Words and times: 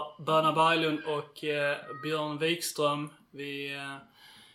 björnbröder 0.00 0.24
Böna 0.24 0.52
Berglund 0.52 1.00
och 1.06 1.44
eh, 1.44 1.76
Björn 2.02 2.38
Wikström. 2.38 3.10
Vi 3.30 3.74
eh, 3.74 3.96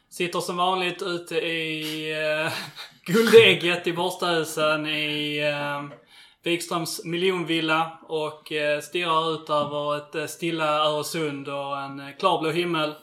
sitter 0.09 0.39
som 0.39 0.57
vanligt 0.57 1.01
ute 1.01 1.35
i 1.35 2.11
eh, 2.11 2.53
Guldägget 3.05 3.87
i 3.87 3.93
Borstahusen 3.93 4.87
i 4.87 5.37
eh, 5.37 5.97
Wikströms 6.43 7.05
miljonvilla 7.05 7.99
och 8.07 8.51
eh, 8.51 8.81
stirrar 8.81 9.33
ut 9.33 9.49
över 9.49 9.97
ett 9.97 10.15
eh, 10.15 10.25
stilla 10.25 10.85
Öresund 10.85 11.47
och 11.47 11.77
en 11.77 11.99
eh, 11.99 12.15
klarblå 12.19 12.51
himmel. 12.51 12.93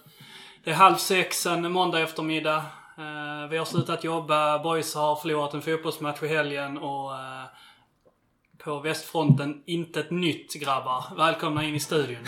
Det 0.64 0.70
är 0.70 0.74
halv 0.74 0.96
sex 0.96 1.46
en 1.46 1.72
måndag 1.72 2.00
eftermiddag. 2.00 2.56
Eh, 2.98 3.48
vi 3.50 3.56
har 3.56 3.64
slutat 3.64 4.04
jobba. 4.04 4.58
Boys 4.58 4.94
har 4.94 5.16
förlorat 5.16 5.54
en 5.54 5.62
fotbollsmatch 5.62 6.22
i 6.22 6.28
helgen 6.28 6.78
och 6.78 7.14
eh, 7.14 7.44
på 8.64 8.80
västfronten 8.80 9.62
inte 9.66 10.00
ett 10.00 10.10
nytt 10.10 10.54
grabbar. 10.54 11.04
Välkomna 11.16 11.64
in 11.64 11.74
i 11.74 11.80
studion. 11.80 12.24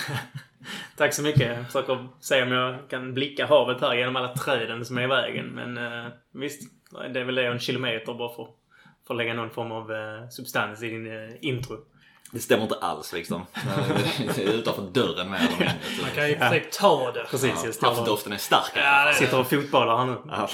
Tack 0.97 1.15
så 1.15 1.23
mycket. 1.23 1.57
Jag 1.57 1.67
försöker 1.67 2.09
se 2.21 2.43
om 2.43 2.53
jag 2.53 2.91
kan 2.91 3.15
blicka 3.15 3.47
havet 3.47 3.81
här 3.81 3.95
genom 3.95 4.17
alla 4.17 4.35
träden 4.35 4.85
som 4.85 4.99
är 4.99 5.03
i 5.03 5.07
vägen. 5.07 5.47
Men 5.47 5.79
uh, 5.79 6.13
visst, 6.33 6.63
det 7.13 7.21
är 7.21 7.25
väl 7.25 7.35
det 7.35 7.47
en 7.47 7.59
kilometer 7.59 8.15
bara 8.15 8.35
för, 8.35 8.49
för 9.07 9.15
att 9.15 9.19
lägga 9.19 9.35
någon 9.35 9.51
form 9.51 9.73
av 9.73 9.91
uh, 9.91 10.29
substans 10.29 10.83
i 10.83 10.89
din 10.89 11.07
uh, 11.07 11.31
intro. 11.41 11.77
Det 12.33 12.41
stämmer 12.41 12.63
inte 12.63 12.75
alls 12.75 13.13
liksom. 13.13 13.47
Det 14.35 14.43
utanför 14.43 14.83
dörren 14.83 15.31
med 15.31 15.41
eller 15.41 15.51
mindre. 15.51 15.75
Man 16.03 16.11
kan 16.15 16.29
ju 16.29 16.37
ja. 16.41 16.61
ta 16.73 17.13
det. 17.13 17.25
Precis, 17.31 17.79
Ja, 17.83 17.89
Haftdoften 17.89 18.33
är 18.33 18.37
stark. 18.37 18.73
Ja, 18.75 19.05
det 19.05 19.11
är 19.11 19.13
sitter 19.13 19.41
och 19.41 19.51
fotbollar 19.51 19.97
här 19.97 20.07
nu. 20.07 20.17
Ja, 20.29 20.49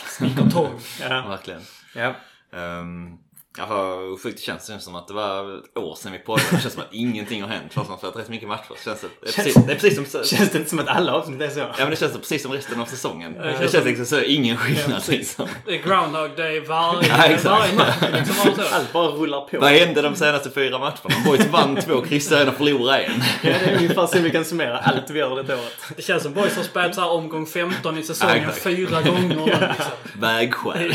Tång. 0.53 0.81
Ja. 1.01 1.29
verkligen. 1.29 1.61
ja. 1.95 2.15
Um, 2.51 3.19
Jaha, 3.59 4.17
sjukt 4.23 4.37
det 4.37 4.43
känns 4.43 4.67
det 4.67 4.81
som 4.81 4.95
att 4.95 5.09
det 5.09 5.15
var 5.15 5.59
ett 5.59 5.79
år 5.79 5.95
sedan 5.95 6.13
vi 6.13 6.19
poddade. 6.19 6.49
Det 6.51 6.61
känns 6.61 6.75
som 6.75 6.83
att 6.83 6.95
ingenting 6.95 7.43
har 7.43 7.49
hänt 7.49 7.73
fast 7.73 7.89
man 7.89 7.93
har 7.93 7.99
spelat 7.99 8.17
rätt 8.17 8.29
mycket 8.29 8.49
matcher. 8.49 8.65
Det 8.71 8.85
känns, 8.85 9.01
det, 9.01 9.07
är 9.29 9.33
precis, 9.33 9.55
det 9.55 9.73
är 9.73 9.77
precis 9.77 10.13
som... 10.13 10.25
Känns 10.25 10.51
det 10.51 10.59
inte 10.59 10.71
som 10.71 10.79
att 10.79 10.89
alla 10.89 11.13
avsnitt 11.15 11.41
är 11.41 11.49
så? 11.49 11.59
Ja 11.61 11.67
men 11.79 11.91
det 11.91 11.97
känns 11.97 12.13
precis 12.13 12.43
som 12.43 12.53
resten 12.53 12.81
av 12.81 12.85
säsongen. 12.87 13.33
det 13.33 13.43
Det 13.43 13.59
känns 13.59 13.73
känns 13.73 13.85
liksom 13.85 14.07
så, 14.07 14.21
ingen 14.21 14.57
skillnad 14.57 15.03
liksom. 15.09 15.49
Det 15.67 15.75
är 15.75 15.83
Groundhog 15.83 16.37
Day 16.37 16.61
varje, 16.61 17.09
Ja, 17.09 17.25
exakt. 17.25 17.45
varje 17.45 17.75
match. 17.75 17.97
Liksom. 18.13 18.65
Allt 18.73 18.93
bara 18.93 19.07
rullar 19.09 19.41
på. 19.41 19.59
Vad 19.61 19.71
hände 19.71 20.03
de 20.03 20.15
senaste 20.17 20.51
fyra 20.51 20.79
matcherna? 20.79 21.25
Boys 21.27 21.47
vann 21.47 21.77
två, 21.77 22.01
kryssade 22.03 22.43
en 22.43 22.49
och 22.49 22.55
förlorade 22.55 22.99
en. 22.99 23.23
Ja, 23.43 23.51
det 23.65 23.71
är 23.71 23.77
ungefär 23.77 24.07
så 24.07 24.19
vi 24.19 24.31
kan 24.31 24.45
summera 24.45 24.79
allt 24.79 25.11
vi 25.11 25.19
gör 25.19 25.43
det 25.43 25.55
året. 25.55 25.77
Det 25.97 26.03
känns 26.03 26.23
som 26.23 26.35
Boys 26.35 26.57
har 26.57 26.63
spelat 26.63 26.95
så 26.95 27.01
här 27.01 27.11
omgång 27.11 27.47
15 27.47 27.99
i 27.99 28.03
säsongen 28.03 28.43
Ja, 28.47 28.53
fyra 28.53 29.03
gånger 29.03 29.37
nu 29.37 29.45
liksom. 29.47 30.21
Vägskäl. 30.21 30.95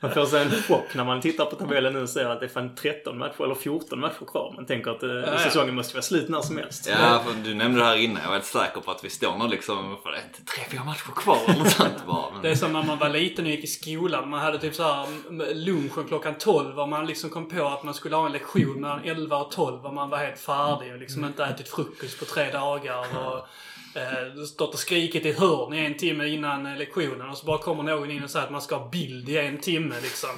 Man 0.00 0.10
får 0.10 0.26
sig 0.26 0.42
en 0.42 0.50
chock 0.50 0.94
när 0.94 1.04
man 1.04 1.20
tittar 1.20 1.44
på 1.44 1.56
tabellen 1.56 1.81
nu 1.90 2.02
och 2.02 2.08
ser 2.08 2.24
att 2.24 2.40
det 2.40 2.46
är 2.46 2.50
fan 2.50 2.74
13 2.74 3.18
matcher 3.18 3.44
eller 3.44 3.54
14 3.54 4.00
matcher 4.00 4.24
kvar. 4.26 4.52
Man 4.56 4.66
tänker 4.66 4.90
att 4.90 5.02
eh, 5.02 5.10
ja. 5.10 5.38
säsongen 5.38 5.74
måste 5.74 5.94
vara 5.94 6.02
slut 6.02 6.28
när 6.28 6.40
som 6.40 6.56
helst. 6.56 6.88
Ja, 6.90 7.22
för 7.26 7.44
du 7.44 7.54
nämnde 7.54 7.80
det 7.80 7.86
här 7.86 7.96
innan. 7.96 8.22
Jag 8.22 8.28
var 8.28 8.34
helt 8.34 8.46
säker 8.46 8.80
på 8.80 8.90
att 8.90 9.04
vi 9.04 9.10
står 9.10 9.38
nog 9.38 9.50
liksom, 9.50 9.96
för 10.02 10.10
det 10.10 10.16
är 10.16 10.22
inte 10.22 10.44
tre, 10.44 10.64
fyra 10.70 10.84
matcher 10.84 11.12
kvar 11.16 11.38
eller 11.46 11.58
något 11.58 11.72
sånt 11.72 12.06
bara. 12.06 12.30
Men... 12.32 12.42
Det 12.42 12.50
är 12.50 12.54
som 12.54 12.72
när 12.72 12.82
man 12.82 12.98
var 12.98 13.08
liten 13.08 13.44
och 13.44 13.50
gick 13.50 13.64
i 13.64 13.66
skolan. 13.66 14.30
Man 14.30 14.40
hade 14.40 14.58
typ 14.58 14.74
så 14.74 14.82
här 14.82 15.54
lunchen 15.54 16.04
klockan 16.08 16.34
12 16.34 16.78
och 16.78 16.88
man 16.88 17.06
liksom 17.06 17.30
kom 17.30 17.48
på 17.48 17.66
att 17.66 17.82
man 17.82 17.94
skulle 17.94 18.16
ha 18.16 18.26
en 18.26 18.32
lektion 18.32 18.80
mellan 18.80 19.04
11 19.04 19.36
och 19.36 19.50
12 19.50 19.86
och 19.86 19.94
man 19.94 20.10
var 20.10 20.18
helt 20.18 20.38
färdig 20.38 20.92
och 20.92 20.98
liksom 20.98 21.24
inte 21.24 21.44
ätit 21.44 21.68
frukost 21.68 22.18
på 22.18 22.24
tre 22.24 22.50
dagar. 22.50 22.98
Och, 22.98 23.46
eh, 23.94 24.44
stått 24.44 24.74
och 24.74 24.80
skrikit 24.80 25.26
i 25.26 25.28
ett 25.28 25.38
hörn 25.38 25.74
i 25.74 25.86
en 25.86 25.96
timme 25.96 26.26
innan 26.26 26.66
eh, 26.66 26.78
lektionen 26.78 27.30
och 27.30 27.38
så 27.38 27.46
bara 27.46 27.58
kommer 27.58 27.82
någon 27.82 28.10
in 28.10 28.24
och 28.24 28.30
säger 28.30 28.46
att 28.46 28.52
man 28.52 28.62
ska 28.62 28.76
ha 28.76 28.88
bild 28.88 29.28
i 29.28 29.38
en 29.38 29.58
timme 29.58 29.94
liksom. 30.02 30.30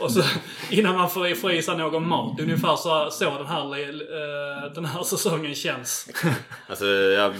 Och 0.00 0.12
så 0.12 0.22
innan 0.70 0.94
man 0.94 1.10
får, 1.10 1.62
sig 1.62 1.76
någon 1.76 2.08
mat. 2.08 2.40
Ungefär 2.40 2.76
så, 2.76 3.10
så 3.10 3.38
den, 3.38 3.46
här, 3.46 3.78
eh, 3.78 4.72
den 4.74 4.84
här 4.84 5.02
säsongen 5.02 5.54
känns. 5.54 6.08
Alltså, 6.68 6.86
ja, 6.86 7.32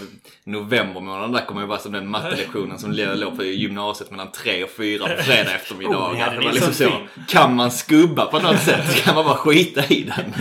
november 0.45 1.01
månad 1.01 1.33
där 1.33 1.47
kommer 1.47 1.61
ju 1.61 1.67
vara 1.67 1.79
som 1.79 1.93
den 1.93 2.09
mattelektionen 2.09 2.79
som 2.79 2.93
låg 2.93 3.37
på 3.37 3.45
gymnasiet 3.45 4.11
mellan 4.11 4.33
tre 4.33 4.65
och 4.65 4.71
fyra 4.71 5.09
på 5.17 5.23
fredag 5.23 5.55
eftermiddag. 5.55 6.11
Oh, 6.11 6.19
ja, 6.19 6.31
det 6.31 6.37
var 6.37 6.53
liksom 6.53 6.75
så 6.75 6.91
så. 6.91 7.23
Kan 7.29 7.57
man 7.57 7.71
skubba 7.71 8.27
på 8.27 8.39
något 8.39 8.61
sätt 8.61 9.05
kan 9.05 9.15
man 9.15 9.25
bara 9.25 9.37
skita 9.37 9.85
i 9.85 10.03
den. 10.03 10.35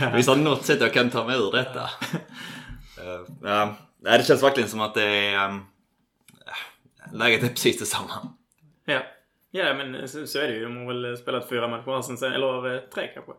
Finns 0.12 0.26
det 0.26 0.36
något 0.36 0.64
sätt 0.64 0.80
jag 0.80 0.92
kan 0.92 1.10
ta 1.10 1.24
mig 1.24 1.36
ur 1.36 1.52
detta? 1.52 1.80
Uh, 1.80 3.26
ja, 3.42 3.76
nej, 4.02 4.18
det 4.18 4.24
känns 4.24 4.42
verkligen 4.42 4.68
som 4.68 4.80
att 4.80 4.94
det 4.94 5.02
är... 5.04 5.48
Um, 5.48 5.66
läget 7.12 7.42
är 7.42 7.48
precis 7.48 7.78
detsamma. 7.78 8.12
Ja. 8.84 9.02
Ja, 9.50 9.74
men 9.74 10.08
så, 10.08 10.26
så 10.26 10.38
är 10.38 10.48
det 10.48 10.54
ju. 10.54 10.64
De 10.64 10.76
har 10.76 10.94
väl 10.94 11.16
spelat 11.16 11.48
fyra 11.48 11.68
matcher 11.68 12.02
sen, 12.02 12.16
sen 12.18 12.32
eller 12.32 12.74
eh, 12.74 12.80
tre 12.80 13.10
kanske. 13.14 13.32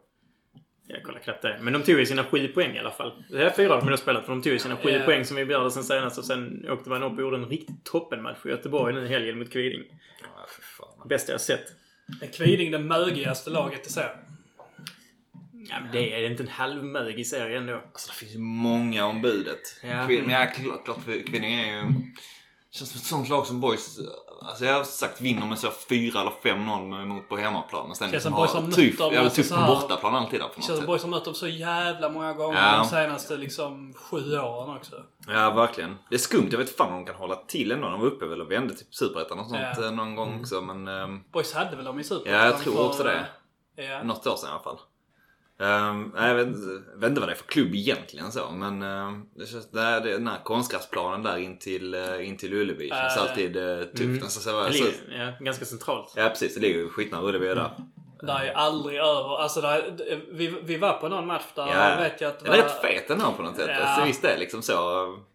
Jag 0.87 1.03
kollar 1.03 1.19
knappt 1.19 1.41
det. 1.41 1.57
Men 1.61 1.73
de 1.73 1.83
tog 1.83 1.99
ju 1.99 2.05
sina 2.05 2.23
sju 2.23 2.47
poäng 2.47 2.75
i 2.75 2.79
alla 2.79 2.91
fall. 2.91 3.23
Det 3.29 3.43
är 3.43 3.49
fyra 3.49 3.79
de 3.79 3.87
har 3.87 3.97
spelat 3.97 4.25
för 4.25 4.31
de 4.31 4.41
tog 4.41 4.53
ju 4.53 4.59
sina 4.59 4.77
sju 4.77 4.89
Ja. 4.89 5.05
poäng 5.05 5.25
som 5.25 5.37
vi 5.37 5.45
begärde 5.45 5.71
sen 5.71 5.83
senast 5.83 6.17
och 6.17 6.25
sen 6.25 6.65
åkte 6.69 6.89
man 6.89 7.03
upp 7.03 7.13
och 7.13 7.21
gjorde 7.21 7.37
en 7.37 7.45
riktigt 7.45 7.85
toppenmatch 7.85 8.45
i 8.45 8.49
Göteborg 8.49 8.93
nu 8.93 9.05
i 9.05 9.07
helgen 9.07 9.39
mot 9.39 9.51
Kviding. 9.51 9.81
Ja. 10.21 11.05
Bästa 11.09 11.31
jag 11.31 11.41
sett. 11.41 11.65
Är 12.21 12.27
Kviding 12.27 12.71
det 12.71 12.79
mögigaste 12.79 13.49
laget 13.49 13.87
i 13.87 13.89
serien? 13.89 14.17
Ja, 15.69 15.75
men 15.81 15.91
det 15.91 16.13
är 16.25 16.29
inte 16.31 16.43
en 16.43 16.49
halvmög 16.49 17.19
i 17.19 17.25
serien 17.25 17.65
då. 17.65 17.73
Alltså 17.75 18.07
det 18.07 18.13
finns 18.15 18.35
ju 18.35 18.39
många 18.39 19.05
om 19.05 19.21
budet. 19.21 19.59
Ja. 19.83 19.89
Kvin- 19.89 20.21
Men 20.21 20.29
ja, 20.29 20.45
klart, 20.55 20.85
klart 20.85 21.03
för 21.05 21.27
Kvinning 21.27 21.53
är 21.53 21.65
ju... 21.75 21.83
Känns 22.73 22.89
som 22.91 22.97
ett 22.97 23.03
sånt 23.05 23.29
lag 23.29 23.45
som 23.47 23.61
boys, 23.61 23.99
alltså 24.41 24.65
jag 24.65 24.73
har 24.73 24.83
sagt 24.83 25.21
vinner 25.21 25.45
med 25.47 25.59
så 25.59 25.71
4 25.89 26.21
eller 26.21 26.31
5-0 26.43 27.05
mot 27.05 27.29
på 27.29 27.37
hemmaplan. 27.37 27.87
Men 27.87 27.95
sen 27.95 28.11
Känns 28.11 28.23
som 28.23 28.33
boys 28.33 28.51
har 28.51 28.61
mött 28.61 28.75
tufft, 28.75 28.97
dem, 28.97 29.13
ja, 29.13 29.19
alltså 29.21 29.43
så 29.43 29.55
på 29.55 29.61
här- 29.61 29.67
bortaplan 29.67 30.15
alltid 30.15 30.39
där 30.39 30.47
på 30.47 30.53
något 30.57 30.65
känns 30.65 30.77
som. 30.77 30.87
Boys 30.87 31.01
har 31.01 31.09
mött 31.09 31.25
dem 31.25 31.33
så 31.33 31.47
jävla 31.47 32.09
många 32.09 32.33
gånger 32.33 32.59
Ja. 32.59 32.77
de 32.77 32.85
senaste 32.89 33.37
liksom 33.37 33.93
sju 33.93 34.37
åren 34.39 34.77
också. 34.77 34.95
Ja, 35.27 35.49
verkligen. 35.51 35.97
Det 36.09 36.15
är 36.15 36.19
skumt. 36.19 36.47
Jag 36.51 36.57
vet 36.59 36.75
fan 36.77 36.93
om 36.93 36.99
de 36.99 37.05
kan 37.05 37.15
hålla 37.15 37.35
till 37.35 37.71
ändå. 37.71 37.89
De 37.89 37.99
var 37.99 38.07
uppe 38.07 38.25
väl 38.25 38.41
och 38.41 38.51
vände 38.51 38.75
till 38.75 38.85
Superettan 38.89 39.39
och 39.39 39.45
sånt 39.47 39.61
Ja. 39.77 39.85
eh, 39.85 39.91
någon 39.91 40.15
gång 40.15 40.39
också. 40.39 40.61
Men 40.61 40.87
ehm, 40.87 41.19
Boys 41.33 41.53
hade 41.53 41.75
väl 41.75 41.85
dem 41.85 41.99
i 41.99 42.03
Superettan? 42.03 42.39
ja, 42.39 42.45
jag 42.45 42.59
tror 42.59 42.85
också 42.85 43.03
det. 43.03 43.25
Ja. 43.75 44.03
Något 44.03 44.27
år 44.27 44.35
sedan 44.35 44.49
i 44.49 44.51
alla 44.53 44.63
fall. 44.63 44.77
Um, 45.61 46.13
jag 46.15 46.35
vet, 46.35 46.47
vet 46.95 47.09
inte 47.09 47.19
vad 47.19 47.29
det 47.29 47.33
är 47.33 47.35
för 47.35 47.47
klubb 47.47 47.75
egentligen 47.75 48.31
så. 48.31 48.51
Men 48.51 48.81
ehm, 48.81 49.25
det 49.35 49.45
känns, 49.45 49.71
det 49.71 49.81
är, 49.81 50.01
det, 50.01 50.11
den 50.11 50.27
här 50.27 50.43
konstgräsplanen 50.43 51.23
där 51.23 51.37
in 51.37 51.59
till, 51.59 51.95
uh, 51.95 52.27
in 52.27 52.37
till 52.37 52.53
Ullevi 52.53 52.89
känns 52.89 53.17
Äh. 53.17 53.21
alltid 53.21 53.57
uh, 53.57 53.83
tufft. 53.83 54.01
Mm. 54.01 54.23
Alltså, 54.23 54.39
så, 54.39 54.49
så, 54.49 54.69
ligger 54.69 54.93
ja, 55.09 55.45
ganska 55.45 55.65
centralt. 55.65 56.13
ja 56.15 56.29
precis, 56.29 56.55
det 56.55 56.61
ligger 56.61 56.89
skitnära 56.89 57.21
Ullevi 57.21 57.47
där. 57.47 57.71
Det 58.21 58.31
är 58.31 58.53
aldrig 58.53 58.97
över. 58.99 59.37
Alltså 59.41 59.61
är, 59.61 60.21
vi, 60.31 60.47
vi 60.63 60.77
var 60.77 60.93
på 60.93 61.09
någon 61.09 61.27
match 61.27 61.43
där 61.55 61.67
Ja. 61.67 61.95
vet 61.99 62.21
jag 62.21 62.27
att 62.29 62.39
det 62.39 62.45
är 62.47 62.49
var, 62.49 62.57
rätt 62.57 62.81
fet 62.81 63.07
den 63.07 63.21
här 63.21 63.31
på 63.31 63.43
något 63.43 63.55
sätt. 63.55 63.69
Ja. 63.69 63.83
Alltså, 63.85 64.05
visst 64.05 64.21
det 64.21 64.29
är 64.29 64.37
liksom 64.37 64.61
så 64.61 64.73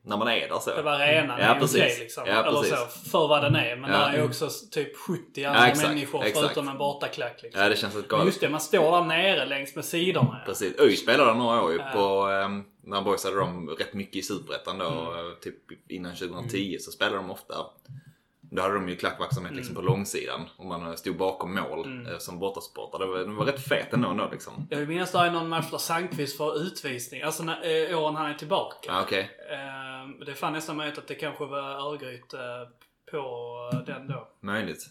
när 0.03 0.17
man 0.17 0.29
är 0.29 0.49
där 0.49 0.59
så. 0.59 0.71
det 0.77 0.83
var 0.83 0.93
arenan 0.93 1.38
Ja, 1.41 1.44
är 1.47 1.61
precis. 1.61 1.77
okej 1.83 1.97
liksom. 2.00 2.25
Ja, 2.27 2.44
Eller 2.44 2.62
så, 2.62 2.77
för 3.11 3.29
vad 3.29 3.43
den 3.43 3.56
är. 3.56 3.77
Men 3.77 3.91
Ja. 3.91 3.99
där 3.99 4.12
är 4.12 4.25
också 4.25 4.49
typ 4.71 4.97
70 4.97 5.44
andra 5.44 5.67
exakt, 5.69 5.88
människor 5.88 6.25
exakt. 6.25 6.38
förutom 6.47 6.69
en 6.69 6.79
bortaklack 6.79 7.43
liksom. 7.43 7.62
Ja, 7.62 7.69
det 7.69 7.77
känns 7.77 7.97
rätt 7.97 8.09
galet. 8.09 8.27
just 8.27 8.41
det, 8.41 8.49
man 8.49 8.61
står 8.61 8.93
där 8.99 9.05
nere 9.05 9.44
längs 9.44 9.75
med 9.75 9.85
sidorna. 9.85 10.41
Precis. 10.47 10.81
ÖIS 10.81 11.03
spelade 11.03 11.35
några 11.35 11.62
år 11.62 11.73
ju 11.73 11.79
Ja. 11.79 11.91
på, 11.94 12.27
um, 12.29 12.65
när 12.85 13.03
boys 13.03 13.25
hade 13.25 13.37
de 13.39 13.69
rätt 13.69 13.94
mycket 13.94 14.17
i 14.17 14.23
Superettan 14.23 14.79
då, 14.79 14.85
Mm. 14.85 15.35
typ 15.43 15.55
innan 15.91 16.17
2010 16.17 16.77
så 16.81 16.91
spelade 16.91 17.17
de 17.17 17.31
ofta. 17.31 17.55
Då 18.50 18.62
hade 18.62 18.75
de 18.75 18.88
ju 18.88 18.96
klackverksamhet 18.96 19.52
liksom 19.56 19.75
Mm. 19.76 19.84
på 19.87 19.90
långsidan 19.93 20.40
och 20.56 20.66
man 20.66 20.87
eh, 20.87 20.94
stod 20.94 21.16
bakom 21.16 21.54
mål 21.54 22.06
eh, 22.12 22.19
som 22.19 22.38
bortasportare. 22.38 23.02
Det 23.04 23.10
var, 23.10 23.19
det 23.19 23.25
var 23.32 23.44
rätt 23.44 23.69
fet 23.69 23.93
ändå, 23.93 24.08
ändå 24.08 24.28
liksom. 24.32 24.66
Jag 24.70 24.78
vill 24.78 24.88
minnas 24.88 25.12
det 25.12 25.19
är 25.19 25.31
någon 25.31 25.48
match 25.48 25.70
där 25.70 25.78
Sandqvist 25.78 26.37
får 26.37 26.56
utvisning. 26.56 27.22
Alltså 27.22 27.43
när, 27.43 27.90
eh, 27.93 27.98
åren 28.02 28.16
han 28.16 28.31
är 28.31 28.34
tillbaka. 28.34 28.76
Ja, 28.87 29.02
okej. 29.02 29.31
Eh, 29.50 30.25
det 30.26 30.31
är 30.31 30.34
fan 30.34 30.52
nästan 30.52 30.76
möjligt 30.76 30.98
att 30.98 31.08
det 31.08 31.14
kanske 31.14 31.44
var 31.44 31.93
Örgryte 31.93 32.38
eh, 32.38 32.69
på 33.10 33.82
den 33.87 34.08
då. 34.08 34.28
Möjligt. 34.40 34.87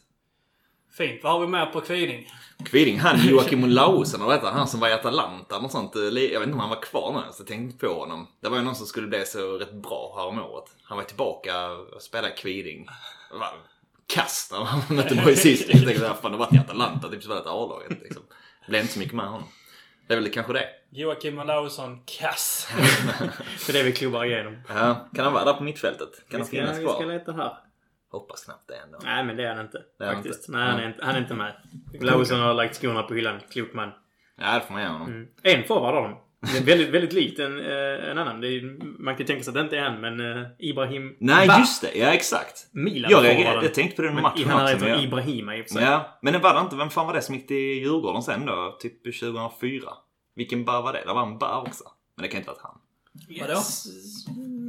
Fint. 0.98 1.24
Vad 1.24 1.34
har 1.34 1.40
vi 1.40 1.48
mer 1.48 1.66
på 1.66 1.82
Kviding? 1.82 2.32
Kviding, 2.66 3.00
han 3.00 3.28
Joakim 3.28 3.64
Olausen 3.64 4.22
och 4.22 4.32
detta, 4.32 4.50
han 4.52 4.68
som 4.68 4.80
var 4.80 4.88
i 4.90 4.94
Atalanta 4.94 5.58
och 5.58 5.72
sånt. 5.72 5.96
eh, 5.96 6.02
Jag 6.02 6.12
vet 6.40 6.48
inte 6.48 6.54
om 6.54 6.60
han 6.60 6.70
var 6.70 6.82
kvar 6.82 7.12
nu, 7.14 7.34
så 7.34 7.42
jag 7.42 7.48
tänkte 7.48 7.88
på 7.88 7.94
honom. 7.94 8.28
Det 8.42 8.50
var 8.50 8.58
ju 8.58 8.64
någon 8.64 8.76
som 8.76 8.86
skulle 8.86 9.08
bli 9.08 9.26
så 9.26 9.58
rätt 9.58 9.74
bra 9.74 10.14
här 10.18 10.26
om 10.28 10.40
året. 10.40 10.66
Han 10.84 10.98
var 10.98 11.04
tillbaka 11.06 11.68
och 11.72 12.02
spelade 12.02 12.34
Kviding. 12.34 12.86
Det 13.32 13.38
var 13.38 13.48
Kass 14.08 14.50
när 14.52 14.64
han 14.64 14.82
mötte 14.96 15.16
Boys 15.26 15.42
sist. 15.42 15.70
Jag 15.74 15.86
tänkte, 15.86 16.14
fan, 16.22 16.32
det 16.32 16.38
har 16.38 16.46
varit 16.46 16.54
i 16.54 16.58
Atalanta, 16.58 17.10
typ 17.10 17.24
spelat 17.24 17.46
i 17.46 17.50
A-laget 17.50 18.02
liksom. 18.04 18.24
Det 18.66 18.70
blev 18.72 18.82
inte 18.82 18.94
så 18.94 19.00
mycket 19.00 19.16
med 19.16 19.26
honom. 19.26 19.48
Det 20.08 20.14
är 20.14 20.22
väl 20.22 20.32
kanske 20.32 20.54
det. 20.54 20.66
Joakim 20.92 21.40
Olausson, 21.40 22.00
kass. 22.06 22.68
Det 23.68 23.70
är 23.70 23.74
det 23.74 23.84
vi 23.84 23.92
klubbar 23.92 24.26
igenom. 24.26 24.58
Ja, 24.70 25.10
kan 25.16 25.24
han 25.26 25.34
vara 25.34 25.46
där 25.46 25.54
på 25.54 25.64
mittfältet? 25.64 26.10
Kan 26.18 26.24
Vi 26.30 26.38
han 26.38 26.46
ska, 26.48 26.58
finnas 26.58 26.78
vi 26.78 26.84
ska 26.84 26.98
kvar? 26.98 27.06
leta 27.14 27.32
här. 27.32 27.58
Hoppas 28.16 28.46
knappt 28.46 28.68
det 28.68 28.76
ändå. 28.76 28.98
Nej, 29.04 29.24
men 29.24 29.38
det 29.38 29.44
är 29.44 29.56
han 29.56 29.66
inte. 29.66 29.82
Det 29.98 30.04
är 30.04 30.08
han 30.08 30.16
faktiskt. 30.16 30.50
inte. 30.50 30.52
Nej, 30.60 30.68
han 30.70 30.80
är 30.80 30.88
inte, 30.88 31.06
han 31.06 31.16
är 31.16 31.20
inte 31.20 31.34
med. 31.34 31.54
Lausson 32.02 32.40
har 32.40 32.54
lagt 32.54 32.76
skorna 32.76 33.04
på 33.04 33.14
hyllan. 33.14 33.40
Klok 33.52 33.74
man. 33.74 33.92
Ja, 34.38 34.54
det 34.54 34.62
får 34.62 34.74
man 34.74 34.82
ge 34.84 34.88
honom. 34.88 35.08
Mm. 35.08 35.28
En 35.44 35.64
forward 35.64 35.94
har 35.96 36.02
de. 36.04 36.18
Det 36.54 36.58
är 36.58 36.64
väldigt, 36.66 36.90
väldigt 36.90 37.14
likt 37.14 37.40
en, 37.40 37.60
eh, 37.60 38.10
en 38.12 38.18
annan. 38.18 38.42
Det 38.42 38.48
är, 38.48 38.62
man 39.04 39.16
kan 39.16 39.26
tänka 39.26 39.44
sig 39.44 39.52
att 39.52 39.56
det 39.56 39.62
inte 39.62 39.78
är 39.78 39.82
han, 39.82 40.02
men 40.02 40.20
eh, 40.20 40.48
Ibrahim 40.60 41.16
Nej, 41.20 41.48
Ba. 41.48 41.60
just 41.60 41.82
det. 41.82 41.98
Ja, 42.00 42.08
exakt. 42.08 42.68
Milan 42.72 43.12
Jag, 43.12 43.24
reagerade, 43.24 43.66
jag 43.66 43.74
tänkte 43.74 43.96
på 43.96 44.02
den 44.02 44.22
matchen 44.22 44.50
han 44.50 44.62
också. 44.62 44.74
heter 44.74 44.86
men 44.86 44.96
jag- 44.96 45.04
Ibrahima 45.04 45.56
i 45.58 45.62
och 45.62 45.66
för 45.68 45.74
sig. 45.74 45.84
Ja, 45.84 46.18
men 46.22 46.34
det 46.34 46.40
var 46.40 46.54
det 46.54 46.60
inte. 46.60 46.76
Vem 46.76 46.90
fan 46.90 47.08
var 47.08 47.14
det 47.14 47.22
som 47.22 47.36
gick 47.36 47.48
till 47.48 47.58
Djurgården 47.58 48.22
sen 48.24 48.46
då? 48.46 48.78
Typ 48.80 49.04
2004? 49.04 49.82
Vilken 50.36 50.66
bar 50.66 50.82
var 50.82 50.94
det? 50.94 51.04
Det 51.08 51.14
var 51.14 51.24
en 51.24 51.38
bar 51.38 51.62
också. 51.68 51.84
Men 52.16 52.24
det 52.24 52.28
kan 52.30 52.38
inte 52.40 52.50
varit 52.50 52.62
han. 52.64 52.78
Vadå? 53.42 53.60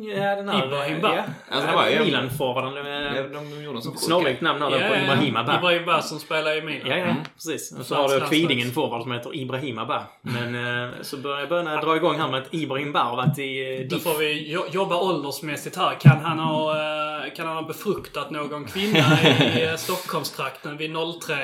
Ja, 0.07 0.37
den 0.37 0.49
här... 0.49 0.69
Ja. 1.03 1.25
Alltså, 1.51 2.05
Milan-forwarden. 2.05 2.87
Ja, 2.87 3.21
eh, 3.21 3.25
de 3.25 3.63
gjorde 3.65 3.83
Snarlikt 3.83 4.41
namn 4.41 4.63
har 4.63 4.71
den 4.71 4.89
på 4.89 4.97
Ibrahima 4.97 5.45
Ba. 5.45 5.57
Ibrahim 5.59 5.85
Ba 5.87 6.03
som 6.03 6.19
spelar 6.19 6.59
i 6.59 6.63
Milan. 6.63 6.89
Ja, 6.91 6.97
ja, 6.97 7.05
Mm. 7.05 7.17
precis. 7.35 7.73
Och 7.79 7.87
så 7.87 7.95
har 7.95 8.09
du 8.09 8.21
Kvidingen 8.27 8.71
forward 8.73 9.03
som 9.03 9.13
heter 9.13 9.37
Ibrahima 9.37 9.85
Ba. 9.85 10.03
Men 10.23 10.55
eh, 10.85 10.91
så 11.03 11.17
börjar 11.17 11.47
Böna 11.47 11.81
dra 11.81 11.97
igång 11.97 12.19
här 12.21 12.29
med 12.29 12.43
att 12.43 12.55
Ibrahim 12.55 12.93
Ba 12.93 12.99
har 12.99 13.17
varit 13.17 13.39
i 13.39 13.79
eh, 13.83 13.89
Då 13.89 13.99
får 13.99 14.19
vi 14.19 14.53
jo- 14.53 14.67
jobba 14.73 14.97
åldersmässigt 15.01 15.77
här. 15.77 15.95
Kan 16.01 16.21
han 16.21 16.39
ha, 16.39 16.71
eh, 16.77 17.35
kan 17.37 17.47
han 17.47 17.57
ha 17.57 17.63
befruktat 17.63 18.31
någon 18.31 18.65
kvinna 18.65 18.99
i 19.23 19.65
eh, 19.65 19.77
Stockholmstrakten 19.77 20.77
vid 20.77 20.91
03? 21.21 21.33
eh, 21.35 21.39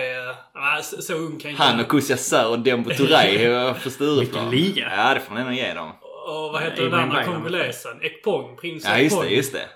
nej, 0.55 0.83
så, 0.83 1.15
ung 1.15 1.39
kan 1.39 1.51
inte 1.51 1.63
Han 1.63 1.81
och 1.81 1.89
Kusiasar 1.89 2.49
och 2.51 2.59
Dembo 2.59 2.91
Touré 2.91 3.75
på 3.85 3.91
Stureplan. 3.91 4.51
Vilken 4.51 4.51
liga. 4.51 4.93
Ja, 4.97 5.15
det 5.15 5.21
får 5.21 5.33
man 5.35 5.43
ändå 5.43 5.53
ge 5.55 5.75
dem. 5.75 5.91
Och 6.27 6.53
vad 6.53 6.63
heter 6.63 6.83
den 6.83 6.95
andra 6.95 7.25
kongolesen? 7.25 8.03
Ekpong? 8.03 8.57
Prins 8.57 8.85
Ja, 8.85 8.99
just 8.99 9.13
Ekpong. 9.17 9.29
det, 9.29 9.35
just 9.35 9.53
det. 9.53 9.69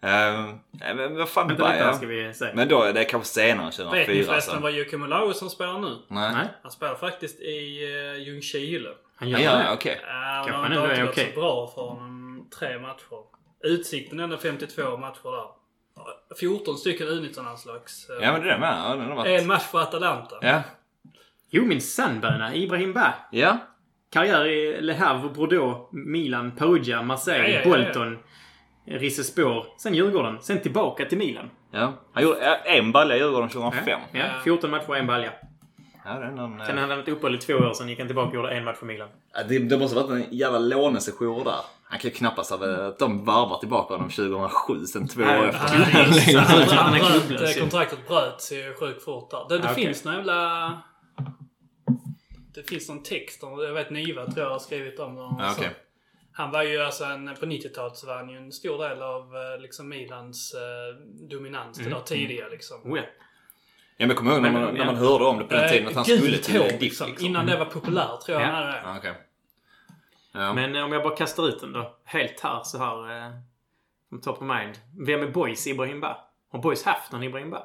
Ja, 0.00 0.94
men 0.94 1.16
vad 1.16 1.28
fan, 1.28 1.48
Vänta 1.48 1.66
här 1.66 1.92
ska 1.92 2.06
vi 2.06 2.34
se. 2.34 2.50
Men 2.54 2.68
då 2.68 2.82
är 2.82 2.92
det 2.92 3.04
kanske 3.04 3.28
senare, 3.28 3.66
Vet 3.66 3.78
ni 3.78 3.84
2004 3.84 4.24
förresten 4.24 4.34
alltså. 4.34 4.58
vad 4.62 4.72
Jocke 4.72 4.96
Molaus 4.96 5.38
som 5.38 5.50
spelar 5.50 5.78
nu? 5.78 5.96
Nej. 6.08 6.32
Nej, 6.34 6.46
Han 6.62 6.72
spelar 6.72 6.94
faktiskt 6.94 7.40
i 7.40 7.86
uh, 8.16 8.22
Ljungskile. 8.22 8.88
han 9.16 9.28
Ja, 9.30 9.38
gör 9.38 9.52
ja, 9.52 9.58
det. 9.58 9.72
okej. 9.72 9.92
Uh, 9.94 10.00
Kanske 10.04 10.50
det 10.50 10.56
har 10.56 10.62
han 10.62 10.72
inte 10.72 10.84
ändå 10.84 11.02
är 11.02 11.10
okej. 11.12 11.32
så 11.34 11.40
bra 11.40 11.66
för 11.74 11.82
honom. 11.82 12.48
Tre 12.58 12.78
matcher. 12.78 13.18
Utsikten 13.64 14.20
ändå 14.20 14.36
52 14.36 14.96
matcher 14.96 15.30
där. 15.30 15.46
14 16.40 16.78
stycken 16.78 17.06
U19-landslags. 17.08 18.10
eh, 18.10 18.24
Ja, 18.24 18.32
men 18.32 18.40
det 18.42 18.48
där 18.48 18.58
med. 18.58 18.68
Ja, 18.68 19.04
har 19.08 19.14
varit... 19.16 19.40
En 19.40 19.46
match 19.46 19.62
för 19.62 19.80
Atalanta. 19.80 20.36
Ja. 20.40 20.62
Jo, 21.50 21.64
min 21.64 21.80
sannböna. 21.80 22.54
Ibrahim 22.54 22.92
Ba. 22.92 23.12
Ja. 23.30 23.58
Karriär 24.14 24.46
i 24.46 24.80
Le 24.80 24.94
Havre, 24.94 25.28
Bordeaux, 25.28 25.88
Milan, 25.90 26.52
Perugia, 26.52 27.02
Marseille, 27.02 27.48
Ja, 27.48 27.60
ja, 27.64 27.68
ja, 27.70 27.78
ja. 27.78 27.84
Bolton, 27.84 28.18
Rizespor. 28.86 29.64
Sen 29.78 29.94
Djurgården. 29.94 30.38
Sen 30.42 30.60
tillbaka 30.60 31.04
till 31.04 31.18
Milan. 31.18 31.50
Ja. 31.70 31.92
Han 32.12 32.22
gjorde 32.22 32.38
ja, 32.44 32.56
en 32.56 32.92
balja 32.92 33.16
i 33.16 33.18
Djurgården 33.18 33.48
2005. 33.48 34.00
Ja, 34.12 34.18
Ja. 34.18 34.24
14 34.44 34.70
matcher, 34.70 34.94
en 34.94 35.06
balja. 35.06 35.32
Ja, 36.04 36.14
det 36.14 36.26
är 36.26 36.30
någon... 36.30 36.66
Sen 36.66 36.78
hade 36.78 36.92
han 36.92 37.02
ett 37.02 37.08
uppehåll 37.08 37.34
i 37.34 37.38
två 37.38 37.54
år, 37.54 37.72
sen 37.74 37.88
gick 37.88 37.98
han 37.98 38.08
tillbaka 38.08 38.28
och 38.28 38.34
gjorde 38.34 38.50
en 38.50 38.64
match 38.64 38.76
för 38.76 38.86
Milan. 38.86 39.08
Ja, 39.34 39.42
det, 39.48 39.58
det 39.58 39.78
måste 39.78 40.00
ha 40.00 40.06
varit 40.06 40.26
en 40.26 40.36
jävla 40.36 40.58
lånesession 40.58 41.44
där. 41.44 41.54
Han 41.84 41.98
kan 41.98 42.10
ju 42.10 42.16
knappast 42.16 42.50
ha 42.50 42.86
att 42.86 42.98
de 42.98 43.24
varvar 43.24 43.58
tillbaka 43.58 43.94
honom 43.94 44.10
2007, 44.10 44.86
sen 44.86 45.08
två 45.08 45.22
år 45.22 45.48
efter. 45.48 45.76
Han, 46.76 46.94
är 46.94 46.98
klubblös 47.10 47.56
eh, 47.56 47.60
kontraktet 47.60 48.08
bröts 48.08 48.52
ju 48.52 48.74
sjukt 48.80 49.04
fort 49.04 49.30
där. 49.30 49.46
Det, 49.48 49.58
det 49.58 49.70
okej. 49.70 49.84
finns 49.84 50.04
någon 50.04 50.14
jävla... 50.14 50.70
Det 52.54 52.62
finns 52.62 52.88
någon 52.88 53.02
text 53.02 53.42
om, 53.44 53.60
jag 53.62 53.72
vet 53.72 53.90
Niva 53.90 54.26
tror 54.26 54.38
jag 54.46 54.50
har 54.52 54.58
skrivit 54.58 54.98
om 54.98 55.14
det. 55.14 55.20
Ja, 55.20 55.52
okej. 55.58 55.70
Han 56.32 56.50
var 56.50 56.62
ju 56.62 56.80
alltså 56.80 57.04
en, 57.04 57.34
på 57.40 57.46
90-talet 57.46 57.96
så 57.96 58.06
var 58.06 58.14
han 58.16 58.28
ju 58.28 58.36
en 58.36 58.52
stor 58.52 58.88
del 58.88 59.02
av 59.02 59.36
eh, 59.36 59.60
liksom 59.60 59.88
Milans 59.88 60.54
eh, 60.54 60.94
dominans 61.30 61.78
det 61.78 61.90
där 61.90 62.00
tidiga 62.00 62.48
liksom. 62.48 62.92
Oh, 62.92 62.98
ja. 62.98 63.04
Ja, 63.96 64.06
men 64.06 64.08
jag 64.08 64.16
kommer 64.18 64.32
ihåg 64.32 64.42
när 64.42 64.52
man, 64.52 64.62
Men, 64.62 64.74
när 64.74 64.84
man 64.86 64.96
hörde 64.96 65.24
om 65.24 65.38
det 65.38 65.44
på 65.44 65.54
den 65.54 65.68
tiden 65.70 65.88
att 65.88 65.94
han 65.94 66.04
Eh, 66.10 66.18
skulle 66.18 66.38
till 66.38 66.60
Diff 66.60 66.80
liksom. 66.80 67.08
liksom. 67.08 67.26
Innan 67.26 67.46
det 67.46 67.56
var 67.58 67.64
populärt 67.66 68.20
tror 68.20 68.40
jag 68.40 68.48
Ja. 68.48 68.52
han 68.52 68.64
hade 68.66 68.72
det. 68.92 68.98
Okej. 68.98 69.14
Ja. 70.32 70.52
Men 70.54 70.76
eh, 70.76 70.84
om 70.84 70.92
jag 70.92 71.02
bara 71.02 71.16
kastar 71.16 71.48
ut 71.48 71.60
den 71.60 71.72
då. 71.72 71.96
Helt 72.04 72.40
här 72.40 72.62
så 72.64 72.78
här. 72.78 73.26
Eh, 73.26 73.32
top 74.22 74.36
of 74.36 74.42
mind. 74.42 74.74
Vem 75.06 75.22
är 75.22 75.26
Boys 75.28 75.66
Ibrahim 75.66 76.00
Ba? 76.00 76.16
Har 76.52 76.58
Boys 76.58 76.84
haft 76.84 77.12
någon 77.12 77.22
Ibrahim 77.22 77.50
Ba? 77.50 77.58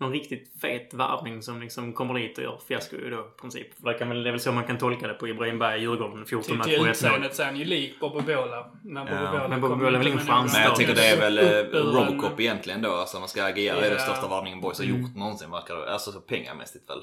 Någon 0.00 0.12
riktigt 0.12 0.52
fet 0.60 0.94
värvning 0.94 1.42
som 1.42 1.60
liksom 1.60 1.92
kommer 1.92 2.14
dit 2.14 2.38
och 2.38 2.44
gör 2.44 2.58
fiasko 2.68 2.96
då 2.96 3.16
i 3.16 3.40
princip. 3.40 3.80
För 3.82 3.92
det, 3.92 3.98
kan 3.98 4.08
väl, 4.08 4.22
det 4.22 4.30
är 4.30 4.32
väl 4.32 4.40
så 4.40 4.52
man 4.52 4.64
kan 4.64 4.78
tolka 4.78 5.06
det 5.06 5.14
på 5.14 5.28
Ibrahim 5.28 5.62
i 5.62 5.78
Djurgården. 5.80 6.26
14 6.26 6.44
Till, 6.44 6.56
matcher 6.58 6.68
till 6.68 6.80
och 6.80 6.86
ett 6.88 7.02
mål. 7.02 7.10
utseendet 7.10 7.34
så 7.36 7.42
är 7.42 7.46
han 7.46 7.56
ju 7.56 7.64
lik 7.64 8.00
Bobo 8.00 8.20
Bola. 8.20 8.66
Men 8.84 9.04
Bobo 9.06 9.14
Ja. 9.14 9.58
Bobo 9.58 9.84
är 9.86 9.90
väl 9.90 10.06
ingen 10.06 10.18
chans 10.26 10.52
Men 10.54 10.62
jag 10.62 10.76
tycker 10.76 10.94
det 10.94 11.06
är 11.06 11.16
väl 11.20 11.38
eh, 11.38 11.78
Robocop 11.80 12.40
egentligen 12.40 12.82
då. 12.82 12.92
Alltså 12.92 13.18
man 13.18 13.28
ska 13.28 13.44
agera. 13.44 13.80
Det 13.80 13.86
är 13.86 13.90
den 13.90 13.98
största 14.00 14.28
varvningen 14.28 14.60
Boys 14.60 14.78
har 14.78 14.84
Mm. 14.84 15.00
gjort 15.02 15.16
någonsin 15.16 15.50
verkar 15.50 15.76
det. 15.76 15.92
Alltså 15.92 16.12
så 16.12 16.20
pengamässigt 16.20 16.90
väl. 16.90 16.98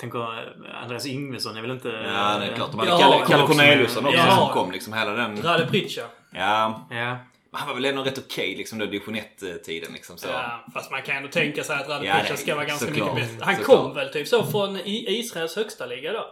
Tänker 0.00 0.18
eh, 0.18 0.82
Andreas 0.82 1.06
Yngvesson 1.06 1.56
är 1.56 1.62
väl 1.62 1.70
inte... 1.70 1.88
Ja, 1.88 2.38
det 2.38 2.46
är 2.46 2.54
klart. 2.56 2.70
De 2.70 2.78
hade 2.80 3.24
Kalle, 3.28 3.46
Corneliusson 3.46 4.06
också 4.06 4.18
som 4.30 4.48
kom 4.48 4.70
liksom 4.72 4.92
hela 4.92 5.10
den. 5.10 5.42
Rade 5.42 5.66
Pritcha. 5.66 6.02
Ja. 6.32 6.86
Ja. 6.90 7.16
Han 7.52 7.68
var 7.68 7.74
väl 7.74 7.84
ändå 7.84 8.02
rätt 8.02 8.18
okej 8.18 8.56
liksom 8.56 8.78
då 8.78 8.84
division 8.86 9.16
1-tiden 9.16 9.92
liksom 9.92 10.18
så. 10.18 10.28
Ja, 10.28 10.64
fast 10.74 10.90
man 10.90 11.02
kan 11.02 11.16
ändå 11.16 11.28
tänka 11.28 11.64
sig 11.64 11.76
att 11.76 11.88
Rade 11.88 12.06
Ja, 12.06 12.36
ska 12.36 12.54
vara 12.54 12.64
ganska 12.64 12.86
såklart. 12.86 13.14
mycket 13.14 13.30
bättre. 13.30 13.44
Han 13.44 13.56
Såklart. 13.56 13.78
kom 13.84 13.94
väl 13.94 14.12
typ 14.12 14.28
så 14.28 14.44
från 14.46 14.76
I- 14.76 15.18
Israels 15.18 15.56
högsta 15.56 15.86
liga 15.86 16.12
då? 16.12 16.24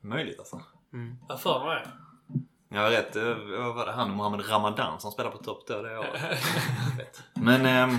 Möjligt 0.00 0.38
alltså. 0.38 0.60
Jag 1.28 1.40
för 1.40 1.64
mig 1.66 1.82
det. 1.84 1.90
Jag 2.76 2.82
har 2.82 2.90
rätt. 2.90 3.16
eh, 3.16 3.22
Vad 3.58 3.74
var 3.74 3.86
det? 3.86 3.92
Han 3.92 4.10
och 4.10 4.16
Mohammed 4.16 4.50
Ramadan 4.50 5.00
som 5.00 5.10
spelade 5.12 5.36
på 5.36 5.44
topp 5.44 5.64
då 5.68 5.82
det 5.82 5.98
året. 5.98 6.10
Men 7.34 7.66
ähm, 7.66 7.98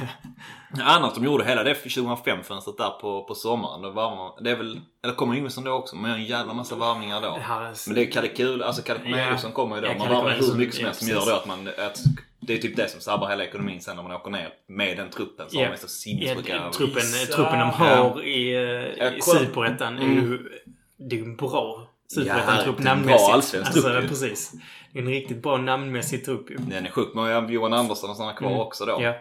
annat 0.81 1.15
de 1.15 1.23
gjorde 1.23 1.45
hela 1.45 1.63
det 1.63 1.73
2005-fönstret 1.73 2.77
där 2.77 2.89
på, 3.01 3.23
på 3.23 3.35
sommaren. 3.35 3.81
Då 3.81 3.91
var 3.91 4.15
man, 4.15 4.43
det 4.43 4.51
är 4.51 4.55
väl, 4.55 4.81
eller 5.03 5.13
kommer 5.15 5.35
Yngvesson 5.35 5.63
då 5.63 5.71
också? 5.71 5.95
Men 5.95 6.11
en 6.11 6.25
jävla 6.25 6.53
massa 6.53 6.75
varvningar 6.75 7.21
då. 7.21 7.39
Men 7.87 7.95
det 7.95 8.01
är 8.07 8.11
Kalle 8.11 8.27
Kul, 8.27 8.63
alltså 8.63 8.81
Kalle 8.81 8.99
Corneliusson 8.99 9.51
kommer 9.51 9.75
ju 9.75 9.81
då. 9.81 9.87
Ja, 9.87 9.95
Man 9.97 10.09
varvar 10.09 10.31
hur 10.31 10.55
mycket 10.55 10.75
som 10.75 10.81
ja, 10.81 10.87
helst 10.87 10.99
som 10.99 11.09
gör 11.09 11.25
då 11.25 11.35
att 11.35 11.45
man, 11.45 11.67
att 11.67 11.99
det 12.47 12.53
är 12.53 12.57
typ 12.57 12.75
det 12.75 12.87
som 12.89 13.01
sabbar 13.01 13.29
hela 13.29 13.43
ekonomin 13.43 13.81
sen 13.81 13.95
när 13.95 14.03
man 14.03 14.11
åker 14.11 14.31
ner 14.31 14.53
med 14.67 14.97
den 14.97 15.09
truppen 15.09 15.49
som 15.49 15.59
Ja. 15.59 15.65
är 15.67 15.75
så 15.75 15.83
Ja, 15.85 15.87
sinnessjuka. 15.87 16.71
truppen, 16.71 16.95
Visa. 17.01 17.33
truppen 17.33 17.59
de 17.59 17.69
har 17.69 18.23
i, 18.23 18.53
eh, 18.55 18.61
Ja, 19.05 19.11
i. 19.11 19.21
Superettan 19.21 19.97
är 19.97 20.03
ju... 20.03 20.49
Det 20.97 21.15
är 21.15 21.19
ju 21.19 21.25
en 21.25 21.35
bra 21.35 21.87
Ja, 22.15 22.21
Superettan-trupp 22.23 22.77
det 22.77 22.89
är 22.89 22.93
en 22.93 23.01
bra 23.03 23.11
namnmässigt. 23.11 23.33
allsvensk 23.33 23.67
alltså, 23.71 23.89
trupp 23.89 24.07
precis. 24.09 24.51
Det 24.93 24.99
är 24.99 25.03
en 25.03 25.09
riktigt 25.09 25.41
bra 25.43 25.57
namnmässig 25.57 26.25
trupp 26.25 26.49
ju. 26.51 26.57
Den 26.57 26.85
är 26.85 26.89
sjuk. 26.89 27.09
Men 27.15 27.25
jag 27.25 27.41
har 27.41 27.49
Johan 27.49 27.73
Andersson 27.73 28.09
och 28.09 28.15
sådana 28.15 28.33
kvar 28.33 28.47
Mm. 28.49 28.59
också 28.61 28.85
då. 28.85 28.97
Ja, 29.01 29.13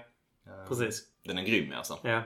precis. 0.68 1.02
Den 1.24 1.38
är 1.38 1.42
grym 1.42 1.72
alltså. 1.76 1.98
Ja. 2.02 2.22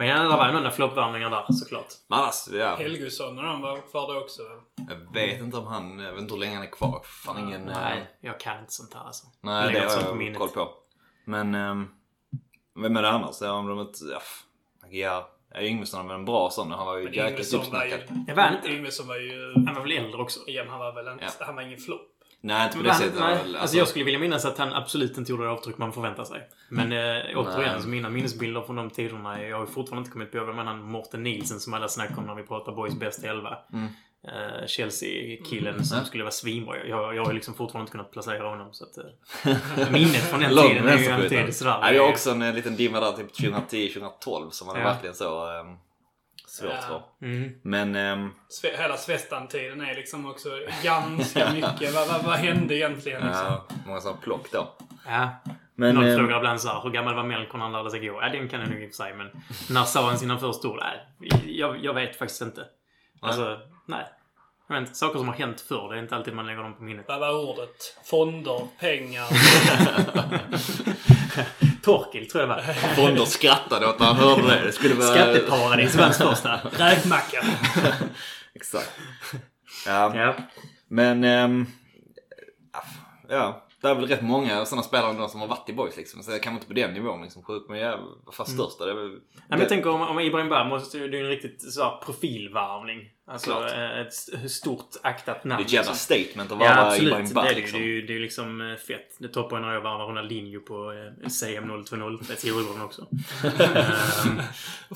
Men 0.00 0.08
ja, 0.08 0.22
det 0.22 0.28
var 0.28 0.46
ju 0.46 0.52
några 0.52 0.70
floppvärvningar 0.70 1.30
där 1.30 1.52
såklart. 1.52 1.86
Men 2.08 2.18
annars, 2.18 2.48
ja. 2.52 2.76
Helgusson 2.76 3.38
och 3.38 3.44
de 3.44 3.60
var 3.62 3.76
kvar 3.90 4.14
då 4.14 4.20
också. 4.20 4.42
Jag 4.88 5.12
vet 5.14 5.40
inte 5.40 5.56
om 5.56 5.66
han, 5.66 5.98
jag 5.98 6.12
vet 6.12 6.20
inte 6.20 6.34
hur 6.34 6.40
länge 6.40 6.54
han 6.54 6.64
är 6.64 6.70
kvar. 6.70 7.00
Fan 7.04 7.38
ingen... 7.38 7.68
eh, 7.68 7.76
Nej, 7.80 8.10
jag 8.20 8.40
kan 8.40 8.60
inte 8.60 8.72
sånt 8.72 8.94
här 8.94 9.00
alltså. 9.00 9.26
Nej, 9.40 9.72
det 9.72 9.80
har 9.80 10.02
på 10.02 10.08
jag 10.08 10.16
minnet. 10.16 10.38
koll 10.38 10.48
på. 10.48 10.68
Men, 11.24 11.54
um, 11.54 11.88
vem 12.82 12.96
är 12.96 13.02
det 13.02 13.10
annars? 13.10 13.36
Ja, 13.40 13.52
om 13.52 13.66
de 13.68 13.80
inte... 13.80 13.98
Ja, 14.04 14.20
ja, 14.90 15.30
ja, 15.54 15.60
Yngvesson 15.60 16.08
var 16.08 16.14
en 16.14 16.24
bra 16.24 16.50
sån. 16.50 16.70
Han 16.70 16.86
var 16.86 16.96
ju 16.96 17.04
jäkligt 17.04 17.28
Yngvesson 17.30 17.60
var 17.72 17.84
ju... 17.84 17.94
uppsnackad. 17.94 18.24
Jag 18.28 18.34
var 18.34 18.48
inte. 18.56 18.68
Yngvesson 18.68 19.08
var 19.08 19.16
ju... 19.16 19.54
Han 19.66 19.74
var 19.74 19.82
väl 19.82 19.92
äldre 19.92 20.22
också? 20.22 20.40
Igen, 20.46 20.68
han 20.68 20.78
var 20.78 20.92
väl 20.92 21.08
inte... 21.12 21.24
Ja. 21.24 21.46
Han 21.46 21.54
var 21.54 21.62
ingen 21.62 21.78
flopp. 21.78 22.09
Nej, 22.42 22.64
inte 22.66 22.76
på 22.78 22.82
det 22.84 22.94
sättet. 22.94 23.20
väl, 23.20 23.56
alltså, 23.56 23.76
jag 23.76 23.88
skulle 23.88 24.04
vilja 24.04 24.20
minnas 24.20 24.44
att 24.44 24.58
han 24.58 24.72
absolut 24.72 25.18
inte 25.18 25.30
gjorde 25.32 25.44
det 25.44 25.50
avtryck 25.50 25.78
man 25.78 25.92
förväntar 25.92 26.24
sig. 26.24 26.48
Men 26.68 26.92
eh, 26.92 27.38
återigen, 27.38 27.72
Nej. 27.72 27.82
så 27.82 27.88
mina 27.88 28.10
minnesbilder 28.10 28.62
från 28.62 28.76
de 28.76 28.90
tiderna. 28.90 29.42
Jag 29.42 29.58
har 29.58 29.66
fortfarande 29.66 29.98
inte 29.98 30.10
kommit 30.10 30.32
på 30.32 30.44
vem 30.44 30.58
han 30.58 30.82
Mårten 30.82 31.22
Nielsen 31.22 31.60
som 31.60 31.74
alla 31.74 31.88
snackar 31.88 32.18
om 32.18 32.26
när 32.26 32.34
vi 32.34 32.42
pratar 32.42 32.72
Boys 32.72 32.94
bästa 32.94 33.26
elva. 33.28 33.58
Mm. 33.72 33.88
Eh, 34.28 34.66
Chelsea-killen 34.66 35.84
som 35.84 35.94
Mm. 35.96 36.06
skulle 36.06 36.24
vara 36.24 36.30
svinbra. 36.32 36.86
Jag, 36.86 37.14
jag 37.16 37.24
har 37.24 37.32
liksom 37.32 37.54
fortfarande 37.54 37.82
inte 37.82 37.92
kunnat 37.92 38.10
placera 38.10 38.48
honom. 38.48 38.68
Så 38.72 38.84
att, 38.84 38.98
eh, 38.98 39.90
minnet 39.92 40.30
från 40.30 40.40
den 40.40 40.56
tiden 40.56 40.88
är 40.88 40.98
ju 40.98 41.10
alltid 41.10 41.56
sådär. 41.56 41.78
Ja, 41.82 41.92
jag 41.92 42.02
har 42.02 42.10
också 42.10 42.30
en 42.30 42.42
eh, 42.42 42.54
liten 42.54 42.76
dimma 42.76 43.00
där 43.00 43.12
typ 43.12 43.32
2010-2012 43.38 44.50
som 44.50 44.66
man 44.66 44.76
Ja. 44.78 44.84
verkligen 44.84 45.14
så 45.14 45.60
um, 45.60 45.76
svårt 46.50 46.70
Ja. 46.88 47.02
för. 47.20 47.26
Mm. 47.26 47.52
Men 47.62 47.96
ehm, 47.96 48.30
Sve- 48.62 48.76
Hela 48.82 48.96
Svestan-tiden 48.96 49.80
är 49.80 49.94
liksom 49.94 50.30
också 50.30 50.48
ganska 50.82 51.50
mycket. 51.52 51.94
vad, 51.94 52.08
vad, 52.08 52.24
vad 52.24 52.34
hände 52.36 52.74
egentligen 52.76 53.26
liksom? 53.26 53.46
ja, 53.46 53.66
många 53.86 54.00
sådana 54.00 54.20
plock 54.20 54.52
då. 54.52 54.74
Ja. 55.06 55.30
Men, 55.74 55.94
Någon 55.94 56.04
ehm, 56.04 56.18
frågar 56.18 56.36
ibland 56.36 56.60
såhär, 56.60 56.80
hur 56.82 56.90
gammal 56.90 57.14
var 57.14 57.22
Melker 57.22 57.58
när 57.58 57.64
han 57.64 57.72
lärde 57.72 57.90
sig 57.90 58.00
gå? 58.08 58.18
Ja, 58.22 58.28
den 58.28 58.48
kan 58.48 58.60
jag 58.60 58.70
nog 58.70 58.82
i 58.82 58.86
och 58.86 58.90
för 58.90 58.96
sig, 59.04 59.14
men 59.14 59.30
när 59.70 59.84
sa 59.84 60.06
han 60.08 60.18
sina 60.18 60.38
första 60.38 60.68
ord? 60.68 60.78
Nej, 60.80 61.06
jag, 61.58 61.84
jag 61.84 61.94
vet 61.94 62.16
faktiskt 62.16 62.42
inte. 62.42 62.64
Alltså, 63.20 63.58
nej. 63.86 64.04
Jag 64.68 64.74
vet 64.74 64.80
inte, 64.88 64.94
saker 64.98 65.18
som 65.18 65.28
har 65.28 65.34
hänt 65.34 65.60
förr, 65.60 65.88
det 65.92 65.98
är 65.98 66.02
inte 66.02 66.16
alltid 66.16 66.34
man 66.34 66.46
lägger 66.46 66.62
dem 66.62 66.74
på 66.76 66.82
minnet. 66.82 67.04
Vad 67.08 67.20
var 67.20 67.50
ordet? 67.50 67.96
Fonder, 68.04 68.60
pengar. 68.80 69.26
Torkel, 71.82 72.26
tror 72.30 72.42
jag 72.42 72.50
det 72.50 72.54
var. 72.54 72.62
Fonder 72.94 73.24
skrattade 73.24 73.86
åt 73.86 73.98
när 73.98 74.06
han 74.06 74.16
hörde 74.16 74.42
det. 74.42 74.62
Det 74.64 74.72
skulle 74.72 74.94
vara... 74.94 75.06
Skatteparadis 75.08 75.94
var 75.94 76.02
hans 76.04 76.18
första. 76.18 76.60
Räkmacka. 76.72 77.44
Exakt. 78.54 78.92
Ja, 79.86 80.16
Ja. 80.16 80.34
men... 80.88 81.24
ehm, 81.24 81.66
ja, 83.28 83.66
det 83.82 83.88
är 83.88 83.94
väl 83.94 84.06
rätt 84.06 84.22
många 84.22 84.64
sådana 84.64 84.82
spelare 84.82 85.28
som 85.28 85.40
har 85.40 85.48
varit 85.48 85.68
i 85.68 85.72
boys 85.72 85.96
liksom. 85.96 86.22
Så 86.22 86.30
jag 86.30 86.42
kan 86.42 86.54
inte 86.54 86.66
på 86.66 86.72
den 86.72 86.94
nivån 86.94 87.22
liksom. 87.22 87.42
Sjukt, 87.42 87.70
men 87.70 87.78
jag, 87.78 87.98
vad 88.24 88.34
fan 88.34 88.46
största? 88.46 88.84
Det 88.84 88.90
är 88.90 88.94
väl... 88.94 89.10
Nej, 89.10 89.20
men 89.48 89.60
jag 89.60 89.68
tänker 89.68 89.90
om, 89.90 90.00
om 90.02 90.20
Ibrahim 90.20 90.48
Ba 90.48 90.64
måste 90.64 90.98
det 90.98 91.04
är 91.04 91.08
ju 91.08 91.24
en 91.24 91.28
riktigt 91.30 91.72
så 91.72 91.82
här, 91.82 91.96
profilvarvning. 92.04 92.98
Alltså 93.32 93.50
Klart. 93.50 93.70
eh, 93.72 93.98
ett 94.00 94.50
stort 94.50 94.88
aktat 95.02 95.44
namn. 95.44 95.56
Det 95.58 95.62
är 95.62 95.66
ett 95.66 95.72
jävla 95.72 95.90
liksom. 95.92 96.16
statement 96.16 96.52
att 96.52 96.58
Ja, 96.60 96.74
vara 96.74 96.86
absolut. 96.86 97.08
Ibrahim 97.08 97.28
Det 97.28 97.34
Ba 97.34 97.40
är, 97.44 97.44
det, 97.44 97.50
ju. 97.54 97.60
liksom. 97.60 97.78
det, 97.80 97.84
är 97.84 97.88
ju, 97.88 98.02
det 98.06 98.12
är 98.12 98.14
ju 98.14 98.20
liksom 98.20 98.60
eh, 98.70 98.76
fett. 98.76 99.16
Det 99.18 99.28
toppar 99.28 99.60
när 99.60 99.72
jag 99.74 99.80
varvar 99.80 100.06
Ronaldinho 100.06 100.60
på 100.60 100.92
eh, 101.22 101.28
CM 101.28 101.84
020. 101.90 102.18
Det 102.28 102.44
gjorde 102.44 102.64
de 102.68 102.82
också. 102.82 103.02
Ehm, 103.44 104.38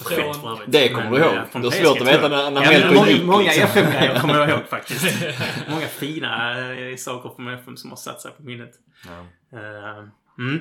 fett 0.08 0.36
för 0.36 0.52
övrigt. 0.52 0.72
Det 0.72 0.88
kommer 0.88 1.10
Men, 1.10 1.12
du 1.12 1.18
ihåg. 1.26 1.34
eh, 1.34 1.44
från 1.44 1.62
Det 1.62 1.68
är 1.68 1.84
svårt 1.84 2.00
att 2.00 2.06
veta 2.08 2.22
jag. 2.22 2.30
när- 2.30 2.50
när 2.50 2.72
ja, 2.72 2.78
men 2.80 2.94
många, 2.94 3.16
Många 3.24 3.42
liksom. 3.44 3.62
FM-grejer 3.64 4.20
kommer 4.20 4.38
jag 4.38 4.48
ihåg 4.50 4.60
faktiskt. 4.70 5.16
många 5.68 5.86
fina 5.86 6.60
eh, 6.74 6.96
saker 6.96 7.30
från 7.36 7.48
FM 7.48 7.76
som 7.76 7.90
har 7.90 7.96
satt 7.96 8.20
sig 8.20 8.30
på 8.32 8.42
minnet. 8.42 8.70
Ja. 9.06 9.10
Uh, 9.58 10.08
mm. 10.38 10.60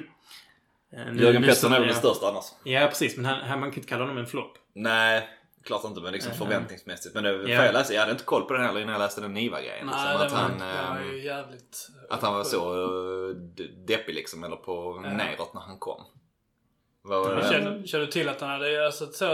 Eh, 0.97 1.13
nu- 1.13 1.23
Jörgen 1.23 1.41
Pettersson 1.41 1.73
är 1.73 1.79
väl 1.79 1.89
ja. 1.89 1.95
största 1.95 2.27
annars. 2.27 2.45
Ja, 2.63 2.87
precis. 2.87 3.15
Men 3.17 3.25
han, 3.25 3.39
han, 3.49 3.59
man 3.59 3.71
kan 3.71 3.77
inte 3.79 3.89
kalla 3.89 4.01
honom 4.03 4.17
en 4.17 4.25
flopp. 4.25 4.53
Nej, 4.75 5.27
klart 5.63 5.83
inte. 5.83 6.01
Men 6.01 6.13
liksom 6.13 6.29
Mhm. 6.31 6.37
förväntningsmässigt. 6.37 7.15
Men 7.15 7.23
det, 7.23 7.39
för 7.39 7.47
Ja. 7.49 7.65
jag, 7.65 7.73
läste, 7.73 7.93
jag 7.93 7.99
hade 8.01 8.11
inte 8.11 8.23
koll 8.23 8.43
på 8.43 8.53
den 8.53 8.65
heller 8.65 8.79
innan 8.81 8.91
jag 8.93 8.99
läste 8.99 9.21
den 9.21 9.33
Niva-grejen. 9.33 9.85
Nej, 9.87 9.95
liksom, 9.95 10.19
det 10.19 10.25
att, 10.25 10.31
var, 10.31 10.39
han, 10.39 10.59
det 10.97 11.05
var 11.05 11.13
ju 11.13 11.23
jävligt... 11.25 11.87
att 12.09 12.21
han 12.21 12.33
var 12.33 12.43
så 12.43 12.73
uh, 12.75 13.35
d- 13.35 13.63
deppig 13.87 14.15
liksom. 14.15 14.43
Eller 14.43 14.55
på 14.55 15.01
Ja. 15.03 15.09
neråt 15.13 15.53
när 15.53 15.61
han 15.61 15.79
kom. 15.79 16.01
Vad 17.01 17.25
var? 17.25 17.41
Kände, 17.51 17.87
kände 17.87 18.05
du 18.05 18.11
till 18.11 18.29
att 18.29 18.41
han 18.41 18.49
hade 18.49 18.85
alltså, 18.85 19.07
så, 19.07 19.25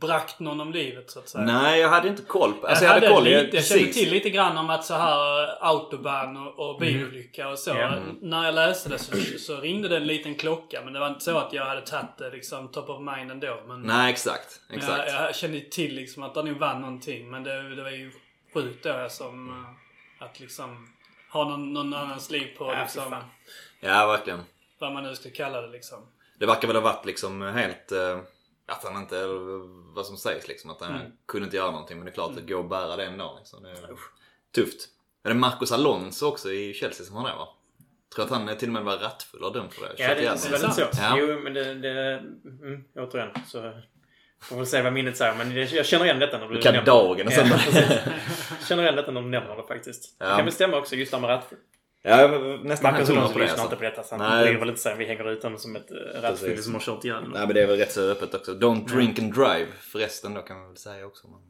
bragt 0.00 0.40
någon 0.40 0.60
om 0.60 0.72
livet 0.72 1.10
så 1.10 1.18
att 1.18 1.28
säga? 1.28 1.44
Nej, 1.44 1.80
jag 1.80 1.88
hade 1.88 2.08
inte 2.08 2.22
koll. 2.22 2.52
På, 2.52 2.66
alltså, 2.66 2.84
jag, 2.84 2.92
hade 2.92 3.06
hade 3.06 3.14
koll. 3.16 3.24
lite, 3.24 3.38
jag, 3.38 3.54
jag 3.54 3.64
kände 3.64 3.92
till 3.92 4.10
lite 4.10 4.30
grann 4.30 4.58
om 4.58 4.70
att 4.70 4.84
så 4.84 4.94
här 4.94 5.42
eh, 5.42 5.48
autobahn 5.60 6.36
och, 6.36 6.70
och 6.70 6.80
bilolycka 6.80 7.48
och 7.48 7.58
så. 7.58 7.70
Ja. 7.70 7.92
När 8.20 8.44
jag 8.44 8.54
läste 8.54 8.88
det 8.88 8.98
så, 8.98 9.16
så 9.38 9.60
ringde 9.60 9.88
det 9.88 9.96
en 9.96 10.06
liten 10.06 10.34
klocka. 10.34 10.80
Men 10.84 10.92
det 10.92 11.00
var 11.00 11.08
inte 11.08 11.24
så 11.24 11.38
att 11.38 11.52
jag 11.52 11.64
hade 11.64 11.80
tagit 11.80 12.18
det 12.18 12.30
liksom 12.30 12.68
top 12.68 12.88
of 12.88 13.00
mind 13.16 13.30
ändå. 13.30 13.62
Men, 13.68 13.82
Nej, 13.82 14.10
exakt. 14.12 14.60
men 14.68 14.78
exakt. 14.78 15.12
Jag, 15.12 15.24
jag 15.24 15.34
kände 15.34 15.60
till 15.60 15.94
liksom 15.94 16.22
att 16.22 16.36
han 16.36 16.44
nog 16.44 16.56
vann 16.58 16.80
någonting. 16.80 17.30
Men 17.30 17.42
det, 17.44 17.74
det 17.74 17.82
var 17.82 17.90
ju 17.90 18.12
sjukt 18.54 18.84
då 18.84 19.06
som 19.10 19.48
eh, 19.50 20.24
att 20.26 20.40
liksom 20.40 20.88
ha 21.32 21.44
någon, 21.48 21.72
någon 21.72 21.94
annans 21.94 22.30
liv 22.30 22.46
på 22.58 22.64
Ja, 22.64 22.82
liksom, 22.82 23.10
fan. 23.10 23.24
Ja, 23.80 24.06
verkligen. 24.06 24.40
vad 24.78 24.92
man 24.92 25.02
nu 25.02 25.14
ska 25.14 25.30
kalla 25.30 25.60
det 25.60 25.68
liksom. 25.68 25.98
Det 26.38 26.46
verkar 26.46 26.68
väl 26.68 26.76
ha 26.76 26.82
varit 26.82 27.06
liksom 27.06 27.42
helt... 27.42 27.92
eh, 27.92 28.18
att 28.70 28.84
han 28.84 29.02
inte... 29.02 29.26
Vad 29.94 30.06
som 30.06 30.16
sägs 30.16 30.48
liksom. 30.48 30.70
Att 30.70 30.80
han 30.80 30.94
Mm. 30.94 31.12
kunde 31.26 31.44
inte 31.44 31.56
göra 31.56 31.70
någonting. 31.70 31.96
Men 31.96 32.04
det 32.04 32.10
är 32.10 32.14
klart, 32.14 32.32
går 32.48 32.60
att 32.60 32.68
bära 32.68 32.96
det 32.96 33.04
ändå. 33.04 33.34
Liksom. 33.38 33.62
Det 33.62 33.70
är 33.70 33.76
tufft. 34.54 34.88
Är 35.24 35.28
det 35.28 35.34
Marcus 35.34 35.72
Alonso 35.72 36.26
också 36.26 36.52
i 36.52 36.74
Chelsea 36.74 37.06
som 37.06 37.16
har 37.16 37.28
det 37.28 37.34
va? 37.36 37.48
Tror 38.14 38.24
att 38.24 38.30
han 38.30 38.48
är 38.48 38.54
till 38.54 38.68
och 38.68 38.72
med 38.72 38.84
var 38.84 38.96
rattfull 38.96 39.42
och 39.44 39.52
dömd 39.52 39.72
för 39.72 39.82
det. 39.82 39.94
Ja, 39.96 40.14
det 40.14 40.26
är 40.26 40.50
väl 40.50 40.72
så. 40.72 40.80
Ja. 40.92 41.16
Jo, 41.18 41.40
men 41.40 41.54
det... 41.54 41.74
det 41.74 42.18
mm, 42.18 42.84
återigen, 42.96 43.30
så... 43.46 43.72
Får 44.42 44.56
väl 44.56 44.66
se 44.66 44.82
vad 44.82 44.92
minnet 44.92 45.16
säger. 45.16 45.34
Men 45.34 45.56
jag 45.56 45.86
känner 45.86 46.04
igen 46.04 46.18
detta 46.18 46.38
när 46.38 46.48
du, 46.48 46.54
Du 46.54 46.60
kan 46.62 46.74
nämner 46.74 46.86
dagen 46.86 47.26
och 47.26 47.32
Ja, 47.32 47.36
sånt. 47.36 47.74
Jag 48.58 48.66
känner 48.68 48.82
igen 48.82 48.96
detta 48.96 49.10
när 49.10 49.20
du 49.22 49.28
nämner 49.28 49.56
det 49.56 49.62
faktiskt. 49.62 50.16
Ja. 50.18 50.26
Det 50.26 50.36
kan 50.36 50.44
väl 50.44 50.54
stämma 50.54 50.76
också 50.76 50.96
just 50.96 51.10
det 51.10 51.16
här 51.16 51.22
med 51.22 51.30
rattfull. 51.30 51.58
Ja, 52.02 52.28
nästan 52.62 52.94
på 52.94 53.00
det. 53.00 53.12
lyssnar 53.18 53.42
Alltså. 53.42 53.62
inte 53.62 53.76
på 53.76 53.82
detta. 53.82 54.02
Så 54.02 54.16
han 54.16 54.42
bryr 54.42 54.58
väl 54.58 54.68
inte 54.68 54.80
sig 54.80 54.96
vi 54.96 55.04
hänger 55.04 55.30
ut 55.30 55.42
honom 55.42 55.58
som 55.58 55.76
ett 55.76 55.90
rattfull 56.22 56.48
Precis. 56.48 56.64
som 56.64 56.74
har 56.74 56.80
kört 56.80 57.04
ihjäl. 57.04 57.22
Nej 57.32 57.46
men 57.46 57.54
det 57.54 57.62
är 57.62 57.66
väl 57.66 57.76
rätt 57.78 57.92
så 57.92 58.10
öppet 58.10 58.34
också. 58.34 58.52
Don't 58.52 58.88
drink 58.88 59.18
and 59.18 59.34
drive 59.34 59.66
förresten 59.80 60.34
då 60.34 60.42
kan 60.42 60.58
man 60.58 60.68
väl 60.68 60.76
säga 60.76 61.06
också. 61.06 61.28
Men... 61.28 61.40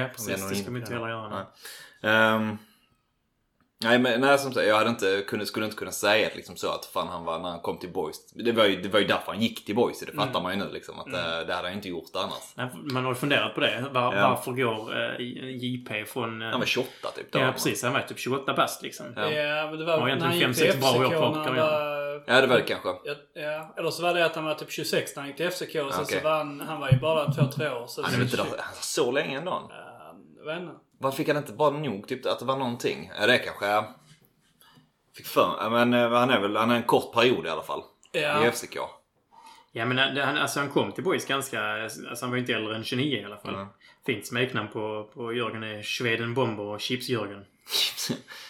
Ja, 0.00 0.08
precis. 0.08 0.28
Det 0.28 0.38
ska 0.38 0.48
vi 0.48 0.68
inne 0.68 0.78
inte 0.78 0.92
heller 0.92 1.08
göra. 1.08 1.46
Nej. 2.02 2.56
Nej 3.84 3.98
men 3.98 4.20
nej, 4.20 4.38
som 4.38 4.52
sagt, 4.52 4.66
jag 4.66 4.76
hade 4.76 4.90
inte, 4.90 5.24
kunde, 5.26 5.46
skulle 5.46 5.64
inte 5.64 5.76
kunna 5.76 5.90
säga 5.92 6.26
att, 6.26 6.36
liksom 6.36 6.56
så 6.56 6.70
att 6.72 6.84
fan 6.86 7.08
han 7.08 7.24
var 7.24 7.38
när 7.38 7.48
han 7.50 7.60
kom 7.60 7.78
till 7.78 7.92
Boys. 7.92 8.32
Det 8.34 8.52
var 8.52 8.64
ju, 8.64 8.82
det 8.82 8.88
var 8.88 9.00
ju 9.00 9.06
därför 9.06 9.32
han 9.32 9.40
gick 9.42 9.64
till 9.64 9.74
Boys. 9.74 10.00
Det 10.00 10.12
fattar 10.12 10.40
man 10.40 10.52
ju 10.52 10.58
nu 10.64 10.70
liksom. 10.72 11.00
Att 11.00 11.06
det, 11.06 11.44
det 11.44 11.54
hade 11.54 11.68
han 11.68 11.72
inte 11.76 11.88
gjort 11.88 12.10
annars. 12.14 12.72
Man 12.92 13.04
har 13.04 13.10
ju 13.10 13.14
funderat 13.14 13.54
på 13.54 13.60
det. 13.60 13.84
Var, 13.92 14.14
Ja. 14.14 14.28
Varför 14.28 14.52
går 14.52 15.02
eh, 15.02 15.16
JP 15.64 16.04
från... 16.04 16.42
eh, 16.42 16.48
Han 16.50 16.60
var 16.60 16.66
28 16.66 16.88
typ 17.16 17.32
då. 17.32 17.38
Ja, 17.38 17.52
precis. 17.52 17.82
Han 17.82 17.92
var 17.92 18.00
typ 18.00 18.18
28 18.18 18.54
bast 18.54 18.82
liksom. 18.82 19.06
Ja. 19.16 19.30
Ja, 19.30 19.66
men 19.70 19.78
det 19.78 19.84
var 19.84 19.92
Har 19.98 20.00
när 20.00 20.06
egentligen 20.08 20.22
han 20.30 20.34
gick 20.34 20.44
fem, 20.44 20.54
till 20.54 20.62
sex 20.72 20.80
bra 20.80 21.06
år 21.06 21.10
kvar 21.10 21.34
på 21.34 21.44
karriären. 21.44 22.22
Ja 22.26 22.40
det 22.40 22.46
var 22.46 22.56
det 22.56 22.62
kanske. 22.62 22.88
Ja, 22.88 23.14
ja, 23.34 23.74
eller 23.76 23.90
så 23.90 24.02
var 24.02 24.14
det 24.14 24.24
att 24.26 24.34
han 24.34 24.44
var 24.44 24.54
typ 24.54 24.70
26 24.70 25.16
när 25.16 25.22
han 25.22 25.28
gick 25.28 25.36
till 25.36 25.50
FCK 25.50 25.74
och 25.76 25.94
sen 25.94 26.02
Okej. 26.02 26.18
så 26.18 26.28
var 26.28 26.36
han, 26.36 26.60
han 26.60 26.80
var 26.80 26.90
ju 26.90 26.98
bara 26.98 27.26
2-3 27.26 27.82
år. 27.82 27.86
Så 27.86 28.02
Han 28.02 28.10
är 28.12 28.16
väl 28.16 28.24
inte 28.24 28.36
där, 28.36 28.46
så 28.80 29.10
länge 29.10 29.38
ändå. 29.38 29.50
Ja, 29.70 30.14
jag 30.38 30.44
vet 30.44 30.62
inte. 30.62 30.74
Varför 31.02 31.16
fick 31.16 31.28
han 31.28 31.36
inte 31.36 31.52
bara 31.52 31.70
nog 31.70 32.08
typ 32.08 32.26
att 32.26 32.38
det 32.38 32.44
var 32.44 32.56
någonting? 32.56 33.10
Ja 33.20 33.26
det 33.26 33.38
kanske 33.38 33.66
jag 33.66 33.84
fick 35.16 35.26
för 35.26 35.54
ja, 35.60 35.70
men 35.70 35.94
eh, 35.94 36.10
han 36.10 36.30
är 36.30 36.40
väl, 36.40 36.56
han 36.56 36.70
är 36.70 36.76
en 36.76 36.82
kort 36.82 37.14
period 37.14 37.46
i 37.46 37.48
alla 37.48 37.62
fall. 37.62 37.82
Ja. 38.12 38.46
I 38.46 38.50
FCK. 38.50 38.76
Ja 39.72 39.84
men 39.86 40.14
det- 40.14 40.24
han, 40.24 40.36
alltså 40.38 40.60
han 40.60 40.68
kom 40.68 40.92
till 40.92 41.04
Boys 41.04 41.26
ganska... 41.26 41.62
Alltså 41.82 42.06
han 42.20 42.30
var 42.30 42.36
ju 42.36 42.40
inte 42.40 42.52
äldre 42.54 42.76
än 42.76 42.84
29 42.84 43.20
i 43.20 43.24
alla 43.24 43.36
fall. 43.36 43.54
Mm. 43.54 43.66
Fint 44.06 44.26
smeknamn 44.26 44.68
på, 44.68 45.10
på 45.14 45.32
Jörgen 45.32 45.62
är 45.62 45.82
Schweden 45.82 46.34
Bomber 46.34 46.62
och 46.64 46.80
Chips-Jörgen. 46.80 47.44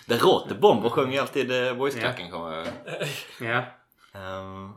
Det 0.06 0.16
Rote 0.22 0.54
Bomber 0.54 0.88
sjöng 0.88 1.12
ju 1.12 1.18
alltid 1.18 1.52
uh, 1.52 1.74
Boysklacken 1.74 2.30
kommer 2.30 2.56
jag. 2.56 2.66
Ja. 3.40 3.64
Ehm, 4.20 4.72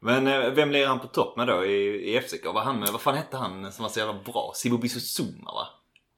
Men 0.00 0.26
eh, 0.26 0.50
vem 0.50 0.70
lirar 0.70 0.88
han 0.88 1.00
på 1.00 1.06
topp 1.06 1.36
med 1.36 1.46
då 1.46 1.64
i, 1.64 2.14
i 2.16 2.20
FCK? 2.20 2.44
Var 2.46 2.60
han 2.62 2.80
med, 2.80 2.88
vad 2.92 3.00
fan 3.00 3.14
hette 3.16 3.36
han 3.36 3.72
som 3.72 3.82
var 3.82 3.90
så 3.90 3.98
jävla 3.98 4.14
bra? 4.14 4.52
Sibo 4.54 4.76
Bissou-Zuma 4.78 5.44
va? 5.44 5.66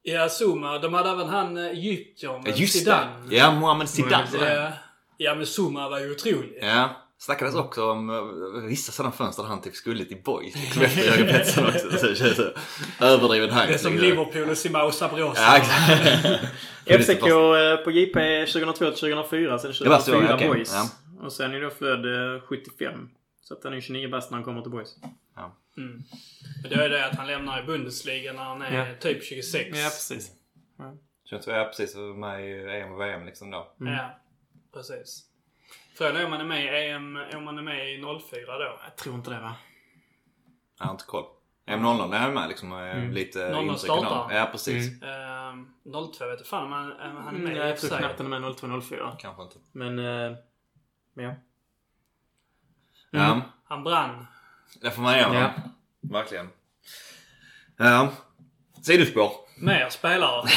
Ja, 0.03 0.29
Zuma. 0.29 0.79
De 0.79 0.95
hade 0.95 1.11
även 1.11 1.29
han 1.29 1.57
eh, 1.57 1.65
Egyptiern. 1.65 2.43
Ja 2.45 2.53
just 2.55 2.79
Zidane. 2.79 3.11
det! 3.29 3.37
Ja, 3.37 3.53
Mohamed 3.53 3.89
Zidane. 3.89 4.27
Ja, 4.41 4.73
ja, 5.17 5.35
men 5.35 5.47
Zuma 5.47 5.89
var 5.89 5.99
ju 5.99 6.11
otrolig. 6.11 6.59
Ja. 6.63 6.97
Snackades 7.19 7.55
också 7.55 7.91
om 7.91 8.11
eh, 8.11 8.69
vissa 8.69 8.93
sådana 8.93 9.13
fönster 9.13 9.43
där 9.43 9.51
han 9.51 9.61
typ 9.61 9.75
skulle 9.75 10.05
till 10.05 10.23
Boys. 10.25 10.55
Liksom 10.55 10.83
efter 10.87 11.03
Jörgen 11.03 11.27
Pettersson 11.27 11.67
också. 11.67 11.99
Så 11.99 12.07
det 12.07 12.15
känns 12.15 12.37
så 12.37 12.51
överdriven 13.01 13.51
hype. 13.51 13.67
Det 13.67 13.75
är 13.75 13.79
som. 13.79 13.99
Liverpool 13.99 14.51
och 14.51 14.59
Simao 14.59 14.91
Sabrosa. 14.91 15.41
Ja, 15.43 15.57
exakt. 15.57 16.41
FCK 17.05 17.27
eh, 17.27 17.77
på 17.85 17.91
JP 17.91 18.19
2002-2004. 18.45 19.59
Sen 19.59 19.73
Det 19.83 19.89
var 19.89 19.99
så, 19.99 20.13
2004 20.13 20.35
okej. 20.35 20.49
Boys. 20.49 20.73
Ja. 20.75 20.89
Och 21.27 21.33
sen 21.33 21.55
är 21.55 21.71
född 21.71 22.35
eh, 22.35 22.41
75. 22.43 23.09
Så 23.43 23.55
att 23.55 23.65
han 23.65 23.73
är 23.73 23.81
29 23.81 24.09
bast 24.09 24.31
när 24.31 24.39
han 24.39 24.45
kommer 24.45 24.63
till 24.63 24.71
Boys. 24.71 24.97
Mm. 25.81 26.03
Men 26.63 26.71
det 26.71 26.85
är 26.85 26.89
det 26.89 27.07
att 27.07 27.15
han 27.17 27.27
lämnar 27.27 27.63
i 27.63 27.67
Bundesliga 27.67 28.33
när 28.33 28.43
han 28.45 28.63
är 28.63 28.89
Ja. 28.89 28.95
typ 29.01 29.25
26. 29.25 29.69
Ja, 29.79 29.85
precis. 29.85 30.31
Känns 31.25 31.45
som 31.45 31.53
jag 31.53 31.63
är 31.63 31.67
precis 31.69 31.97
med 31.97 32.49
i 32.49 32.81
EM 32.81 32.93
och 32.93 33.01
VM 33.01 33.27
liksom 33.27 33.51
då. 33.51 33.73
Mm. 33.81 33.93
Ja, 33.93 34.19
precis. 34.75 35.27
Frågan 35.95 36.17
är 36.17 36.25
om 36.25 36.31
man 36.31 36.41
är 36.41 36.45
med 36.45 36.65
i 36.65 36.89
EM, 36.91 37.19
om 37.35 37.45
man 37.45 37.59
är 37.59 37.63
med 37.63 37.95
i 37.95 38.03
04 38.31 38.59
då. 38.59 38.81
Jag 38.85 38.97
tror 38.97 39.15
inte 39.15 39.31
det 39.31 39.41
va? 39.41 39.57
Jag 40.79 40.87
har 40.87 40.93
inte 40.93 41.05
koll. 41.05 41.25
EM 41.67 41.83
00 41.83 42.13
är 42.13 42.19
han 42.19 42.35
med 42.35 42.49
liksom. 42.49 42.73
Mm. 42.73 43.11
Lite 43.11 43.51
00 43.51 43.65
intryck 43.69 43.91
av 43.91 43.97
dem. 43.97 44.05
startar. 44.07 44.37
Ja, 44.37 44.49
precis. 44.53 45.03
Ehm, 45.03 45.75
02 46.13 46.27
vet 46.27 46.47
fan 46.47 46.65
om 46.65 46.73
han, 46.73 46.93
om 46.93 47.17
han 47.17 47.35
är 47.37 47.39
med 47.41 47.53
Mm, 47.53 47.67
jag 47.69 47.79
tror 47.79 47.99
knappt 47.99 48.19
han 48.19 48.33
är 48.33 48.41
med 48.41 48.51
02-04. 48.53 49.17
Kanske 49.19 49.43
inte. 49.43 49.57
Men... 49.73 49.99
eh, 49.99 50.37
men 51.15 51.25
ja. 51.25 51.35
Ja, 53.11 53.41
Han 53.65 53.85
brann. 53.85 54.27
Det 54.83 54.91
får 54.91 55.03
man 55.03 55.19
göra. 55.19 55.35
Ja. 55.35 55.53
Verkligen. 56.01 56.49
Ja. 57.79 58.13
Sidospår. 58.83 59.33
Mer 59.57 59.89
spelare. 59.91 60.49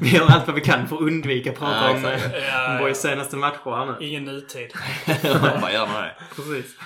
Vi 0.00 0.10
gör 0.16 0.26
allt 0.26 0.46
vad 0.46 0.54
vi 0.54 0.60
kan 0.60 0.88
för 0.88 0.96
att 0.96 1.02
undvika 1.02 1.50
att 1.50 1.58
prata 1.58 1.90
Ja, 1.90 1.90
om 1.90 2.04
eh, 2.04 2.36
Ja, 2.48 2.78
Boys 2.80 3.00
senaste 3.00 3.36
matcher 3.36 3.70
här 3.76 3.86
nu. 3.86 4.06
Ingen 4.06 4.24
nutid. 4.24 4.72
Vad 5.60 5.72
gör 5.72 5.86
man 5.86 6.02
det? 6.02 6.14
Precis. 6.36 6.76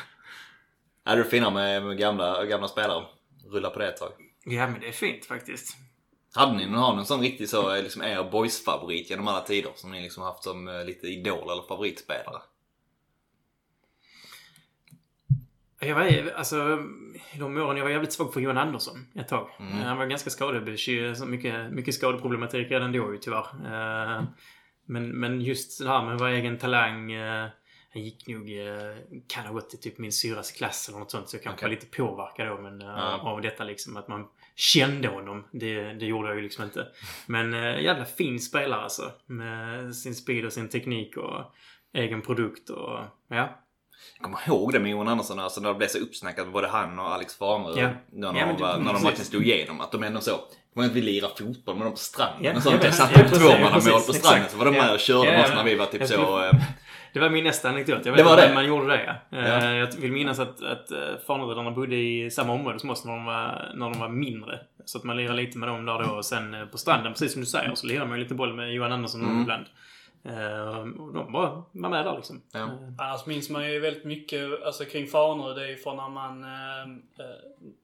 Är 1.04 1.16
du 1.16 1.25
finare 1.25 1.50
med, 1.50 1.82
med 1.82 1.99
gamla, 1.99 2.44
gamla 2.44 2.68
spelare? 2.68 3.04
Rulla 3.52 3.70
på 3.70 3.78
det 3.78 3.88
ett 3.88 3.96
tag. 3.96 4.12
Ja, 4.44 4.66
men 4.66 4.80
det 4.80 4.88
är 4.88 4.92
fint 4.92 5.26
faktiskt. 5.26 5.76
Hade 6.34 6.56
ni 6.56 6.66
någon, 6.66 6.75
har 6.75 6.94
någon 6.94 7.06
sån 7.06 7.20
riktig 7.20 7.49
så, 7.49 7.75
liksom 7.76 8.02
er 8.02 8.30
boys-favorit 8.30 9.11
genom 9.11 9.28
alla 9.28 9.40
tider? 9.40 9.70
Som 9.76 9.90
ni 9.90 10.02
liksom 10.02 10.23
haft 10.23 10.42
som 10.42 10.68
eh, 10.68 10.84
lite 10.84 11.06
idol 11.06 11.50
eller 11.50 11.62
favoritspelare? 11.68 12.40
Jag 15.87 15.95
var, 15.95 16.33
alltså, 16.37 16.83
I 17.35 17.38
de 17.38 17.57
åren 17.57 17.76
jag 17.76 17.85
var 17.85 17.91
jävligt 17.91 18.12
svag 18.12 18.33
för 18.33 18.41
Johan 18.41 18.59
Andersson 18.59 19.07
ett 19.14 19.29
tag. 19.29 19.49
Mm. 19.61 19.73
Han 19.73 19.99
var 19.99 20.07
ganska 20.07 20.31
skadebekymrad. 20.31 21.17
så 21.19 21.26
Mycket, 21.26 21.73
mycket 21.73 21.95
skadeproblematik 21.95 22.71
redan 22.71 22.93
då 22.93 23.12
ju 23.12 23.19
tyvärr. 23.19 23.47
Eh, 24.19 24.23
Men, 24.87 25.09
men 25.21 25.41
just 25.41 25.83
det 25.83 25.88
här 25.88 26.05
med 26.05 26.19
vara 26.19 26.31
egen 26.33 26.59
talang. 26.59 27.12
eh, 27.12 27.49
Han 27.93 28.03
gick 28.03 28.29
nog, 28.29 28.50
eh, 28.50 28.97
kan 29.29 29.45
ha 29.47 29.53
gått 29.53 29.75
i 29.75 29.76
typ 29.76 29.99
min 29.99 30.12
syras 30.12 30.53
klass 30.53 30.88
eller 30.88 30.99
något 30.99 31.11
sånt. 31.11 31.29
Så 31.29 31.37
jag 31.37 31.43
kanske 31.43 31.67
Okej. 31.67 31.76
var 31.76 31.81
lite 31.83 31.97
påverkad 31.97 32.49
då 32.49 32.59
men, 32.62 32.81
eh, 32.81 32.87
Ja. 32.87 33.19
av 33.23 33.41
detta 33.41 33.64
liksom. 33.64 33.97
Att 33.97 34.09
man 34.09 34.26
kände 34.57 35.09
honom. 35.09 35.45
Det, 35.53 35.93
det 35.93 36.07
gjorde 36.07 36.29
jag 36.29 36.37
ju 36.37 36.43
liksom 36.43 36.64
inte. 36.64 36.87
Men 37.26 37.55
eh, 37.55 37.81
jävla 37.83 38.05
fin 38.05 38.41
spelare 38.41 38.81
alltså. 38.81 39.12
Med 39.26 39.97
sin 39.97 40.14
speed 40.14 40.45
och 40.45 40.53
sin 40.53 40.69
teknik 40.69 41.17
och 41.17 41.55
egen 41.93 42.23
produkt 42.23 42.71
och 42.71 42.99
ja. 43.29 43.61
Jag 44.19 44.25
kommer 44.25 44.39
ihåg 44.49 44.73
det 44.73 44.81
med 44.81 44.91
Johan 44.91 45.09
Andersson, 45.09 45.39
alltså 45.39 45.61
när 45.61 45.69
det 45.69 45.75
blev 45.75 45.89
så 45.89 45.99
uppsnackat 45.99 46.53
både 46.53 46.69
han 46.69 46.99
och 46.99 47.15
Alex 47.15 47.39
Farnerud. 47.39 47.79
Ja. 47.79 47.89
När, 48.13 48.27
de 48.33 48.37
Ja, 48.37 48.47
men 48.47 48.57
var, 48.57 48.79
när 48.79 48.93
de 48.93 49.03
verkligen 49.03 49.25
slog 49.27 49.47
igenom. 49.47 49.81
Att 49.81 49.93
de 49.93 50.03
ändå 50.03 50.21
så. 50.21 50.33
Var 50.75 50.85
inte 50.85 50.95
vi 50.95 51.03
lirar 51.03 51.29
fotboll 51.39 51.77
med 51.77 51.87
dem 51.87 51.93
på 51.93 51.99
stranden 51.99 52.45
Ja, 52.45 52.57
och 52.57 52.63
sånt. 52.63 52.77
ja, 52.81 52.85
Jag 52.85 52.95
satt 52.95 53.11
ja, 53.17 53.23
upp 53.25 53.33
tvåmannamål 53.33 53.81
på 54.07 54.13
stranden 54.13 54.49
så 54.51 54.57
var 54.57 54.65
de 54.65 54.75
Ja. 54.75 54.83
med 54.83 54.93
och 54.95 55.01
körde 55.01 55.27
Ja, 55.27 55.33
med 55.33 55.45
oss 55.45 55.51
ja, 55.51 55.57
när 55.57 55.65
vi 55.65 55.75
var 55.75 55.87
typ 55.87 56.01
så... 56.03 56.07
skulle- 56.07 56.49
eh, 56.49 56.55
Det 57.15 57.21
var 57.21 57.31
min 57.31 57.45
nästa 57.45 57.69
anekdot. 57.69 57.99
Jag 58.05 58.13
vet 58.13 58.19
Det 58.19 58.25
var 58.25 58.33
inte 58.33 58.49
det? 58.49 58.55
man 58.55 58.67
gjorde 58.67 58.87
det. 58.87 59.17
Eh, 59.33 59.49
Ja. 59.49 59.71
Jag 59.75 59.87
vill 59.97 60.13
minnas 60.13 60.39
att, 60.39 60.63
att 60.63 60.91
eh, 60.91 60.99
Farnerudarna 61.27 61.71
bodde 61.71 61.97
i 61.97 62.31
samma 62.31 62.53
område 62.53 62.79
som 62.79 62.91
oss 62.91 63.05
när 63.05 63.13
de, 63.13 63.25
var, 63.25 63.73
när 63.75 63.91
de 63.91 63.99
var 64.01 64.09
mindre. 64.09 64.59
Så 64.85 64.99
att 64.99 65.05
man 65.05 65.17
lirade 65.17 65.43
lite 65.43 65.59
med 65.59 65.69
dem 65.69 65.87
där 65.87 66.03
då. 66.03 66.11
Och 66.11 66.25
sen 66.25 66.55
eh, 66.55 66.65
på 66.67 66.79
stranden, 66.79 67.13
precis 67.13 67.33
som 67.33 67.41
du 67.41 67.47
säger, 67.47 67.75
så 67.75 67.87
lirade 67.87 68.09
man 68.09 68.19
ju 68.19 68.23
lite 68.23 68.35
boll 68.35 68.55
med 68.55 68.73
Johan 68.75 68.93
Andersson 68.93 69.21
Mm. 69.25 69.41
ibland. 69.43 69.65
Eh, 70.28 70.78
och 71.02 71.12
de 71.14 71.33
bara 71.33 71.64
var 71.73 71.88
med 71.90 72.04
där 72.04 72.16
liksom. 72.16 72.43
Ja. 72.52 72.61
Eh, 72.61 72.69
Annars 72.99 73.26
minns 73.26 73.50
man 73.50 73.71
ju 73.73 73.81
väldigt 73.81 74.04
mycket 74.04 74.64
alltså, 74.66 74.85
kring 74.85 75.07
Farnerud. 75.07 75.57
Det 75.57 75.62
är 75.64 75.69
ju 75.69 75.76
från 75.76 75.97
när 75.97 76.09
man, 76.09 76.45
eh, 76.45 76.81
eh, 77.21 77.26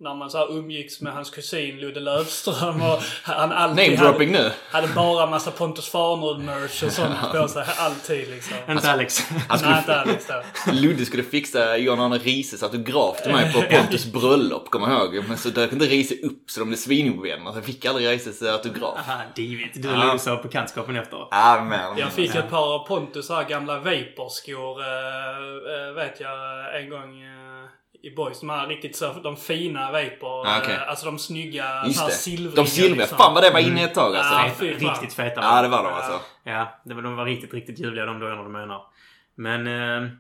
när 0.00 0.14
man 0.14 0.30
så 0.30 0.38
här 0.38 0.52
umgicks 0.58 1.00
med 1.00 1.12
hans 1.12 1.30
kusin 1.30 1.80
Ludde 1.80 2.00
Löfström. 2.00 2.82
Och 2.82 2.98
han 3.22 3.52
alltid 3.52 3.76
Name-dropping 3.90 4.34
hade, 4.34 4.44
nu. 4.48 4.52
hade 4.70 4.88
bara 4.88 5.26
massa 5.26 5.50
Pontus 5.50 5.88
Farnerud-merch 5.88 6.82
och 6.84 6.92
sånt 6.92 7.14
på 7.32 7.48
sig. 7.48 7.64
Alltid 7.78 8.30
liksom. 8.30 8.56
Inte 8.68 8.92
Alex. 8.92 9.20
Han 9.48 9.58
skulle, 9.58 9.72
Nej, 9.72 9.80
inte 9.80 10.00
Alex. 10.00 10.26
Ludde 10.72 11.04
skulle 11.04 11.22
fixa 11.22 11.76
Johan 11.76 12.00
Arne 12.00 12.18
Rises 12.18 12.62
autograf 12.62 13.22
till 13.22 13.32
mig 13.32 13.52
på 13.52 13.62
Pontus 13.76 14.12
bröllop, 14.12 14.70
kommer 14.70 14.90
jag 14.90 15.14
ihåg. 15.14 15.24
Men 15.28 15.38
så 15.38 15.48
dök 15.48 15.72
inte 15.72 15.84
Riese 15.86 16.14
upp 16.26 16.50
så 16.50 16.60
de 16.60 16.68
blev 16.68 16.76
svinovänner. 16.78 17.50
Så 17.52 17.56
jag 17.58 17.64
fick 17.64 17.84
aldrig 17.86 18.08
Rises 18.08 18.42
autograf. 18.42 18.98
Aha, 19.08 19.22
David. 19.36 19.68
Du 19.74 19.88
Ja. 19.88 20.06
och 20.08 20.12
Lisa 20.12 20.30
har 20.30 20.42
bekantskapen 20.42 20.96
efter. 20.96 21.26
Ja, 21.30 21.66
men. 21.68 21.98
Jag 21.98 22.12
fick 22.12 22.29
ett 22.38 22.50
par 22.50 22.74
av 22.74 22.86
Pontus 22.86 23.28
här 23.28 23.48
gamla 23.48 23.78
Vaporskor, 23.78 24.80
eh, 24.80 25.92
vet 25.94 26.20
jag, 26.20 26.36
en 26.82 26.90
gång 26.90 27.22
eh, 27.22 27.30
i 28.02 28.10
Boys. 28.10 28.40
De 28.40 28.50
här 28.50 28.66
riktigt 28.66 28.96
så, 28.96 29.12
de 29.12 29.36
fina 29.36 29.92
Vapor. 29.92 30.46
Ah, 30.46 30.62
eh, 30.70 30.88
alltså 30.88 31.06
de 31.06 31.18
snygga, 31.18 31.82
Just 31.84 31.96
så 31.96 32.02
här 32.02 32.08
det. 32.10 32.14
silvriga. 32.14 32.54
De 32.62 32.66
silvriga. 32.66 33.00
liksom. 33.00 33.18
Fan 33.18 33.34
vad 33.34 33.42
det 33.42 33.50
var 33.50 33.60
inne 33.60 33.84
ett 33.84 33.94
tag 33.94 34.16
alltså. 34.16 34.34
Ja, 34.34 34.46
Ja, 34.46 34.52
fy. 34.58 34.72
Riktigt 34.72 35.12
feta. 35.14 35.62
det 35.62 35.68
var 35.68 35.84
de 35.84 35.92
alltså. 35.92 36.20
Ja, 36.44 36.80
det 36.84 36.94
var, 36.94 37.02
de 37.02 37.16
var 37.16 37.24
riktigt, 37.24 37.54
riktigt 37.54 37.78
ljuvliga 37.78 38.06
de 38.06 38.20
dagarna 38.20 38.42
du 38.42 38.48
menar. 38.48 38.82
Men... 39.34 39.66
Eh, 39.66 40.10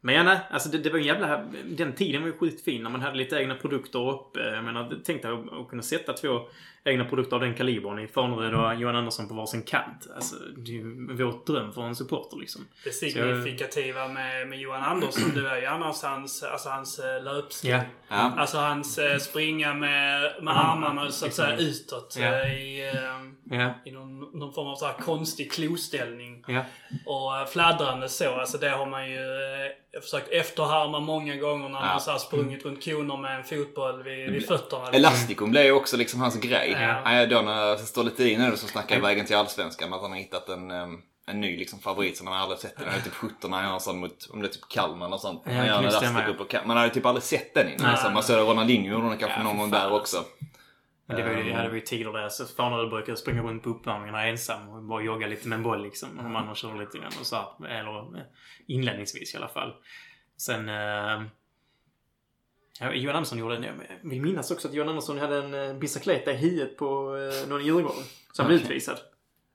men 0.00 0.14
ja, 0.14 0.22
nej, 0.22 0.38
alltså 0.50 0.68
det, 0.68 0.78
det 0.78 0.90
var 0.90 0.98
en 0.98 1.04
jävla... 1.04 1.44
Den 1.64 1.92
tiden 1.94 2.20
var 2.22 2.28
ju 2.28 2.38
sjukt 2.38 2.64
fin 2.64 2.82
när 2.82 2.90
man 2.90 3.00
hade 3.00 3.16
lite 3.16 3.36
egna 3.36 3.54
produkter 3.54 4.10
uppe. 4.10 4.40
Jag 4.40 4.64
menar, 4.64 4.94
tänk 5.04 5.22
dig 5.22 5.32
att, 5.32 5.52
att 5.60 5.68
kunna 5.68 5.82
sätta 5.82 6.12
två 6.12 6.40
egna 6.86 7.04
produkter 7.04 7.36
av 7.36 7.40
den 7.42 7.54
kalibern 7.54 7.98
i 7.98 8.06
Farnerud 8.08 8.54
och 8.54 8.74
Johan 8.74 8.96
Andersson 8.96 9.28
på 9.28 9.34
varsin 9.34 9.62
kant. 9.62 10.06
Alltså, 10.14 10.36
det 10.56 10.70
är 10.70 10.74
ju 10.74 11.06
vår 11.24 11.52
dröm 11.52 11.72
för 11.72 11.82
en 11.82 11.96
supporter 11.96 12.36
liksom. 12.36 12.66
Det 12.84 12.90
Så 12.92 13.04
jag- 13.06 13.12
signifikativa 13.12 14.08
med, 14.08 14.48
med 14.48 14.60
Johan 14.60 14.82
Andersson, 14.82 15.30
det 15.34 15.48
är 15.50 15.60
ju 15.60 15.66
annars 15.66 16.02
hans, 16.02 16.42
alltså 16.42 16.68
hans 16.68 16.98
eh, 16.98 17.22
löpstil. 17.22 17.70
Ja. 17.70 17.80
Ja. 18.08 18.32
Alltså 18.36 18.58
hans 18.58 18.98
eh, 18.98 19.18
springa 19.18 19.74
med, 19.74 20.20
med 20.42 20.56
Armarna, 20.56 20.86
armarna 20.88 21.10
så 21.10 21.26
att 21.26 21.34
säga 21.34 21.56
liksom. 21.56 21.66
utåt. 21.68 22.16
Eh, 22.16 22.52
I, 22.54 22.92
Ja, 23.50 23.74
i 23.84 23.90
någon, 23.90 24.18
någon 24.20 24.52
form 24.54 24.66
av 24.68 24.76
så 24.76 24.86
här 24.86 24.92
konstig 24.94 25.52
kloställning. 25.52 26.44
Och 27.06 27.36
eh, 27.38 27.46
fladdrande 27.46 28.08
så, 28.08 28.34
alltså 28.34 28.58
det 28.58 28.68
har 28.68 28.86
man 28.86 29.10
ju 29.10 29.18
försökt 30.02 30.28
efterhärma 30.28 31.00
många 31.00 31.36
gånger 31.36 31.68
när 31.68 31.80
Ja. 31.80 31.86
man 31.86 32.00
så 32.00 32.18
sprungit 32.18 32.64
runt 32.64 32.84
koner 32.84 33.16
med 33.16 33.36
en 33.36 33.44
fotboll 33.44 34.02
vid, 34.02 34.30
vid 34.32 34.46
fötterna. 34.46 34.88
Elasticum 34.90 35.50
blev 35.50 35.64
ju 35.64 35.72
också 35.72 35.96
liksom 35.96 36.20
hans 36.20 36.40
grej. 36.40 36.75
Ja. 36.82 37.12
Ja. 37.12 37.26
Då 37.26 37.42
när 37.42 37.76
Stolletin 37.76 38.40
nu 38.40 38.56
som 38.56 38.68
snackar 38.68 39.00
vägen 39.00 39.26
till 39.26 39.36
Allsvenskan 39.36 39.92
att 39.92 40.00
han 40.02 40.10
har 40.10 40.18
hittat 40.18 40.48
en, 40.48 40.70
en 41.26 41.40
ny 41.40 41.56
liksom 41.56 41.78
favorit 41.78 42.16
som 42.16 42.24
man 42.24 42.34
aldrig 42.40 42.58
sett. 42.60 42.76
Den 42.76 42.88
är 42.88 43.00
typ 43.00 43.12
17 43.14 43.50
när 43.50 43.58
han 43.58 43.66
gör 43.66 43.74
en 43.74 43.80
sån 43.80 43.98
mot, 44.00 44.28
om 44.32 44.40
det 44.40 44.48
är 44.48 44.52
typ 44.52 44.68
Kalmar 44.68 45.12
och 45.12 45.20
sånt. 45.20 45.42
Ja, 45.46 45.52
Han 45.52 45.66
gör 45.66 45.78
en. 45.78 45.84
Elasticum 45.84 46.36
på 46.36 46.44
Kalmar. 46.44 46.66
Man 46.66 46.76
hade 46.76 46.90
typ 46.94 47.06
aldrig 47.06 47.22
sett 47.22 47.54
den 47.54 47.68
innan. 47.72 47.90
Liksom. 47.90 48.12
Man 48.14 48.22
såg 48.22 48.36
Ronaldinho 48.50 48.92
gjorde 48.92 49.08
den 49.08 49.18
kanske 49.18 49.38
Ja, 49.38 49.44
någon 49.44 49.58
gång 49.58 49.70
där 49.70 49.92
också. 49.92 50.24
Men 51.08 51.16
det 51.16 51.22
var 51.22 51.30
ju, 51.30 51.40
Ehm. 51.40 51.48
ja, 51.48 51.62
det 51.62 51.68
var 51.68 51.74
ju 51.74 51.80
tider 51.80 52.12
där. 52.12 52.28
Så 52.28 52.46
Farnerud 52.46 52.90
brukade 52.90 53.16
springa 53.18 53.42
runt 53.42 53.62
på 53.62 53.68
uppvärmningarna 53.70 54.26
ensam 54.26 54.68
och 54.68 54.82
bara 54.82 55.02
jogga 55.02 55.26
lite 55.26 55.48
med 55.48 55.56
en 55.56 55.62
boll 55.62 55.82
liksom. 55.82 56.18
Och 56.18 56.40
andra 56.40 56.54
körde 56.54 56.78
lite 56.78 56.98
grann 56.98 57.12
och 57.20 57.26
så 57.26 57.36
här, 57.36 57.66
Eller 57.80 58.18
eh, 58.18 58.24
inledningsvis 58.66 59.34
i 59.34 59.36
alla 59.36 59.48
fall. 59.48 59.72
Sen... 60.38 60.68
Eh, 60.68 61.22
ja, 62.80 62.92
Johan 62.92 63.16
Andersson 63.16 63.38
gjorde 63.38 63.56
en... 63.56 63.62
Jag 63.62 64.10
vill 64.10 64.20
minnas 64.22 64.50
också 64.50 64.68
att 64.68 64.74
Johan 64.74 64.88
Andersson 64.88 65.18
hade 65.18 65.38
en 65.38 65.54
eh, 65.54 65.74
bicicleta 65.78 66.32
i 66.32 66.36
huvudet 66.36 66.76
på 66.76 67.16
eh, 67.16 67.48
någon 67.48 67.60
i 67.60 67.64
Djurgården. 67.64 68.02
Så 68.32 68.42
han 68.42 68.48
blev 68.48 68.60
utvisad. 68.62 68.98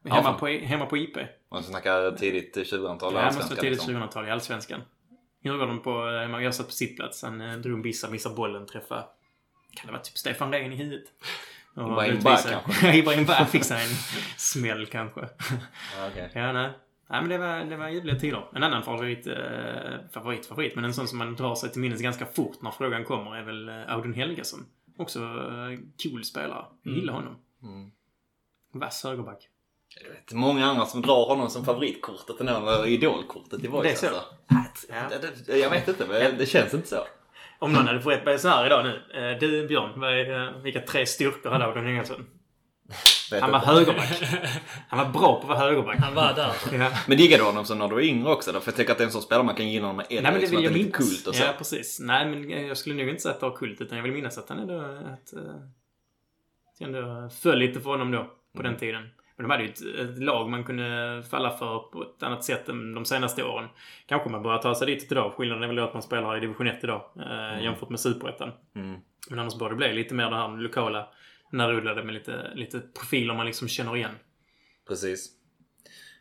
Ja, 0.03 0.13
Hemma, 0.13 0.23
fan. 0.29 0.39
på, 0.39 0.47
hemma 0.47 0.85
på 0.85 0.97
IP. 0.97 1.17
Man 1.51 1.63
snackar 1.63 2.11
tidigt 2.11 2.57
2000-tal 2.57 3.13
Ja, 3.13 3.19
det 3.19 3.25
måste 3.25 3.27
allsvenskan. 3.27 3.49
vara 3.49 3.61
tidigt 3.61 3.71
Liksom. 3.71 3.95
2000-tal 3.95 4.27
i 4.27 4.31
Allsvenskan. 4.31 4.81
Djurgården 5.43 5.79
på... 5.81 5.91
Jag 6.41 6.55
satt 6.55 6.65
på 6.67 6.71
sittplats. 6.73 7.23
Han 7.23 7.41
eh, 7.41 7.57
drog 7.57 7.73
en 7.73 7.81
bissa, 7.81 8.09
missade 8.09 8.35
bollen, 8.35 8.65
träffade... 8.67 9.03
Kan 9.75 9.85
det 9.85 9.91
vara 9.91 10.01
typ 10.01 10.17
Stefan 10.17 10.51
Rehn 10.51 10.73
i 10.73 10.75
huvudet? 10.75 11.05
Och 11.75 11.81
Ibrahim. 11.91 12.19
Ba 12.23 12.37
kanske? 12.37 12.97
Ibrahim 12.97 13.27
fick 13.47 13.63
sig 13.63 13.83
en 13.83 13.95
smäll 14.37 14.85
kanske. 14.85 15.21
Ja, 15.97 16.07
okej. 16.11 16.31
Ja, 16.33 16.53
nej. 16.53 16.69
Nej, 17.11 17.21
men 17.21 17.29
det 17.29 17.37
var, 17.37 17.65
det 17.65 17.77
var 17.77 17.89
ljuvliga 17.89 18.19
tider. 18.19 18.43
En 18.55 18.63
annan 18.63 18.83
favorit, 18.83 19.27
eh, 19.27 19.33
favorit, 20.13 20.45
favorit, 20.45 20.75
men 20.75 20.85
en 20.85 20.93
sån 20.93 21.07
som 21.07 21.17
man 21.17 21.35
drar 21.35 21.55
sig 21.55 21.71
till 21.71 21.81
minnes 21.81 22.01
ganska 22.01 22.25
fort 22.25 22.61
när 22.61 22.71
frågan 22.71 23.03
kommer 23.03 23.35
är 23.35 23.43
väl 23.43 23.69
eh, 23.69 23.93
Audun 23.93 24.13
Helgesson. 24.13 24.65
Också 24.97 25.19
eh, 25.19 25.79
cool 26.03 26.23
spelare. 26.23 26.65
Jag 26.83 26.93
gillar 26.93 27.13
honom. 27.13 27.35
Mm. 27.63 27.91
Vass 28.73 29.03
högerback. 29.03 29.47
Jag 30.03 30.09
vet, 30.09 30.33
många 30.33 30.65
andra 30.65 30.85
som 30.85 31.01
drar 31.01 31.25
honom 31.27 31.49
som 31.49 31.65
favoritkortet 31.65 32.41
eller 32.41 32.87
idolkortet 32.87 33.63
i 33.63 33.69
Boys. 33.69 33.83
Det 33.83 34.07
är 34.07 34.11
så? 34.11 34.15
Alltså. 34.15 34.87
Ja. 34.89 35.17
Det, 35.21 35.45
det, 35.45 35.57
jag 35.57 35.69
vet 35.69 35.87
inte, 35.87 36.07
men 36.07 36.37
det 36.37 36.45
känns 36.45 36.73
inte 36.73 36.87
så. 36.87 37.03
Om 37.59 37.73
någon 37.73 37.87
hade 37.87 38.01
fått 38.01 38.41
så 38.41 38.47
här 38.49 38.65
idag 38.65 38.85
nu. 38.85 39.21
Eh, 39.21 39.39
Du 39.39 39.67
Björn, 39.67 40.03
eh, 40.03 40.61
vilka 40.61 40.81
tre 40.81 41.05
styrkor 41.05 41.49
hade 41.49 41.65
Audun 41.65 41.85
Helgesson? 41.85 42.25
Vet 43.31 43.41
Han 43.41 43.51
var 43.51 43.59
högerback. 43.59 44.23
Han 44.89 44.99
var 44.99 45.13
bra 45.19 45.35
på 45.35 45.41
att 45.41 45.47
vara 45.47 45.57
högerback. 45.59 45.99
Han 45.99 46.15
var 46.15 46.33
där. 46.33 46.51
Ja. 46.79 46.91
Men 47.07 47.17
diggade 47.17 47.43
du 47.43 47.47
honom 47.47 47.65
som 47.65 47.77
när 47.79 47.87
du 47.87 47.93
var 47.93 48.01
yngre 48.01 48.29
också? 48.31 48.51
Då? 48.51 48.59
För 48.59 48.67
jag 48.71 48.75
tänker 48.75 48.91
att 48.91 48.97
det 48.97 49.03
är 49.03 49.05
en 49.05 49.11
sån 49.11 49.21
spelare 49.21 49.45
man 49.45 49.55
kan 49.55 49.69
gilla 49.69 49.87
när 49.87 49.93
man 49.93 50.05
är 50.09 50.17
äldre. 50.17 50.21
Nej 50.21 50.31
men 50.31 50.33
det 50.33 50.39
liksom 50.39 50.57
vill 50.57 50.67
att 50.67 50.71
jag 50.71 50.83
minnas. 50.83 50.97
kult 50.97 51.27
och 51.27 51.35
så. 51.35 51.43
Ja 51.43 51.53
precis. 51.57 51.99
Nej 51.99 52.25
men 52.25 52.51
eh, 52.51 52.61
jag 52.67 52.77
skulle 52.77 52.95
nog 52.95 53.09
inte 53.09 53.21
säga 53.21 53.33
att 53.33 53.39
det 53.39 53.45
var 53.49 53.55
kult 53.55 53.81
utan 53.81 53.97
jag 53.97 54.03
vill 54.03 54.13
minnas 54.13 54.37
att 54.37 54.49
han 54.49 54.59
ändå... 54.59 54.79
Att, 54.79 55.33
uh, 55.37 55.49
att 56.71 56.79
jag 56.79 56.87
ändå 56.95 57.29
föll 57.29 57.57
lite 57.59 57.79
för 57.81 57.89
honom 57.89 58.11
då. 58.11 58.23
På 58.55 58.59
Mm. 58.59 58.71
den 58.71 58.79
tiden. 58.79 59.09
Men 59.35 59.43
de 59.47 59.51
hade 59.51 59.63
ju 59.63 59.69
ett, 59.69 59.81
ett 60.09 60.23
lag 60.23 60.49
man 60.49 60.63
kunde 60.63 61.23
falla 61.31 61.49
för 61.57 61.79
på 61.79 62.01
ett 62.03 62.23
annat 62.23 62.43
sätt 62.43 62.69
än 62.69 62.93
de 62.93 63.05
senaste 63.05 63.43
åren. 63.43 63.69
Kanske 64.05 64.29
man 64.29 64.43
börjar 64.43 64.57
ta 64.57 64.75
sig 64.75 64.87
dit 64.87 65.11
idag. 65.11 65.33
Skillnaden 65.37 65.63
är 65.63 65.67
väl 65.67 65.79
att 65.79 65.93
man 65.93 66.01
spelar 66.03 66.37
i 66.37 66.39
division 66.39 66.67
1 66.67 66.83
idag. 66.83 67.01
Eh, 67.19 67.63
Jämfört 67.63 67.89
med 67.89 67.99
superettan. 67.99 68.51
Mm. 68.75 68.99
Men 69.29 69.39
annars 69.39 69.55
bör 69.55 69.69
det 69.69 69.75
bli 69.75 69.93
lite 69.93 70.13
mer 70.13 70.29
det 70.29 70.35
här 70.35 70.57
lokala 70.57 71.07
närrullade 71.51 72.03
med 72.03 72.13
lite, 72.13 72.51
lite 72.55 72.79
profiler 72.79 73.33
man 73.33 73.45
liksom 73.45 73.67
känner 73.67 73.95
igen. 73.97 74.15
Precis. 74.87 75.29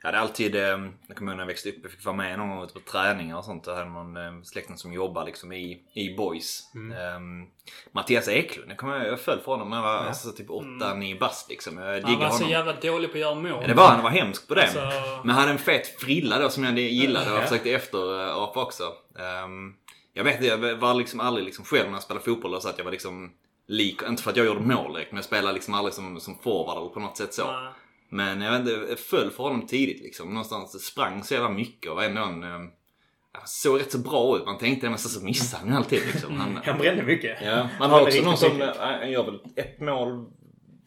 Jag 0.03 0.09
hade 0.09 0.19
alltid, 0.19 0.55
eh, 0.57 0.61
jag 1.09 1.17
kommer 1.17 1.33
ihåg 1.33 1.37
när 1.37 1.43
jag 1.43 1.47
växte 1.47 1.69
upp, 1.69 1.77
jag 1.83 1.91
fick 1.93 2.05
vara 2.05 2.17
med 2.17 2.39
någon 2.39 2.49
gång 2.49 2.65
ute 2.65 2.73
på 2.75 2.81
träningar 2.81 3.37
och 3.39 3.45
sånt. 3.45 3.67
Jag 3.67 3.75
hade 3.77 3.91
någon 3.91 4.17
eh, 4.17 4.43
släkten 4.43 4.79
som 4.79 4.93
jobbar 4.93 5.25
liksom 5.27 5.53
i, 5.53 5.83
i 5.95 6.15
Boys. 6.17 6.63
Mm. 6.75 6.93
Eh, 6.93 7.47
Mattias 7.93 8.29
Eklund, 8.29 8.71
jag, 8.71 8.79
kommer, 8.79 8.97
ihåg, 8.99 9.07
jag 9.13 9.21
föll 9.21 9.39
för 9.41 9.53
honom 9.53 9.71
när 9.71 9.77
jag 9.77 9.83
var 9.85 9.95
Ja. 9.95 9.99
alltså, 10.01 10.33
typ 10.33 10.49
8-9 10.49 11.19
bast 11.19 11.51
liksom. 11.51 11.79
Jag 11.79 11.85
Han 11.87 11.95
diggade 11.95 12.17
var 12.17 12.29
så 12.29 12.35
honom. 12.35 12.51
jävla 12.51 12.73
dålig 12.73 13.11
på 13.11 13.17
att 13.17 13.21
göra 13.21 13.35
mål. 13.35 13.49
Ja, 13.61 13.67
det 13.67 13.75
var 13.75 13.85
han, 13.87 13.95
han 13.95 14.03
var 14.05 14.11
hemsk 14.11 14.49
på 14.49 14.55
det. 14.55 14.63
Alltså, 14.63 14.79
Men 15.25 15.31
han 15.31 15.41
hade 15.41 15.51
en 15.53 15.59
fet 15.59 15.87
frilla 16.01 16.39
då 16.39 16.49
som 16.49 16.65
jag 16.65 16.79
gillade 16.79 17.27
och 17.27 17.33
Ja. 17.33 17.41
jag 17.41 17.49
försökte 17.49 17.71
efterapa 17.73 18.63
också. 18.63 18.83
Ehm, 19.19 19.75
jag 20.13 20.25
vet 20.25 20.35
inte, 20.35 20.47
jag 20.47 20.77
var 20.77 20.95
liksom 20.95 21.21
aldrig 21.21 21.45
liksom 21.47 21.65
själv 21.65 21.87
när 21.87 21.93
jag 21.95 22.03
spelade 22.03 22.25
fotboll 22.25 22.55
och 22.55 22.63
så 22.63 22.69
att 22.69 22.79
jag 22.79 22.85
var 22.85 22.93
liksom 22.93 23.33
lik, 23.71 24.03
inte 24.09 24.23
för 24.23 24.31
att 24.31 24.37
jag 24.37 24.47
gjorde 24.47 24.61
mål 24.61 24.93
direkt, 24.93 25.13
men 25.13 25.17
jag 25.17 25.25
spelade 25.25 25.53
liksom 25.55 25.75
aldrig 25.75 25.95
som, 25.95 26.21
som 26.21 26.39
forward 26.39 26.79
eller 26.79 26.89
på 26.89 27.01
något 27.01 27.17
sätt 27.17 27.35
så. 27.35 27.53
nej. 27.53 27.73
Men 28.13 28.41
jag 28.41 28.51
vet 28.53 28.61
inte, 28.61 28.73
jag 28.89 28.99
föll 28.99 29.31
för 29.31 29.43
honom 29.43 29.67
tidigt 29.67 30.03
liksom. 30.03 30.29
Någonstans 30.29 30.85
sprang 30.87 31.25
så 31.25 31.35
jävla 31.35 31.49
mycket 31.49 31.91
och 31.91 31.97
var 31.97 32.05
ändå 32.05 32.23
en... 32.23 32.43
han 32.43 33.47
såg 33.47 33.81
rätt 33.81 33.93
så 33.93 33.99
bra 33.99 34.37
ut. 34.37 34.45
Man 34.47 34.59
tänkte 34.59 34.89
men 34.89 34.99
så, 34.99 35.09
så 35.09 35.25
missade 35.25 35.61
han 35.63 35.71
ju 35.71 35.77
alltid 35.77 36.03
liksom. 36.13 36.37
Han, 36.41 36.61
Han 36.65 36.79
brände 36.79 37.03
mycket. 37.03 37.39
ja, 37.43 37.69
man 37.81 37.91
har 37.91 38.03
också 38.03 38.23
någon 38.23 38.37
som, 38.37 38.63
äh, 38.63 38.69
han 38.79 39.11
gör 39.11 39.25
väl 39.25 39.41
ett 39.57 39.81
mål 39.81 40.27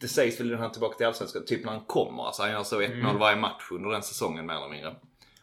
det 0.00 0.08
sägs 0.08 0.40
väl 0.40 0.50
när 0.50 0.56
han 0.56 0.72
tillbaka 0.72 0.96
till 0.96 1.06
Allsvenskan, 1.06 1.44
typ 1.46 1.64
när 1.64 1.72
han 1.72 1.84
kommer. 1.84 2.22
Alltså 2.26 2.42
han 2.42 2.50
gör 2.52 2.62
så 2.62 2.80
ett 2.80 2.90
Mm. 2.90 3.06
mål 3.06 3.18
varje 3.18 3.36
match 3.36 3.68
under 3.70 3.90
den 3.90 4.02
säsongen 4.02 4.46
mer 4.46 4.54
eller 4.54 4.68
mindre. 4.68 4.94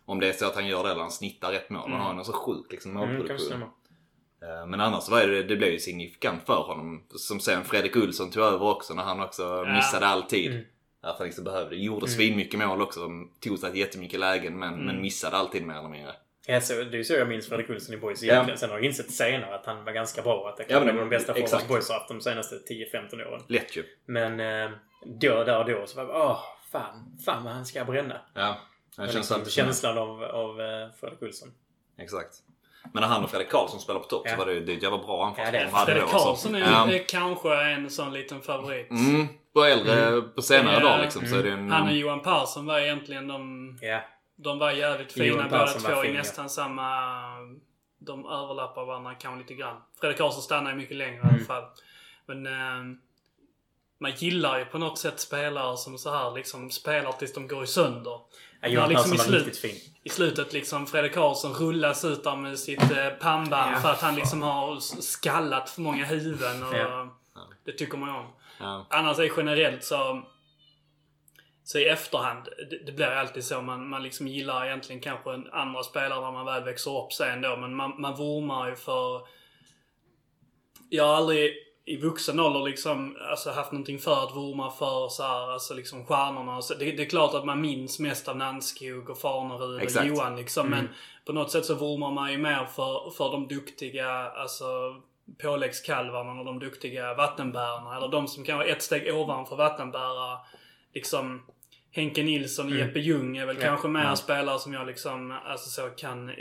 Om 0.05 0.19
det 0.19 0.27
är 0.29 0.33
så 0.33 0.45
att 0.45 0.55
han 0.55 0.67
gör 0.67 0.83
det 0.83 0.91
eller 0.91 1.01
han 1.01 1.11
snittar 1.11 1.53
ett 1.53 1.69
mål. 1.69 1.91
Han 1.91 2.01
har 2.01 2.13
en 2.13 2.25
så 2.25 2.33
sjuk 2.33 2.71
liksom, 2.71 2.91
Mm, 2.91 3.01
målproduktion. 3.09 3.39
stämmer. 3.45 3.67
Eh, 4.41 4.65
Men 4.67 4.81
annars 4.81 5.09
var 5.09 5.27
det, 5.27 5.43
det 5.43 5.55
blev 5.55 5.71
ju 5.71 5.79
signifikant 5.79 6.45
för 6.45 6.53
honom. 6.61 7.03
Som 7.09 7.39
sen 7.39 7.63
Fredrik 7.63 7.95
Olsson 7.97 8.31
tog 8.31 8.43
över 8.43 8.65
också 8.65 8.93
när 8.93 9.03
han 9.03 9.19
också 9.19 9.65
missade 9.75 10.05
alltid. 10.07 10.51
Mm. 10.51 10.63
Att 11.03 11.17
han 11.17 11.25
liksom 11.27 11.43
behövde. 11.43 11.75
Gjorde 11.75 12.07
svinmycket 12.07 12.59
mål 12.59 12.81
också. 12.81 12.99
Tog 13.39 13.59
sig 13.59 13.79
jättemycket 13.79 14.19
lägen 14.19 14.59
men, 14.59 14.73
Mm. 14.73 14.85
men 14.85 15.01
missade 15.01 15.37
alltid 15.37 15.63
mer 15.65 15.75
eller 15.79 15.89
mindre. 15.89 16.13
Ja, 16.47 16.61
så, 16.61 16.73
det 16.73 16.81
är 16.81 16.93
ju 16.97 17.03
så 17.03 17.13
jag 17.13 17.27
minns 17.27 17.47
Fredrik 17.49 17.69
Olsson 17.69 17.95
i 17.95 17.97
Boys 17.97 18.23
egentligen. 18.23 18.57
Sen 18.57 18.69
har 18.69 18.77
jag 18.77 18.85
insett 18.85 19.11
senare 19.11 19.55
att 19.55 19.65
han 19.65 19.85
var 19.85 19.91
ganska 19.91 20.21
bra. 20.21 20.49
Att 20.49 20.57
det 20.57 20.63
Ja, 20.67 20.75
kanske 20.79 20.91
var 20.91 20.99
de 20.99 21.09
bästa 21.09 21.33
exakt. 21.33 21.49
forwards 21.63 21.67
Boys 21.67 21.89
har 21.89 21.95
haft 21.95 22.07
de 22.07 22.21
senaste 22.21 22.55
10-15 22.55 23.27
åren. 23.27 23.41
Lätt 23.47 23.77
ju. 23.77 23.83
Men 24.05 24.39
eh, 24.39 24.71
då, 25.05 25.43
där 25.43 25.59
och 25.59 25.65
då 25.71 25.87
så 25.87 26.03
var 26.03 26.13
jag 26.13 26.21
åh, 26.31 26.39
fan, 26.71 27.17
fan 27.25 27.43
vad 27.43 27.53
han 27.53 27.65
ska 27.65 27.85
bränna. 27.85 28.21
Ja. 28.33 28.57
Det 28.97 29.01
känns 29.03 29.15
liksom 29.15 29.35
alltid 29.35 29.53
känslan 29.53 29.97
av, 29.97 30.23
av 30.23 30.61
eh, 30.61 30.89
Fredrik 30.99 31.21
Olsson. 31.21 31.53
Exakt. 31.97 32.35
Men 32.93 33.01
när 33.01 33.07
han 33.07 33.23
och 33.23 33.29
Fredrik 33.29 33.49
Karlsson 33.49 33.79
spelade 33.79 34.03
på 34.03 34.09
topp 34.09 34.21
Ja. 34.25 34.31
så 34.31 34.37
var 34.37 34.45
det 34.45 34.53
ju 34.53 34.65
det 34.65 34.73
jävla 34.73 34.97
bra 34.97 35.35
Ja, 35.37 35.43
är 35.43 35.51
de 35.51 35.57
hade 35.71 35.85
Fredrik 35.85 36.03
då, 36.11 36.17
Karlsson 36.19 36.55
är, 36.55 36.59
Ja. 36.59 36.91
är 36.91 37.03
kanske 37.09 37.55
en 37.63 37.89
sån 37.89 38.13
liten 38.13 38.41
favorit. 38.41 38.91
Mm, 38.91 39.27
på 39.53 39.63
äldre, 39.63 40.21
på 40.21 40.41
senare 40.41 40.73
Ja. 40.73 40.79
dagar 40.79 41.01
liksom 41.01 41.25
så 41.27 41.35
är 41.35 41.43
det 41.43 41.51
en... 41.51 41.71
Han 41.71 41.87
och 41.87 41.93
Johan 41.95 42.21
Persson 42.21 42.65
var 42.65 42.79
egentligen 42.79 43.27
de... 43.27 43.77
Ja. 43.81 44.01
De 44.35 44.59
var 44.59 44.71
jävligt 44.71 45.11
fina 45.11 45.43
båda 45.49 45.65
två 45.67 46.05
i 46.05 46.13
nästan 46.13 46.49
samma... 46.49 46.87
De 47.99 48.25
överlappar 48.25 48.85
varandra 48.85 49.13
kanske 49.13 49.39
lite 49.41 49.53
grann. 49.53 49.77
Fredrik 49.99 50.17
Karlsson 50.17 50.41
stannar 50.41 50.71
ju 50.71 50.77
mycket 50.77 50.97
längre 50.97 51.13
i 51.15 51.19
Mm. 51.19 51.35
alla 51.35 51.45
fall. 51.45 51.63
Men... 52.25 52.45
Eh, 52.45 52.97
man 53.99 54.11
gillar 54.11 54.59
ju 54.59 54.65
på 54.65 54.77
något 54.77 54.97
sätt 54.99 55.19
spelare 55.19 55.77
som 55.77 55.97
så 55.97 56.11
här 56.11 56.31
liksom 56.31 56.71
spelar 56.71 57.11
tills 57.11 57.33
de 57.33 57.47
går 57.47 57.63
i 57.63 57.67
sönder. 57.67 58.19
Ja, 58.61 58.67
Johan 58.67 58.89
liksom 58.89 59.13
i 59.13 59.17
var 59.17 59.25
riktigt 59.25 59.57
fin. 59.57 59.75
I 60.03 60.09
slutet 60.09 60.53
liksom 60.53 60.87
Fredrik 60.87 61.13
Karlsson 61.13 61.53
rullas 61.53 62.05
ut 62.05 62.23
där 62.23 62.35
med 62.35 62.59
sitt 62.59 62.91
eh, 62.91 63.09
pannband 63.09 63.71
Ja. 63.75 63.79
för 63.79 63.89
att 63.89 64.01
han 64.01 64.15
liksom 64.15 64.41
har 64.41 64.79
skallat 65.01 65.69
för 65.69 65.81
många 65.81 66.05
huvuden. 66.05 66.63
Och 66.63 66.75
Ja. 66.75 67.17
Det 67.65 67.71
tycker 67.71 67.97
man 67.97 68.09
ju 68.09 68.15
om. 68.15 68.27
Ja. 68.59 68.87
Annars 68.89 69.19
är 69.19 69.31
generellt 69.37 69.83
så... 69.83 70.23
Så 71.63 71.79
i 71.79 71.85
efterhand, 71.87 72.45
det, 72.69 72.85
det 72.85 72.91
blir 72.91 73.05
alltid 73.05 73.43
så. 73.43 73.61
Man, 73.61 73.89
man 73.89 74.03
liksom 74.03 74.27
gillar 74.27 74.65
egentligen 74.65 75.01
kanske 75.01 75.33
en 75.33 75.47
andra 75.51 75.83
spelare 75.83 76.21
när 76.21 76.31
man 76.31 76.45
väl 76.45 76.63
växer 76.63 77.05
upp 77.05 77.13
sen 77.13 77.41
då. 77.41 77.57
Men 77.57 77.75
man, 77.75 78.01
man 78.01 78.15
vurmar 78.17 78.69
ju 78.69 78.75
för... 78.75 79.21
Jag 80.89 81.03
har 81.07 81.15
aldrig 81.15 81.53
i 81.85 81.97
vuxen 81.97 82.39
ålder 82.39 82.63
liksom 82.63 83.17
alltså, 83.29 83.51
haft 83.51 83.71
någonting 83.71 83.99
för 83.99 84.23
att 84.23 84.35
vurma 84.35 84.71
för 84.71 85.09
så 85.09 85.23
här, 85.23 85.51
alltså 85.51 85.73
liksom 85.73 86.05
stjärnorna. 86.05 86.57
och 86.57 86.63
Så 86.63 86.73
det, 86.73 86.91
det 86.91 87.01
är 87.03 87.09
klart 87.09 87.33
att 87.33 87.45
man 87.45 87.61
minns 87.61 87.99
mest 87.99 88.27
av 88.27 88.37
Nannskog 88.37 89.09
och 89.09 89.17
Farnerud 89.17 89.75
och 89.75 89.81
Exakt. 89.81 90.07
Johan 90.07 90.35
liksom. 90.35 90.69
Men 90.69 90.89
på 91.25 91.33
något 91.33 91.51
sätt 91.51 91.65
så 91.65 91.75
vurmar 91.75 92.11
man 92.11 92.31
ju 92.31 92.37
mer 92.37 92.65
för, 92.65 93.09
för 93.09 93.31
de 93.31 93.47
duktiga, 93.47 94.09
alltså 94.11 94.65
påläggskalvarna 95.41 96.39
och 96.39 96.45
de 96.45 96.59
duktiga 96.59 97.13
vattenbärarna. 97.13 97.97
Eller 97.97 98.07
de 98.07 98.27
som 98.27 98.43
kan 98.43 98.57
vara 98.57 98.67
ett 98.67 98.81
steg 98.81 99.15
ovanför 99.15 99.55
vattenbärare. 99.55 100.37
Liksom 100.93 101.41
Henke 101.91 102.23
Nilsson 102.23 102.65
och 102.71 102.77
Jeppe 102.79 102.99
Ljung 102.99 103.37
är 103.37 103.45
väl 103.45 103.55
Ja. 103.55 103.61
kanske 103.61 103.87
mer 103.87 104.15
spelare 104.15 104.59
som 104.59 104.73
jag 104.73 104.87
liksom 104.87 105.31
alltså 105.45 105.69
så 105.69 105.89
kan, 105.89 106.31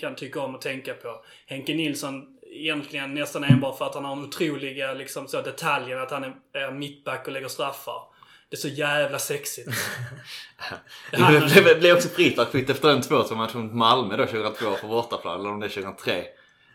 kan 0.00 0.14
tycka 0.14 0.40
om 0.40 0.54
och 0.54 0.60
tänka 0.60 0.94
på. 0.94 1.24
Henke 1.46 1.74
Nilsson 1.74 2.36
egentligen 2.52 3.14
nästan 3.14 3.44
enbart 3.44 3.78
för 3.78 3.86
att 3.86 3.94
han 3.94 4.04
har 4.04 4.12
en 4.12 4.24
otroliga 4.24 4.94
liksom, 4.94 5.28
så 5.28 5.42
detaljer. 5.42 5.96
Att 5.96 6.10
han 6.10 6.24
är, 6.52 6.72
mittback 6.72 7.26
och 7.26 7.32
lägger 7.32 7.48
straffar. 7.48 8.02
Det 8.48 8.56
är 8.56 8.58
så 8.58 8.68
jävla 8.68 9.18
sexigt. 9.18 9.68
Det 11.10 11.64
blev, 11.64 11.80
blev 11.80 11.96
också 11.96 12.08
frisparksskytt 12.08 12.70
efter 12.70 12.88
den 12.88 13.02
2-2 13.02 13.34
matchen 13.34 13.60
mot 13.60 13.74
Malmö 13.74 14.16
då 14.16 14.26
2002 14.26 14.76
på 14.80 14.86
bortaplan. 14.86 15.40
Eller 15.40 15.50
om 15.50 15.60
det 15.60 15.66
är 15.66 15.70
2003. 15.70 16.24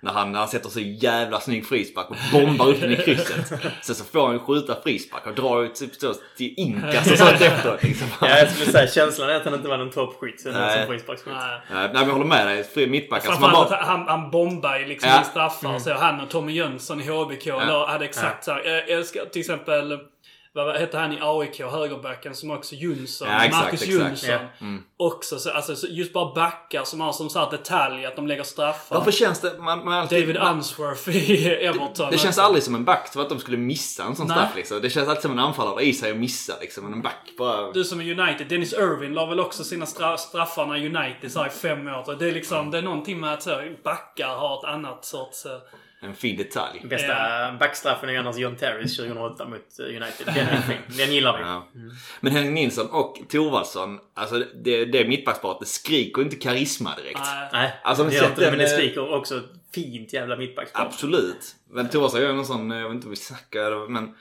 När 0.06 0.12
han, 0.12 0.32
när 0.32 0.39
han 0.39 0.48
sätter 0.48 0.70
så 0.70 0.80
jävla 0.80 1.39
snygg 1.39 1.65
frispark 1.68 2.10
och 2.10 2.15
bombar 2.32 2.68
upp 2.68 2.82
den 2.82 2.91
i 2.91 2.96
krysset. 2.96 3.52
Sen 3.82 3.96
så 3.96 4.04
får 4.04 4.28
han 4.28 4.39
skjuta 4.39 4.82
frispark 4.84 5.28
och 5.28 5.34
drar 5.36 5.63
ut 5.63 5.76
typ 5.76 5.96
så 5.96 6.13
till 6.38 6.54
inkast 6.58 7.12
och 7.12 7.18
sånt 7.18 7.41
efteråt. 7.41 7.84
Liksom. 7.84 8.08
Ja, 8.22 8.30
jag 8.30 8.52
skulle 8.52 8.72
säga 8.72 8.88
känslan 8.88 9.30
är 9.30 9.36
att 9.36 9.46
han 9.46 9.54
inte 9.54 9.68
var 9.68 9.78
någon 9.78 9.91
toppskytt 9.91 10.41
som 10.41 10.54
frisparksskytt. 10.88 11.34
Nej. 11.34 11.60
Nej, 11.74 11.89
men 11.94 12.04
jag 12.08 12.12
håller 12.13 12.26
med 12.26 12.48
dig. 12.48 12.63
Fri- 12.63 12.88
Mittbackar 12.88 13.30
Framförallt 13.32 13.70
bara... 13.70 13.82
han, 13.82 14.08
han 14.08 14.32
bombar 14.32 14.78
ju 14.78 14.86
liksom 14.86 15.10
Ja. 15.10 15.22
i 15.22 15.26
straffar. 15.26 15.80
Så 15.80 15.94
han 15.94 16.20
och 16.22 16.30
Tommy 16.30 16.52
Jönsson 16.54 17.02
i 17.02 17.08
HBK 17.08 17.46
la- 17.46 17.88
hade 17.88 18.06
exakt 18.06 18.44
så 18.46 18.52
här. 18.52 18.62
Jag 18.65 18.89
älskar 18.89 19.26
till 19.26 19.39
exempel, 19.39 20.00
vad 20.56 20.76
hette 20.76 20.98
han 20.98 21.13
i 21.13 21.20
AIK, 21.22 21.60
högerbacken 21.60 22.36
som 22.36 22.52
också 22.52 22.76
Jönsson. 22.76 23.28
Ja, 23.28 23.46
exakt, 23.46 23.63
Marcus 23.63 23.82
exakt. 23.82 24.00
Jönsson. 24.00 24.48
Ja. 24.60 24.78
Också 24.98 25.39
så, 25.39 25.52
alltså 25.52 25.76
så 25.76 25.88
just 25.88 26.13
bara 26.13 26.34
backar 26.34 26.84
som 26.84 27.02
har 27.02 27.12
som 27.12 27.30
så 27.30 27.39
här 27.39 27.52
detalj 27.52 28.06
att 28.06 28.15
de 28.15 28.28
lägger 28.28 28.44
straffar. 28.44 28.96
Varför 28.96 29.12
känns 29.12 29.41
det... 29.41 29.58
Man, 29.60 29.86
man 29.86 29.94
alltid, 29.94 30.22
David 30.22 30.38
Unsworth 30.38 31.10
i 31.10 31.48
Everton. 31.48 32.12
Det 32.12 32.18
känns 32.18 32.38
aldrig 32.38 32.63
som 32.63 32.76
en 32.76 32.86
back 32.86 33.08
för 33.13 33.22
att 33.22 33.30
de 33.30 33.39
skulle 33.39 33.58
missa 33.58 34.04
en 34.04 34.15
sån 34.15 34.28
Nej. 34.28 34.38
straff 34.38 34.56
liksom. 34.56 34.82
Det 34.82 34.89
känns 34.89 35.08
alltid 35.10 35.22
som 35.22 35.32
en 35.32 35.39
anfallare 35.39 35.84
i 35.84 35.94
sig 35.94 36.12
och 36.12 36.18
missa 36.18 36.54
liksom. 36.62 36.84
Men 36.84 36.94
en 36.94 37.02
back 37.02 37.34
bara... 37.38 37.72
Du 37.72 37.84
som 37.84 38.02
är 38.02 38.20
United. 38.20 38.48
Dennis 38.48 38.74
Irvin 38.74 39.13
la 39.13 39.26
väl 39.26 39.39
också 39.39 39.63
sina 39.63 39.86
stra 39.86 40.18
straffar 40.18 40.65
när 40.65 40.76
United 40.76 41.32
så 41.32 41.39
här 41.39 41.48
i 41.48 41.52
fem 41.52 41.88
år. 41.88 42.15
Det 42.20 42.28
är 42.28 42.32
liksom, 42.32 42.72
det 42.72 42.78
är 42.78 42.82
någonting 42.82 43.20
med 43.20 43.34
att 43.34 43.44
så, 43.44 43.62
backar 43.84 44.36
har 44.36 44.60
ett 44.60 44.65
annat 44.65 45.06
sorts... 45.06 45.46
En 46.01 46.15
fin 46.15 46.38
detalj. 46.38 46.81
Bästa 46.89 47.13
backstraffen 47.60 48.10
är 48.10 48.17
annars 48.19 48.38
John 48.38 48.55
Terrys 48.55 48.97
2008 48.97 49.45
mot 49.45 49.79
United. 49.79 50.25
Den 50.25 50.38
är 50.47 50.62
fin. 50.62 50.77
Den 50.97 51.13
gillar 51.13 51.38
vi. 51.38 51.43
Ja. 51.43 51.67
Men 52.19 52.31
Henrik 52.31 52.53
Nilsson 52.53 52.89
och 52.89 53.17
Thorvaldsson, 53.29 53.99
alltså 54.13 54.39
det, 54.63 54.86
det 54.86 55.08
mittbacksparet, 55.08 55.60
det 55.60 55.65
skriker 55.65 56.21
inte 56.21 56.36
karisma 56.36 56.95
direkt. 56.95 57.19
nej. 57.53 57.79
Alltså, 57.84 58.03
det 58.03 58.15
gör 58.15 58.25
inte 58.25 58.41
det, 58.45 58.49
men 58.51 58.60
det 58.60 58.67
skriker 58.67 59.13
också 59.13 59.41
fint 59.75 60.13
jävla 60.13 60.36
mittbackspar. 60.38 60.81
Absolut. 60.81 61.55
Men 61.69 61.89
Thorvaldsson 61.89 62.21
gör 62.21 62.34
någon 62.34 62.45
sån, 62.45 62.69
jag 62.71 62.84
vet 62.84 62.95
inte 62.95 63.08
om 63.08 63.12
vi 63.12 63.15
snackar, 63.15 63.89
men 63.89 64.15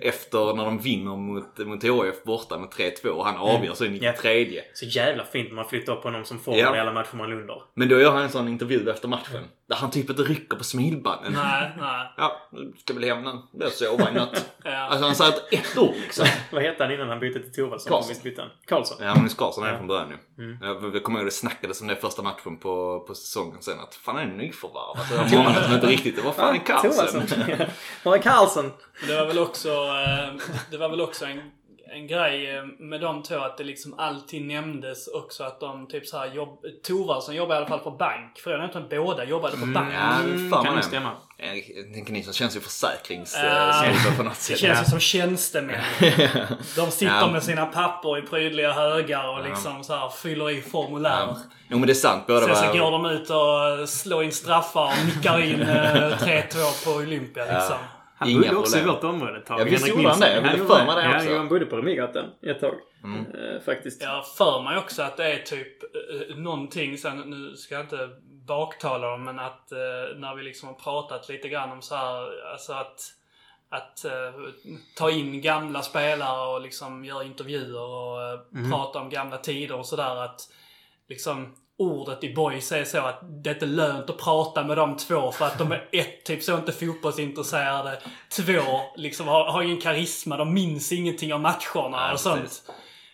efter 0.00 0.54
när 0.54 0.64
de 0.64 0.78
vinner 0.78 1.16
mot, 1.16 1.58
mot 1.58 1.84
HIF 1.84 2.24
borta 2.24 2.58
med 2.58 2.68
3-2 2.68 3.06
och 3.08 3.24
han 3.26 3.36
avgör 3.36 3.74
så 3.74 3.84
i 3.84 3.88
93. 3.90 4.62
Så 4.74 4.84
jävla 4.84 5.24
fint 5.24 5.48
när 5.48 5.54
man 5.56 5.68
flyttar 5.68 5.96
upp 5.96 6.04
honom 6.04 6.24
som 6.24 6.38
forward 6.38 6.60
Ja. 6.60 6.76
i 6.76 6.80
alla 6.80 6.92
matcher 6.92 7.16
man 7.16 7.30
lunder. 7.30 7.62
Men 7.74 7.88
då 7.88 8.00
gör 8.00 8.10
han 8.12 8.22
en 8.22 8.30
sån 8.30 8.48
intervju 8.48 8.90
efter 8.90 9.08
matchen. 9.08 9.44
Där 9.66 9.76
han 9.76 9.90
typ 9.90 10.10
inte 10.10 10.22
rycker 10.22 10.56
på 10.56 10.64
smilbanden. 10.64 11.32
Nej, 11.32 11.72
nej. 11.78 12.12
Ja, 12.16 12.48
nu 12.52 12.72
ska 12.78 12.94
nu. 12.94 13.42
Det 13.52 13.64
är 13.64 13.70
sova 13.70 14.10
i 14.10 14.14
natt. 14.14 14.54
Ja. 14.64 14.70
Alltså 14.70 15.06
han 15.06 15.14
säger 15.14 15.32
inte 15.32 15.56
ett 15.56 15.78
ord 15.78 15.94
liksom. 15.94 16.26
Vad 16.52 16.62
hette 16.62 16.84
han 16.84 16.92
innan 16.92 17.08
han 17.08 17.20
bytte 17.20 17.40
till 17.40 17.52
Thorvaldsson? 17.52 17.90
Karlsson. 17.90 18.08
Visst 18.08 18.22
bytte 18.22 18.40
han? 18.40 18.50
Karlsson. 18.66 18.96
Ja, 19.00 19.14
Magnus 19.14 19.34
Karlsson 19.34 19.64
är 19.64 19.72
det 19.72 19.78
från 19.78 19.86
början 19.86 20.08
nu. 20.08 20.44
Mm. 20.44 20.58
Jag, 20.62 20.94
jag 20.94 21.04
kommer 21.04 21.18
ihåg 21.18 21.26
det 21.26 21.30
snackades 21.30 21.80
om 21.80 21.86
det 21.86 21.96
första 21.96 22.22
matchen 22.22 22.56
på, 22.56 23.04
på 23.06 23.14
säsongen 23.14 23.62
sen. 23.62 23.80
Att 23.80 23.94
fan 23.94 24.16
är 24.16 24.22
en 24.22 24.36
nyförvärv? 24.36 24.98
Alltså, 24.98 25.14
det 25.30 25.36
var 25.36 25.44
många 25.44 25.62
som 25.62 25.74
inte 25.74 25.86
riktigt... 25.86 26.24
Vad 26.24 26.34
fan 26.34 26.54
är 26.54 26.58
Karlsson? 26.58 27.22
Var 28.02 28.16
är 28.16 28.22
Karlsson? 28.22 28.72
Det 29.06 29.16
var 29.16 29.26
väl 29.26 29.38
också, 29.38 29.68
eh, 29.68 30.34
det 30.70 30.76
var 30.76 30.88
väl 30.88 31.00
också 31.00 31.24
en, 31.24 31.40
en 31.92 32.06
grej 32.06 32.56
eh, 32.56 32.64
med 32.78 33.00
de 33.00 33.22
två 33.22 33.38
att 33.38 33.58
det 33.58 33.64
liksom 33.64 33.94
alltid 33.98 34.46
nämndes 34.46 35.08
också 35.08 35.44
att 35.44 35.60
de 35.60 35.86
typ 35.88 36.06
såhär 36.06 36.34
jobb... 36.34 36.58
Thorvaldsson 36.86 37.34
jobbade 37.34 37.54
i 37.54 37.56
alla 37.58 37.66
fall 37.68 37.78
på 37.78 37.90
bank. 37.90 38.38
För 38.38 38.50
jag 38.50 38.58
vet 38.58 38.66
inte 38.76 38.78
om 38.96 39.04
båda 39.06 39.24
jobbade 39.24 39.56
på 39.56 39.66
bank. 39.66 39.94
Ja, 39.94 40.20
Mm, 40.20 40.50
fan 40.50 40.64
kan 40.64 40.76
det. 40.76 40.82
stämma. 40.82 41.10
Jag 41.36 41.94
tänker 41.94 42.12
ni 42.12 42.22
som 42.22 42.32
känns 42.32 42.56
ju 42.56 42.60
försäkrings 42.60 43.36
Ja. 43.42 43.84
uh, 44.10 44.16
på 44.16 44.22
något 44.22 44.32
Det 44.34 44.40
sätt. 44.40 44.58
känns 44.58 44.80
ju 44.80 44.84
som 44.90 45.00
tjänstemän. 45.00 45.80
De 46.76 46.90
sitter 46.90 47.06
Ja. 47.20 47.30
med 47.32 47.42
sina 47.42 47.66
papper 47.66 48.18
i 48.18 48.22
prydliga 48.22 48.72
högar 48.72 49.28
och 49.38 49.44
liksom 49.48 49.84
så 49.84 49.94
här 49.96 50.08
fyller 50.08 50.50
i 50.50 50.62
formulär. 50.62 51.36
Jo 51.68 51.78
men 51.78 51.86
det 51.86 51.92
är 51.92 51.94
sant. 51.94 52.24
Båda 52.26 52.40
Sen 52.46 52.56
så 52.56 52.66
var... 52.66 52.78
går 52.78 52.90
de 52.90 53.06
ut 53.06 53.30
och 53.30 53.88
slår 53.88 54.24
in 54.24 54.32
straffar 54.32 54.84
och 54.84 55.06
nickar 55.16 55.40
in 55.40 55.60
eh, 55.62 55.68
3-2 55.68 56.84
på 56.84 56.90
Olympia 56.90 57.44
liksom. 57.44 57.76
Han 58.16 58.28
Inga 58.28 58.40
bodde 58.40 58.56
också 58.56 58.76
i 58.76 58.80
problem. 58.80 58.94
vårt 58.94 59.04
område 59.04 59.38
ett 59.38 59.46
tag. 59.46 59.60
Ja, 59.60 59.64
visst 59.64 59.88
gjorde 59.88 60.08
han 60.08 60.20
det? 60.20 60.34
Jag 60.34 60.42
ville 60.42 60.64
för 60.64 60.84
mig 60.86 60.96
det 60.96 61.02
Ja, 61.02 61.16
också. 61.16 61.30
jo, 61.30 61.36
han 61.36 61.48
bodde 61.48 61.66
på 61.66 61.76
Remigatan 61.76 62.24
ett 62.42 62.60
tag. 62.60 62.74
Eh, 63.04 63.60
faktiskt. 63.64 64.02
Jag 64.02 64.26
för 64.26 64.62
mig 64.62 64.78
också 64.78 65.02
att 65.02 65.16
det 65.16 65.32
är 65.32 65.38
typ 65.38 65.82
eh, 65.82 66.36
någonting, 66.36 66.98
sen, 66.98 67.18
nu 67.20 67.56
ska 67.56 67.74
jag 67.74 67.84
inte 67.84 68.08
baktala 68.46 69.10
dem, 69.10 69.24
men 69.24 69.38
att 69.38 69.72
eh, 69.72 69.78
när 70.16 70.34
vi 70.34 70.42
liksom 70.42 70.68
har 70.68 70.74
pratat 70.74 71.28
lite 71.28 71.48
grann 71.48 71.72
om 71.72 71.82
så 71.82 71.94
här, 71.96 72.50
alltså 72.52 72.72
att 72.72 73.00
att 73.68 74.04
eh, 74.04 74.10
ta 74.96 75.10
in 75.10 75.40
gamla 75.40 75.82
spelare 75.82 76.54
och 76.54 76.60
liksom 76.60 77.04
göra 77.04 77.24
intervjuer 77.24 77.80
och 77.80 78.22
eh, 78.22 78.70
prata 78.70 78.98
om 78.98 79.10
gamla 79.10 79.38
tider 79.38 79.78
och 79.78 79.86
sådär. 79.86 80.16
Att 80.24 80.40
liksom 81.08 81.54
ordet 81.78 82.24
i 82.24 82.34
boys 82.34 82.72
är 82.72 82.84
så 82.84 82.98
att 82.98 83.20
det 83.44 83.50
är 83.50 83.54
inte 83.54 83.66
lönt 83.66 84.10
att 84.10 84.18
prata 84.18 84.64
med 84.64 84.76
de 84.76 84.96
två 84.96 85.32
för 85.32 85.44
att 85.46 85.58
de 85.58 85.72
är 85.72 85.88
ett, 85.92 86.24
typ 86.24 86.42
så 86.42 86.54
inte 86.56 86.72
fotbollsintresserade. 86.72 87.98
Två, 88.36 88.60
liksom 88.96 89.28
har, 89.28 89.44
har 89.52 89.62
ingen 89.62 89.80
karisma. 89.80 90.36
De 90.36 90.54
minns 90.54 90.92
ingenting 90.92 91.34
av 91.34 91.40
matcherna 91.40 92.12
och 92.12 92.20
sånt. 92.20 92.42
precis. 92.42 92.62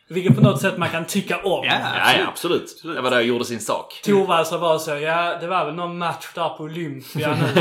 Vilket 0.08 0.34
på 0.36 0.40
något 0.42 0.60
sätt 0.60 0.78
man 0.78 0.88
kan 0.88 1.04
tycka 1.06 1.38
om. 1.42 1.64
Ja. 1.64 1.72
Ja, 1.98 2.12
ja, 2.18 2.26
absolut. 2.28 2.80
Det 2.82 3.00
var 3.00 3.10
där 3.10 3.16
jag 3.16 3.26
gjorde 3.26 3.44
sin 3.44 3.60
sak. 3.60 4.00
Thorvaldsson 4.04 4.60
var 4.60 4.78
så, 4.78 4.90
ja 4.90 5.38
det 5.40 5.46
var 5.46 5.64
väl 5.64 5.74
någon 5.74 5.98
match 5.98 6.26
där 6.34 6.48
på 6.48 6.64
Olympia 6.64 7.28
nu. 7.36 7.60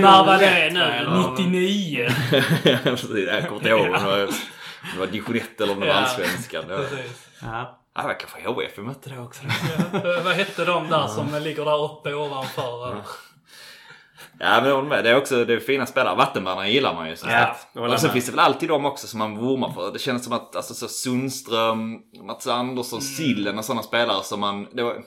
När 0.00 0.24
var 0.24 0.38
det 0.38 0.68
2-1, 0.70 0.72
nu? 0.72 0.80
eller? 0.82 1.30
99? 1.38 2.08
Precis, 2.84 3.10
jag 3.28 3.42
kommer 3.48 3.56
inte 3.56 3.68
ihåg 3.68 3.80
om 3.86 3.92
det 3.92 4.98
var, 4.98 5.06
division 5.06 5.36
1 5.36 5.60
eller 5.60 5.72
om 5.72 5.80
det 5.80 5.86
var 5.86 5.94
Ja. 5.94 6.00
allsvenskan. 6.00 6.64
Ja. 7.42 7.78
Ja, 7.94 8.02
det 8.02 8.08
var 8.08 8.20
kanske 8.20 8.48
HF 8.48 8.78
vi 8.78 8.82
mötte 8.82 9.10
det 9.10 9.18
också. 9.20 9.42
Ja, 9.92 10.20
vad 10.24 10.34
hette 10.34 10.64
de 10.64 10.88
där 10.88 11.06
som 11.06 11.42
ligger 11.42 11.64
där 11.64 11.84
uppe 11.84 12.14
ovanför? 12.14 13.02
Ja 14.38 14.60
men 14.60 14.68
jag 14.68 14.76
håller 14.76 14.88
med. 14.88 15.04
Det 15.04 15.10
är 15.10 15.16
också 15.16 15.44
det 15.44 15.54
är 15.54 15.60
fina 15.60 15.86
spelare. 15.86 16.16
Vattenbärarna 16.16 16.68
gillar 16.68 16.94
man 16.94 17.08
ju 17.08 17.16
som 17.16 17.30
Ja, 17.30 17.56
Och 17.74 18.00
sen 18.00 18.06
med. 18.06 18.12
finns 18.12 18.24
det 18.26 18.30
väl 18.32 18.38
alltid 18.40 18.68
de 18.68 18.84
också 18.86 19.06
som 19.06 19.18
man 19.18 19.38
vurmar 19.38 19.72
för. 19.72 19.92
Det 19.92 19.98
känns 19.98 20.24
som 20.24 20.32
att 20.32 20.56
alltså, 20.56 20.74
så 20.74 20.88
Sundström, 20.88 21.98
Mats 22.26 22.46
Andersson, 22.46 22.98
Mm. 23.00 23.12
Sillen 23.12 23.58
och 23.58 23.64
sådana 23.64 23.82
spelare 23.82 24.22
som 24.24 24.40
man... 24.40 24.66
Det 24.72 24.82
var 24.82 25.02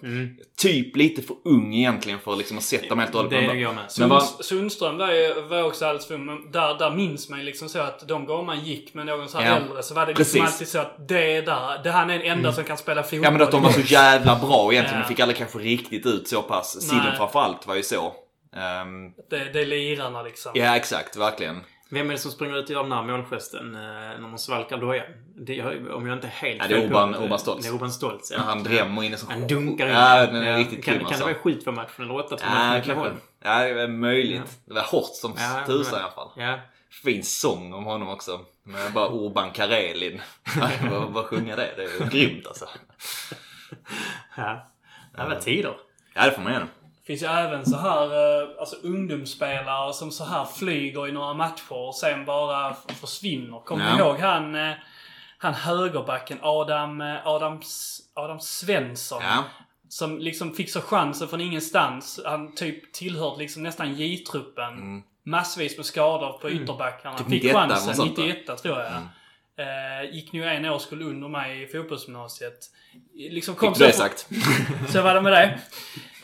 typ 0.57 0.95
lite 0.95 1.21
för 1.21 1.35
ung 1.45 1.75
egentligen 1.75 2.19
för 2.19 2.31
att 2.31 2.37
liksom, 2.37 2.57
att 2.57 2.63
sätta 2.63 2.87
dem 2.87 2.99
helt 2.99 3.15
och 3.15 3.21
hållet. 3.23 3.31
Det 3.31 3.45
är 3.51 3.55
jag 3.55 3.75
med. 3.75 3.83
Sunds- 3.89 4.41
Sundström 4.43 4.97
var, 4.97 5.11
ju, 5.11 5.41
var 5.41 5.63
också 5.63 5.85
alldeles 5.85 6.07
för 6.07 6.17
men 6.17 6.51
där, 6.51 6.77
där 6.77 6.91
minns 6.91 7.29
man 7.29 7.39
ju 7.39 7.45
liksom 7.45 7.69
så 7.69 7.79
att 7.79 8.07
de 8.07 8.25
gånger 8.25 8.43
man 8.43 8.59
gick 8.65 8.93
med 8.93 9.05
någon 9.05 9.29
så 9.29 9.37
här 9.37 9.45
Ja, 9.49 9.55
äldre 9.55 9.83
så 9.83 9.93
var 9.93 10.05
det 10.05 10.13
liksom 10.13 10.23
precis. 10.41 10.41
alltid 10.53 10.67
så 10.67 10.79
att 10.79 11.07
det 11.07 11.35
är 11.37 11.41
där, 11.41 11.83
det 11.83 11.91
han 11.91 12.09
är 12.09 12.19
den 12.19 12.27
enda 12.37 12.53
som 12.53 12.63
kan 12.63 12.77
spela 12.77 13.03
fotboll. 13.03 13.23
Ja 13.23 13.31
men 13.31 13.41
att 13.41 13.51
de 13.51 13.63
var 13.63 13.71
så 13.71 13.81
jävla 13.81 14.35
bra 14.39 14.71
egentligen. 14.73 14.99
Ja. 15.01 15.07
De 15.07 15.07
fick 15.07 15.19
aldrig 15.19 15.37
kanske 15.37 15.59
riktigt 15.59 16.05
ut 16.05 16.27
så 16.27 16.41
pass. 16.41 16.81
Sillen 16.81 17.15
framförallt 17.17 17.67
var 17.67 17.75
ju 17.75 17.83
så. 17.83 18.13
Ehm, 18.55 19.13
Det, 19.29 19.53
det 19.53 19.61
är 19.61 19.65
lirarna 19.65 20.21
liksom. 20.23 20.51
ja 20.55 20.75
exakt, 20.75 21.15
verkligen. 21.15 21.61
Vem 21.89 22.09
är 22.09 22.13
det 22.13 22.19
som 22.19 22.31
springer 22.31 22.57
ut 22.57 22.65
och 22.65 22.71
gör 22.71 22.83
den 22.83 22.91
här 22.91 23.03
målgesten 23.03 23.75
eh, 23.75 23.81
när 23.81 24.19
man 24.19 24.39
svalkar 24.39 24.77
dojan? 24.77 25.05
Det, 25.35 25.59
har- 25.59 25.91
om 25.93 26.07
jag 26.07 26.17
inte 26.17 26.27
är 26.27 26.31
helt 26.31 26.61
Ja, 26.61 26.67
det 26.67 26.75
är 26.83 26.87
Urban- 26.89 27.11
det, 27.11 27.17
Urban 27.25 27.39
Stoltz. 27.39 27.63
Det 27.63 27.69
är 27.69 27.73
Urban 27.75 27.91
Stoltz, 27.91 28.31
ja. 28.31 28.39
Han 28.39 28.63
drämmer 28.63 29.03
in 29.03 29.11
en 29.13 29.17
sån... 29.19 29.31
Han 29.31 29.47
dunkar 29.47 29.87
in. 29.87 29.93
Ja, 29.93 30.25
den 30.25 30.35
är 30.35 30.57
riktigt 30.57 30.85
kan, 30.85 30.93
grym 30.93 30.99
kan 31.03 31.07
alltså. 31.07 31.27
det 31.27 31.33
vara 31.33 31.43
7 31.43 31.61
för 31.61 31.71
matchen 31.71 32.05
eller 32.05 32.15
8 32.25 32.37
för 32.37 32.45
Ja, 32.45 32.53
matchen? 32.53 32.83
kanske. 32.95 33.11
Ja, 33.43 33.59
det 33.59 33.81
är 33.81 33.87
möjligt. 33.87 34.59
Det 34.65 34.73
var 34.73 34.81
hårt 34.81 35.09
som 35.15 35.33
Ja, 35.37 35.63
tusan 35.65 35.91
men- 35.91 35.99
i 36.01 36.03
alla 36.03 36.11
fall. 36.13 36.29
Ja. 36.35 36.59
Fin 37.03 37.23
sång 37.23 37.73
om 37.73 37.83
honom 37.85 38.09
också. 38.09 38.39
Med 38.63 38.93
bara 38.93 39.09
Urban 39.09 39.51
Karelin. 39.51 40.21
vad, 41.09 41.25
sjunger 41.25 41.55
det? 41.57 41.73
Det 41.77 41.83
är 41.83 42.09
grymt 42.09 42.47
alltså. 42.47 42.65
Ja. 44.37 44.71
Det 45.17 45.23
var 45.23 45.35
tider. 45.39 45.73
Ja, 46.13 46.25
det 46.25 46.31
får 46.31 46.41
man 46.41 46.53
göra. 46.53 46.67
Finns 47.07 47.23
ju 47.23 47.27
även 47.27 47.65
så 47.65 47.77
här 47.77 48.03
eh, 48.03 48.47
alltså 48.59 48.75
ungdomsspelare 48.83 49.93
som 49.93 50.11
så 50.11 50.23
här 50.25 50.45
flyger 50.45 51.07
i 51.07 51.11
några 51.11 51.33
matcher 51.33 51.71
och 51.73 51.95
sen 51.95 52.25
bara 52.25 52.75
försvinner. 53.01 53.59
Kommer 53.59 53.85
Ja. 53.89 53.99
ihåg 53.99 54.19
han, 54.19 54.55
eh, 54.55 54.73
han 55.37 55.53
högerbacken 55.53 56.39
Adam, 56.41 57.01
eh, 57.01 57.27
Adam, 57.27 57.61
Adam 58.13 58.39
Svensson? 58.39 59.23
Ja. 59.23 59.43
Som 59.89 60.19
liksom 60.19 60.53
fick 60.53 60.69
så 60.69 60.81
chansen 60.81 61.27
från 61.27 61.41
ingenstans. 61.41 62.19
Han 62.25 62.55
typ 62.55 62.93
tillhörde 62.93 63.37
liksom 63.37 63.63
nästan 63.63 63.93
J-truppen. 63.95 65.03
Massvis 65.25 65.77
med 65.77 65.85
skador 65.85 66.37
på 66.41 66.49
ytterbackarna. 66.49 67.17
Typ 67.17 67.27
fick 67.29 67.43
91 67.43 67.55
eller 67.55 67.67
chansen, 67.69 67.87
något 67.87 67.95
sånt, 67.95 68.17
va? 68.17 68.23
91 68.25 68.57
tror 68.61 68.79
jag. 68.79 68.91
Eh, 69.57 70.15
gick 70.15 70.33
nu 70.33 70.43
en 70.43 70.65
årskull 70.65 71.01
under 71.01 71.27
mig 71.27 71.63
i 71.63 71.67
fotbollsgymnasiet. 71.67 72.59
Liksom 73.13 73.55
kom 73.55 73.73
Fick 73.73 73.79
du 73.79 73.85
det 73.87 73.93
sagt? 73.93 74.27
så 74.89 75.01
var 75.01 75.13
det 75.13 75.21
med 75.21 75.31
det. 75.31 75.59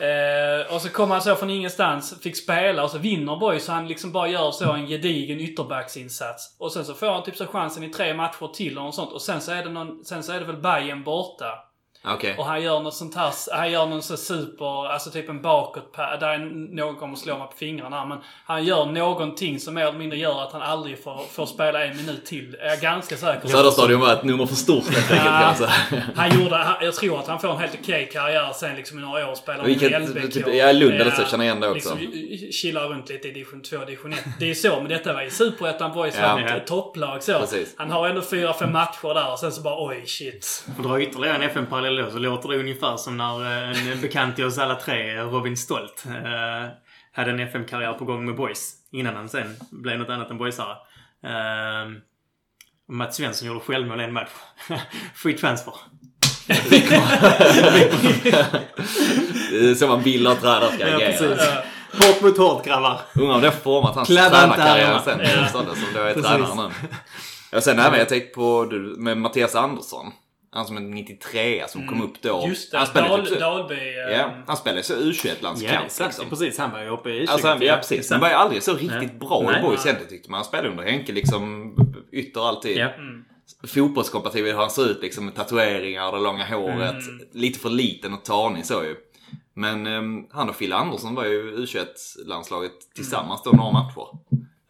Eh, 0.05 0.73
och 0.75 0.81
så 0.81 0.89
kom 0.89 1.11
han 1.11 1.21
så 1.21 1.35
från 1.35 1.49
ingenstans, 1.49 2.21
fick 2.21 2.37
spela 2.37 2.83
och 2.83 2.91
så 2.91 2.97
vinner 2.97 3.35
Boys 3.35 3.65
så 3.65 3.71
han 3.71 3.87
liksom 3.87 4.11
bara 4.11 4.27
gör 4.27 4.51
så 4.51 4.71
en 4.71 4.87
gedigen 4.87 5.39
ytterbacksinsats. 5.39 6.55
Och 6.59 6.71
sen 6.71 6.85
så 6.85 6.93
får 6.93 7.07
han 7.07 7.23
typ 7.23 7.35
så 7.35 7.47
chansen 7.47 7.83
i 7.83 7.89
tre 7.89 8.13
matcher 8.13 8.47
till 8.53 8.77
och 8.77 8.93
sånt. 8.93 9.11
Och 9.11 9.21
sen 9.21 9.41
så 9.41 9.51
är 9.51 9.63
det, 9.63 9.69
någon, 9.69 10.05
sen 10.05 10.23
så 10.23 10.31
är 10.31 10.39
det 10.39 10.45
väl 10.45 10.61
Bayern 10.61 11.03
borta. 11.03 11.70
Okej. 12.05 12.35
Och 12.37 12.45
han 12.45 12.61
gör 12.63 12.79
något 12.79 12.93
sånt 12.93 13.15
här, 13.15 13.31
han 13.51 13.71
gör 13.71 13.85
någon 13.85 14.01
så 14.01 14.17
super, 14.17 14.87
alltså 14.87 15.09
typ 15.11 15.29
en 15.29 15.41
bakåt, 15.41 15.93
där 15.95 16.27
är 16.27 16.37
någon 16.75 16.95
kommer 16.95 17.15
slå 17.15 17.37
mig 17.37 17.47
på 17.47 17.57
fingrarna 17.57 18.05
men 18.05 18.17
han 18.45 18.63
gör 18.65 18.85
någonting 18.85 19.59
som 19.59 19.73
mer 19.73 19.81
eller 19.87 19.97
mindre 19.99 20.17
gör 20.19 20.41
att 20.43 20.51
han 20.51 20.61
aldrig 20.61 21.03
får, 21.03 21.17
får 21.31 21.45
spela 21.45 21.85
en 21.85 21.97
minut 21.97 22.25
till. 22.25 22.55
Är 22.59 22.67
jag 22.69 22.79
ganska 22.79 23.17
säker 23.17 23.41
på. 23.41 23.47
Söderstadion 23.47 23.99
var 23.99 24.13
ett 24.13 24.23
nummer 24.23 24.45
för 24.45 24.55
stort 24.55 24.83
helt 24.89 25.11
enkelt 25.11 25.57
säga. 25.57 26.01
Han 26.15 26.41
gjorde, 26.43 26.55
han- 26.55 26.75
jag 26.85 26.93
tror 26.95 27.19
att 27.19 27.27
han 27.27 27.39
får 27.39 27.51
en 27.51 27.57
helt 27.57 27.77
okej 27.81 28.09
karriär 28.13 28.51
sen 28.53 28.75
liksom 28.75 28.99
i 28.99 29.01
några 29.01 29.29
år. 29.31 29.35
Spelar 29.35 29.63
Vilket- 29.63 29.91
i 29.91 29.95
LBK. 29.95 30.33
typ- 30.33 30.53
ja, 30.53 30.71
Lund 30.71 30.93
eller 30.93 31.11
så, 31.11 31.25
känner 31.25 31.43
igen 31.45 31.59
det 31.59 31.69
också. 31.69 31.95
Liksom, 31.99 32.51
chillar 32.51 32.87
runt 32.87 33.09
lite 33.09 33.27
i 33.27 33.31
division 33.31 33.61
2 33.61 33.77
division 33.85 34.13
1. 34.13 34.19
Det 34.39 34.49
är 34.49 34.53
så, 34.53 34.75
men 34.75 34.89
detta 34.89 35.13
var 35.13 35.21
i 35.21 35.29
Superettan 35.29 35.93
Boys 35.93 36.15
Ja. 36.21 36.33
var 36.33 36.41
ett 36.57 36.67
topplag 36.67 37.23
så. 37.23 37.39
Precis. 37.39 37.73
Han 37.77 37.91
har 37.91 38.07
ändå 38.09 38.21
fyra, 38.21 38.53
fem 38.53 38.71
matcher 38.73 39.13
där 39.13 39.31
och 39.31 39.39
sen 39.39 39.51
så 39.51 39.61
bara 39.61 39.87
oj 39.87 40.03
shit. 40.07 40.65
Att 40.77 40.83
dra 40.83 41.01
ytterligare 41.01 41.35
en 41.35 41.41
FN-parallell 41.43 41.90
då 41.97 42.11
så 42.11 42.17
låter 42.19 42.49
det 42.49 42.57
ungefär 42.59 42.97
som 42.97 43.17
när 43.17 43.41
eh, 43.71 43.91
en 43.91 44.01
bekant 44.01 44.35
till 44.35 44.45
oss 44.45 44.57
alla 44.57 44.75
tre, 44.75 45.17
Robin 45.21 45.57
Stolt, 45.57 46.03
eh, 46.07 46.69
hade 47.13 47.31
en 47.31 47.39
FM-karriär 47.39 47.93
på 47.93 48.05
gång 48.05 48.25
med 48.25 48.35
Boys. 48.35 48.73
Innan 48.91 49.15
han 49.15 49.29
sen 49.29 49.55
blev 49.71 49.99
något 49.99 50.09
annat 50.09 50.31
än 50.31 50.37
boysare. 50.37 50.75
Eh, 51.23 51.89
Mats 52.89 53.15
Svensson 53.17 53.47
gjorde 53.47 53.59
självmål 53.59 53.99
en 53.99 54.13
match. 54.13 54.29
Free 55.15 55.33
transfer. 55.37 55.73
Så 59.79 59.87
man 59.87 60.01
vill 60.01 60.27
att 60.27 60.41
tränare 60.41 60.71
ska 60.71 60.87
Ja, 60.89 60.95
agera. 60.95 61.11
precis. 61.11 61.47
Hårt 61.93 62.21
mot 62.21 62.37
hårt 62.37 62.65
grabbar. 62.65 63.01
Undrar 63.15 63.35
om 63.35 63.41
det 63.41 63.47
har 63.47 63.55
format 63.55 63.95
hans 63.95 64.07
tränarkarriär 64.07 64.99
sen. 65.05 65.19
Ja. 65.23 65.47
Som 65.47 65.65
då 65.93 65.99
är 66.01 66.13
tränare 66.13 66.67
nu. 66.69 66.87
Ja, 67.51 67.61
sen 67.61 67.79
även, 67.79 67.99
jag 67.99 68.09
tänkte 68.09 68.33
på 68.35 68.65
du, 68.65 68.95
med 68.97 69.17
Mattias 69.17 69.55
Andersson. 69.55 70.11
Han 70.53 70.65
som 70.65 70.77
är 70.77 70.81
93 70.81 71.63
som 71.67 71.87
kom 71.87 72.01
upp 72.01 72.21
då. 72.21 72.37
Mm. 72.37 72.49
Just 72.49 72.71
det, 72.71 72.77
han 72.77 72.87
spelade 72.87 73.09
Dal, 73.09 73.25
typ 73.25 73.33
så, 73.33 73.39
Dalby. 73.39 73.75
eh, 73.75 74.17
ja, 74.17 74.31
han 74.47 74.57
spelade 74.57 74.83
så 74.83 74.93
Ja, 74.93 74.97
U21-landskamp. 74.99 75.59
det 75.71 75.85
är 75.85 75.89
sant. 75.89 76.07
liksom. 76.09 76.29
Precis. 76.29 76.57
Han 76.57 76.71
var 76.71 76.79
ju 76.81 76.89
uppe 76.89 77.09
i 77.09 77.27
Alltså, 77.27 77.47
han, 77.47 77.61
ja, 77.61 77.75
precis. 77.75 78.11
Han 78.11 78.19
var 78.19 78.27
ju 78.29 78.33
aldrig 78.33 78.63
så 78.63 78.73
riktigt 78.73 78.91
Nej. 78.91 79.15
bra 79.19 79.41
Nej. 79.45 79.59
i 79.59 79.61
Boys 79.61 79.85
egentligen 79.85 80.09
tyckte 80.09 80.31
man. 80.31 80.37
Han 80.37 80.45
spelade 80.45 80.69
under 80.69 80.83
Henke 80.83 81.11
liksom 81.11 81.75
ytter 82.11 82.47
alltid. 82.47 82.77
Ja. 82.77 82.89
Fotbollskompatibel 83.67 84.51
hur 84.51 84.57
han 84.59 84.69
ser 84.69 84.89
ut 84.91 85.01
liksom 85.01 85.25
med 85.25 85.35
tatueringar 85.35 86.07
och 86.07 86.17
det 86.17 86.23
långa 86.23 86.45
håret. 86.45 86.95
Lite 87.31 87.59
för 87.59 87.69
liten 87.69 88.13
och 88.13 88.23
tanig 88.25 88.65
så 88.65 88.83
ju. 88.83 88.95
Men 89.53 89.87
ehm, 89.87 90.25
han 90.31 90.49
och 90.49 90.55
Fille 90.55 90.75
Andersson 90.75 91.15
var 91.15 91.25
ju 91.25 91.57
U21-landslaget 91.57 92.71
tillsammans 92.95 93.41
då 93.43 93.51
några 93.51 93.71
matcher. 93.71 94.07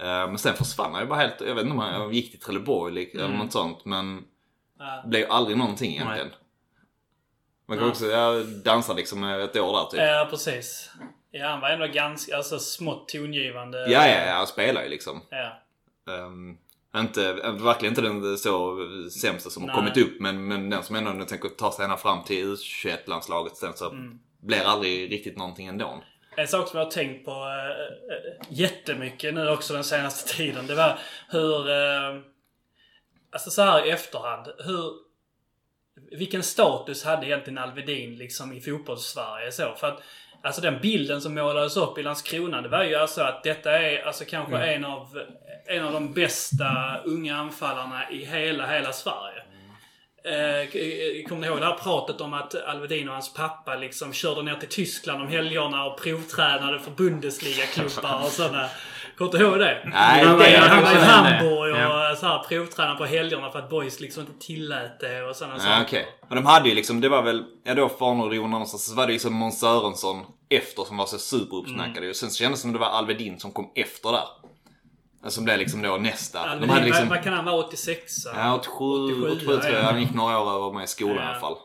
Eh, 0.02 0.28
men 0.30 0.38
sen 0.38 0.54
försvann 0.56 0.94
han 0.94 1.02
ju 1.02 1.08
bara 1.08 1.20
helt. 1.20 1.42
Jag 1.48 1.56
vet 1.56 1.64
inte 1.64 1.74
om 1.74 1.80
han 1.80 2.14
gick 2.14 2.32
till 2.32 2.40
Trelleborg 2.40 2.92
eller- 3.14 3.24
eller 3.26 3.38
något 3.38 3.52
sånt. 3.52 3.86
Men 3.86 4.16
Ja. 4.16 4.22
Det 5.04 5.08
blev 5.10 5.22
ju 5.22 5.28
aldrig 5.28 5.58
någonting 5.58 5.92
egentligen. 5.92 6.30
Man 7.66 7.78
kan 7.78 7.88
Nej. 7.88 7.92
också 7.92 8.06
ja, 8.06 8.34
dansa 8.64 8.94
liksom 8.94 9.24
ett 9.24 9.56
år 9.56 9.74
där 9.74 9.86
typ. 9.86 10.00
Ja, 10.00 10.28
precis. 10.30 10.92
Ja, 11.32 11.48
han 11.48 11.62
var 11.62 11.70
ändå 11.70 11.88
ganska, 11.88 12.38
alltså 12.38 12.60
smått 12.60 13.10
tongivande. 13.10 13.80
Ja, 13.80 14.08
ja, 14.08 14.26
ja. 14.26 14.34
Han 14.34 14.48
spelar 14.48 14.84
ju 14.84 14.90
liksom. 14.90 15.22
ja. 15.30 15.58
Um, 16.06 16.58
inte, 16.96 17.34
verkligen 17.34 17.92
inte 17.92 18.02
den 18.02 18.38
så 18.38 18.78
sämsta 19.22 19.50
som 19.50 19.64
har 19.64 19.68
Nej. 19.68 19.76
kommit 19.76 19.98
upp 19.98 20.20
men, 20.20 20.48
men 20.48 20.70
den 20.70 20.84
som 20.84 20.96
ändå 20.96 21.26
tänker 21.26 21.50
ta 21.50 21.72
sig 21.72 21.84
ända 21.84 21.98
fram 21.98 22.24
till 22.24 22.46
U21-landslaget 22.56 23.58
sen 23.58 23.74
så 23.76 23.90
Mm. 23.90 24.20
blir 24.40 24.62
aldrig 24.64 25.12
riktigt 25.12 25.38
någonting 25.38 25.68
ändå. 25.68 26.04
En 26.38 26.48
sak 26.48 26.68
som 26.68 26.80
jag 26.80 26.86
har 26.86 26.92
tänkt 26.92 27.26
på 27.26 27.32
äh, 27.32 28.48
jättemycket 28.50 29.34
nu 29.34 29.50
också 29.50 29.74
den 29.74 29.84
senaste 29.84 30.34
tiden. 30.38 30.68
Det 30.68 30.76
var 30.76 31.00
hur... 31.30 31.70
Äh, 31.70 32.22
alltså 33.32 33.50
så 33.50 33.62
här 33.62 33.86
i 33.86 33.90
efterhand. 33.90 34.48
Hur... 34.66 34.94
Vilken 36.18 36.44
status 36.44 37.04
hade 37.04 37.26
egentligen 37.26 37.58
Alvedin 37.58 38.16
liksom 38.16 38.54
i 38.54 38.62
fotbollssverige 38.62 39.52
så? 39.52 39.74
För 39.76 39.88
att 39.88 40.02
Alltså 40.44 40.62
den 40.62 40.82
bilden 40.82 41.22
som 41.22 41.34
målades 41.36 41.78
upp 41.78 41.98
i 41.98 42.04
Landskrona, 42.04 42.62
det 42.62 42.70
var 42.70 42.84
ju 42.84 42.96
alltså 42.96 43.22
att 43.22 43.44
detta 43.44 43.72
är 43.80 44.04
alltså 44.08 44.26
kanske 44.26 44.58
en, 44.58 44.86
av, 44.86 45.22
en 45.66 45.84
av 45.84 45.94
de 45.94 46.14
bästa 46.14 46.98
unga 47.06 47.36
anfallarna 47.36 48.12
i 48.12 48.26
hela, 48.26 48.68
hela 48.68 48.94
Sverige. 48.94 49.44
Eh, 50.24 50.70
k- 50.72 50.80
eh, 50.80 51.28
kommer 51.28 51.42
ni 51.42 51.48
ihåg 51.48 51.60
det 51.60 51.66
här 51.66 51.76
pratet 51.78 52.22
om 52.22 52.34
att 52.34 52.56
Alvedin 52.56 53.08
och 53.08 53.14
hans 53.14 53.34
pappa 53.34 53.76
liksom 53.76 54.14
körde 54.14 54.42
ner 54.44 54.56
till 54.56 54.70
Tyskland 54.70 55.22
om 55.22 55.28
helgerna 55.28 55.86
och 55.86 56.02
provtränade 56.02 56.80
för 56.80 56.92
Bundesliga-klubbar 56.92 58.22
och 58.24 58.32
sådana. 58.32 58.70
Kommer 59.18 59.32
du 59.32 59.40
ihåg 59.40 59.60
det? 59.60 59.82
Nej, 59.86 60.26
han 60.26 60.38
var, 60.38 60.44
det- 60.46 60.58
han 60.58 60.84
var 60.84 60.92
i 60.92 60.96
det- 60.96 61.00
Hamburg 61.02 61.72
och 61.74 61.80
ja. 61.80 62.16
så 62.20 62.26
här, 62.26 62.40
provtränade 62.44 62.98
på 62.98 63.06
helgerna 63.06 63.52
för 63.52 63.60
att 63.60 63.70
boys 63.70 64.00
liksom 64.00 64.22
inte 64.24 64.46
tillät 64.46 65.00
det 65.00 65.24
och 65.24 65.36
sådana 65.36 65.54
Ja, 65.56 65.60
saker. 65.60 65.82
okej. 65.84 66.06
Men 66.30 66.36
de 66.36 66.46
hade 66.46 66.70
ju 66.70 66.76
liksom, 66.76 67.02
det 67.02 67.10
var 67.10 67.22
väl, 67.22 67.44
ja 67.64 67.74
då 67.74 67.90
Farnerjon 67.90 68.52
någonstans, 68.52 68.86
så 68.86 68.96
var 68.96 69.08
det 69.08 69.14
ju 69.14 69.20
som 69.20 69.34
Måns 69.34 69.60
Sörensson 69.60 70.26
efter 70.50 70.84
som 70.84 70.98
var 70.98 71.06
så 71.06 71.18
superuppsnackade 71.18 71.98
Mm. 71.98 72.04
ju. 72.04 72.14
Sen 72.14 72.30
så 72.30 72.38
kändes 72.38 72.60
det 72.60 72.62
som 72.62 72.74
det 72.74 72.80
var 72.80 72.88
Alvedin 72.88 73.40
som 73.40 73.52
kom 73.52 73.72
efter 73.76 74.12
där. 74.12 74.24
Som 75.30 75.44
blev 75.44 75.58
liksom 75.60 75.82
då 75.82 75.98
nästa. 75.98 76.40
Alvedin, 76.40 76.68
de 76.68 76.74
hade 76.74 76.86
liksom, 76.86 77.10
vad, 77.10 77.24
kan 77.24 77.34
han 77.34 77.46
vara? 77.46 77.56
86? 77.56 78.12
ja 78.36 78.56
87, 78.56 79.06
87, 79.14 79.32
87 79.32 79.46
tror 79.58 79.64
jag. 79.74 79.84
ja. 79.84 79.86
Han 79.92 80.02
gick 80.02 80.14
några 80.14 80.40
år 80.40 80.52
över 80.56 80.72
mig 80.74 80.84
i 80.84 80.88
skolan 80.88 81.16
Ja. 81.16 81.24
i 81.24 81.26
alla 81.26 81.40
fall. 81.40 81.56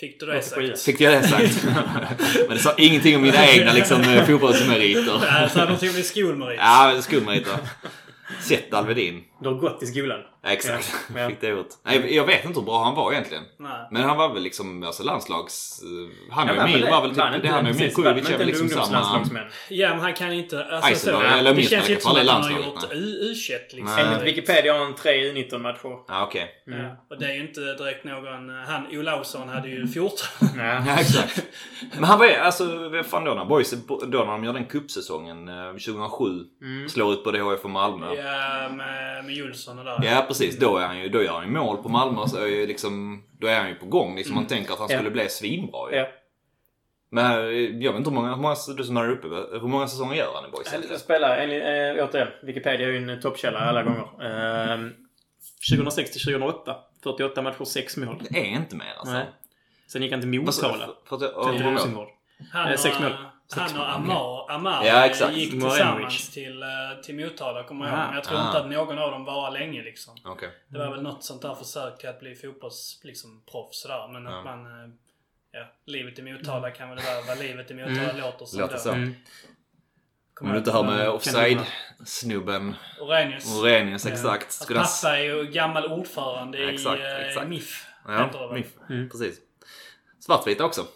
Fick 0.00 0.20
du 0.20 0.26
det 0.26 0.42
87. 0.42 0.68
sagt? 0.68 0.82
Fick 0.82 1.00
jag 1.00 1.22
det 1.22 1.28
sagt? 1.28 1.64
Men 2.48 2.56
det 2.56 2.58
sa 2.58 2.74
ingenting 2.78 3.16
om 3.16 3.22
mina 3.22 3.46
egna 3.46 3.72
liksom 3.72 4.02
eh, 4.02 4.26
fotbollsmeriter. 4.26 5.20
Ja, 5.26 5.48
så 5.48 5.58
hade 5.58 5.72
de 5.72 5.78
till 5.78 5.88
och 5.88 5.94
med 5.94 6.04
skolmerit. 6.04 6.58
Ja, 6.62 6.96
skolmeriter. 7.00 7.58
Sett 8.40 8.74
Alvedin. 8.74 9.22
Du 9.40 9.48
har 9.48 9.54
gått 9.56 9.82
i 9.82 9.86
skolan. 9.86 10.20
Ja, 10.42 10.48
exakt. 10.50 10.94
Ja, 11.14 11.20
ja. 11.20 11.28
Fick 11.30 11.40
det 11.40 11.48
gjort. 11.48 11.68
Nej, 11.84 12.14
jag 12.16 12.26
vet 12.26 12.44
inte 12.44 12.60
hur 12.60 12.64
bra 12.66 12.84
han 12.84 12.94
var 12.94 13.12
egentligen. 13.12 13.42
Nej. 13.58 13.88
Men 13.90 14.02
han 14.02 14.16
var 14.16 14.34
väl 14.34 14.42
liksom 14.42 14.82
alltså 14.82 15.02
landslags... 15.02 15.80
eh, 15.82 16.34
Han 16.34 16.46
Ja, 16.46 16.52
och 16.62 16.68
Emil 16.68 16.80
det- 16.80 16.90
var 16.90 17.00
väl 17.02 17.10
typ... 17.10 17.42
Det 17.42 17.48
han 17.48 17.66
och 17.66 17.74
vann 17.76 17.90
Kujovic 17.90 18.30
är 18.30 18.38
väl 18.38 18.46
liksom 18.46 18.68
samma... 18.68 19.26
Ja, 19.68 19.88
men 19.90 20.00
han 20.00 20.14
kan 20.14 20.32
inte... 20.32 20.64
Alltså, 20.64 20.90
Eisenberg, 20.90 21.30
så, 21.30 21.36
eller 21.36 21.54
det 21.54 21.62
känns 21.62 21.88
inte 21.90 22.02
som 22.02 22.16
att 22.16 22.26
han 22.28 22.42
har 22.42 22.50
gjort 22.50 22.74
nej. 22.90 22.98
U- 22.98 23.32
U21 23.34 23.76
liksom. 23.76 23.98
Enligt 23.98 24.22
Wikipedia 24.22 24.72
har 24.72 24.80
han 24.84 24.94
tre 24.94 25.32
U19-matcher. 25.32 25.98
Ja, 26.08 26.24
okej. 26.26 26.50
Ja, 26.66 27.06
och 27.10 27.18
det 27.18 27.26
är 27.26 27.34
ju 27.34 27.40
inte 27.40 27.60
direkt 27.60 28.04
någon... 28.04 28.48
Han, 28.66 28.86
Olausson 28.92 29.48
hade 29.48 29.68
ju 29.68 29.88
14. 29.88 30.16
Ja. 30.56 30.82
Ja, 30.86 30.96
exakt. 31.00 31.42
Men 31.94 32.04
han 32.04 32.18
var 32.18 32.26
ju, 32.26 32.34
alltså, 32.34 32.88
vad 32.88 33.06
fan 33.06 33.24
då 33.24 33.34
när 33.34 33.44
Boys, 33.44 33.70
då 33.88 34.00
när 34.08 34.26
de 34.26 34.44
gör 34.44 34.52
den 34.52 34.64
cupsäsongen 34.66 35.48
eh, 35.48 35.70
2007. 35.72 36.24
Slår 36.88 37.12
ut 37.12 37.24
både 37.24 37.38
HF 37.40 37.64
och 37.64 37.70
Malmö. 37.70 38.06
Ja. 38.14 38.22
ja, 38.22 39.22
med, 39.26 39.34
Julsson 39.34 39.78
och 39.78 39.84
där. 39.84 40.22
precis. 40.22 40.58
Då, 40.58 40.76
är 40.76 40.86
han 40.86 40.98
ju, 40.98 41.08
då 41.08 41.22
gör 41.22 41.32
han 41.32 41.44
ju 41.44 41.50
mål 41.50 41.76
på 41.82 41.88
Malmö. 41.88 42.28
Så 42.28 42.36
är 42.36 42.46
ju 42.46 42.66
liksom, 42.66 43.22
då 43.40 43.46
är 43.46 43.58
han 43.60 43.68
ju 43.68 43.74
på 43.74 43.86
gång. 43.86 44.16
Liksom, 44.16 44.34
Man 44.34 44.46
tänker 44.46 44.72
att 44.72 44.78
han 44.78 44.88
Ja. 44.90 44.96
skulle 44.96 45.10
bli 45.10 45.28
svinbra 45.28 45.90
ju. 45.90 45.96
Ja. 45.96 46.08
Men 47.10 47.32
eh, 47.40 47.46
jag 47.84 47.92
vet 47.92 47.98
inte 47.98 48.10
hur 48.10 48.14
många, 48.14 48.28
hur 48.34 48.42
många, 48.42 48.56
du 48.76 48.84
som 48.84 48.96
är 48.96 49.10
uppe, 49.10 49.26
hur 49.52 49.68
många 49.68 49.88
säsonger 49.88 50.14
gör 50.14 50.32
han 50.34 50.48
i 50.48 50.50
Boys? 50.50 50.90
Jag 50.90 51.00
spelar, 51.00 51.36
enligt, 51.36 51.62
äh, 51.62 52.04
återigen, 52.08 52.28
Wikipedia 52.42 52.86
är 52.88 52.92
ju 52.92 53.10
en 53.12 53.20
toppkälla 53.20 53.58
alla 53.58 53.82
gånger. 53.82 54.00
Uh, 54.00 54.90
2006 55.70 56.10
till 56.12 56.20
2008. 56.20 56.76
48 57.02 57.42
matcher, 57.42 57.64
6 57.64 57.96
mål. 57.96 58.22
Det 58.30 58.38
är 58.38 58.44
inte 58.44 58.76
mer 58.76 58.92
alltså. 58.98 59.14
Nej. 59.14 59.26
Sen 59.88 60.02
gick 60.02 60.12
han 60.12 60.20
till 60.20 60.40
Motala. 60.40 60.88
Till? 61.08 61.66
Rosengård. 61.66 62.08
Han 62.52 62.66
Eh, 62.66 62.72
och, 62.72 62.78
sex 62.78 63.00
mål. 63.00 63.12
Han 63.50 63.76
och 63.80 63.90
Amar, 63.94 64.50
Amar 64.50 64.84
Ja, 64.84 65.04
exakt. 65.06 65.36
gick 65.36 65.50
tillsammans 65.50 66.30
till, 66.30 66.62
eh, 66.62 66.68
till 67.04 67.14
Motala, 67.14 67.64
kommer 67.64 67.84
jag 67.86 67.94
ihåg. 67.98 68.06
Men 68.06 68.14
jag 68.14 68.24
tror 68.24 68.38
Ah. 68.38 68.46
inte 68.46 68.58
att 68.58 68.70
någon 68.70 68.98
av 68.98 69.10
dem 69.10 69.24
var 69.24 69.50
länge 69.50 69.82
liksom. 69.82 70.16
Okej. 70.24 70.50
Det 70.68 70.78
var 70.78 70.90
väl 70.90 71.02
något 71.02 71.24
sånt 71.24 71.42
där 71.42 71.54
försök 71.54 71.98
till 71.98 72.08
att 72.08 72.20
bli 72.20 72.34
fotbolls, 72.34 73.00
liksom, 73.04 73.42
proffs 73.50 73.80
sådär. 73.82 74.08
Men 74.12 74.24
Ja. 74.24 74.38
att 74.38 74.44
man... 74.44 74.66
eh, 74.84 74.90
Ja, 75.52 75.66
livet 75.86 76.18
i 76.18 76.22
Motala 76.22 76.70
kan 76.70 76.88
väl 76.88 76.98
vara 76.98 77.22
vad 77.28 77.38
livet 77.38 77.70
i 77.70 77.74
Motala 77.74 78.12
låter 78.26 78.44
som 78.44 78.60
Låter 78.60 78.74
då. 78.74 78.80
så. 78.80 78.90
Mm. 78.92 79.14
Kommer 80.34 80.52
du 80.52 80.58
inte 80.58 80.72
höra 80.72 80.82
med 80.82 81.08
offside-snubben 81.10 82.74
Orenius. 83.00 83.58
Orenius, 83.60 84.06
exakt. 84.06 84.42
Hans 84.42 84.62
Skulle 84.62 84.78
han... 84.78 84.88
pappa 85.02 85.18
är 85.18 85.22
ju 85.22 85.44
gammal 85.50 85.86
ordförande 85.92 86.58
Exakt, 86.70 87.00
i 87.00 87.02
eh, 87.02 87.26
exakt. 87.28 87.48
MIF. 87.48 87.86
Ja, 88.08 88.28
det. 88.32 88.54
MIF. 88.54 88.66
Mm. 88.90 89.08
Precis. 89.10 89.38
Svartvita 90.20 90.64
också. 90.64 90.86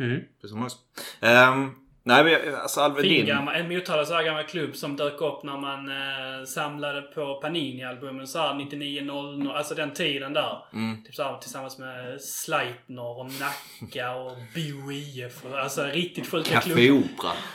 Mm. 0.00 0.20
Precis 0.40 0.50
som 0.50 0.64
oss. 0.66 0.76
Ehm, 1.20 1.74
nej 2.02 2.24
men 2.24 2.54
alltså 2.54 2.80
Alvedin. 2.80 3.26
gammal, 3.26 3.54
en 3.54 3.68
Motala 3.68 4.04
så 4.04 4.14
här 4.14 4.22
gammal 4.24 4.44
klubb 4.44 4.76
som 4.76 4.96
dök 4.96 5.20
upp 5.20 5.42
när 5.42 5.56
man 5.56 5.88
eh, 5.88 6.44
samlade 6.44 7.02
på 7.02 7.40
Panini-albumen 7.42 8.26
så 8.26 8.38
här 8.38 8.54
99-00, 8.54 9.52
alltså 9.52 9.74
den 9.74 9.92
tiden 9.92 10.32
där. 10.32 10.62
Mm. 10.72 11.04
Typ 11.04 11.14
så 11.14 11.22
här, 11.22 11.38
tillsammans 11.38 11.78
med 11.78 12.20
Sleipner 12.20 13.18
och 13.18 13.26
Nacka 13.26 14.14
och 14.14 14.32
BoIF. 14.54 15.44
och- 15.44 15.58
Alltså 15.58 15.82
riktigt 15.84 16.30
sjuka 16.30 16.50
Café 16.54 16.74
klubbar. 16.74 16.98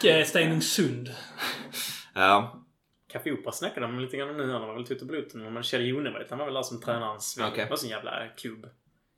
Opera. 0.01 0.17
Eh, 0.19 0.25
Stenungsund. 0.25 1.09
Ja. 2.13 2.61
Café 3.13 3.31
Opera 3.31 3.51
snackade 3.51 3.85
de 3.87 3.99
lite 3.99 4.17
grann 4.17 4.29
om 4.29 4.37
nu 4.37 4.45
när 4.45 4.53
de 4.53 4.67
var 4.67 4.73
väl 4.75 4.87
Tutte 4.87 5.05
Bluten. 5.05 5.53
Men 5.53 5.63
Kjell 5.63 5.85
Jonevret, 5.87 6.29
han 6.29 6.39
var 6.39 6.45
väl 6.45 6.53
där 6.53 6.61
som 6.63 6.81
tränarens 6.81 7.39
Okej. 7.41 7.63
Det 7.63 7.69
var 7.69 7.77
så 7.77 7.85
en 7.85 7.89
jävla 7.91 8.27
klubb. 8.37 8.65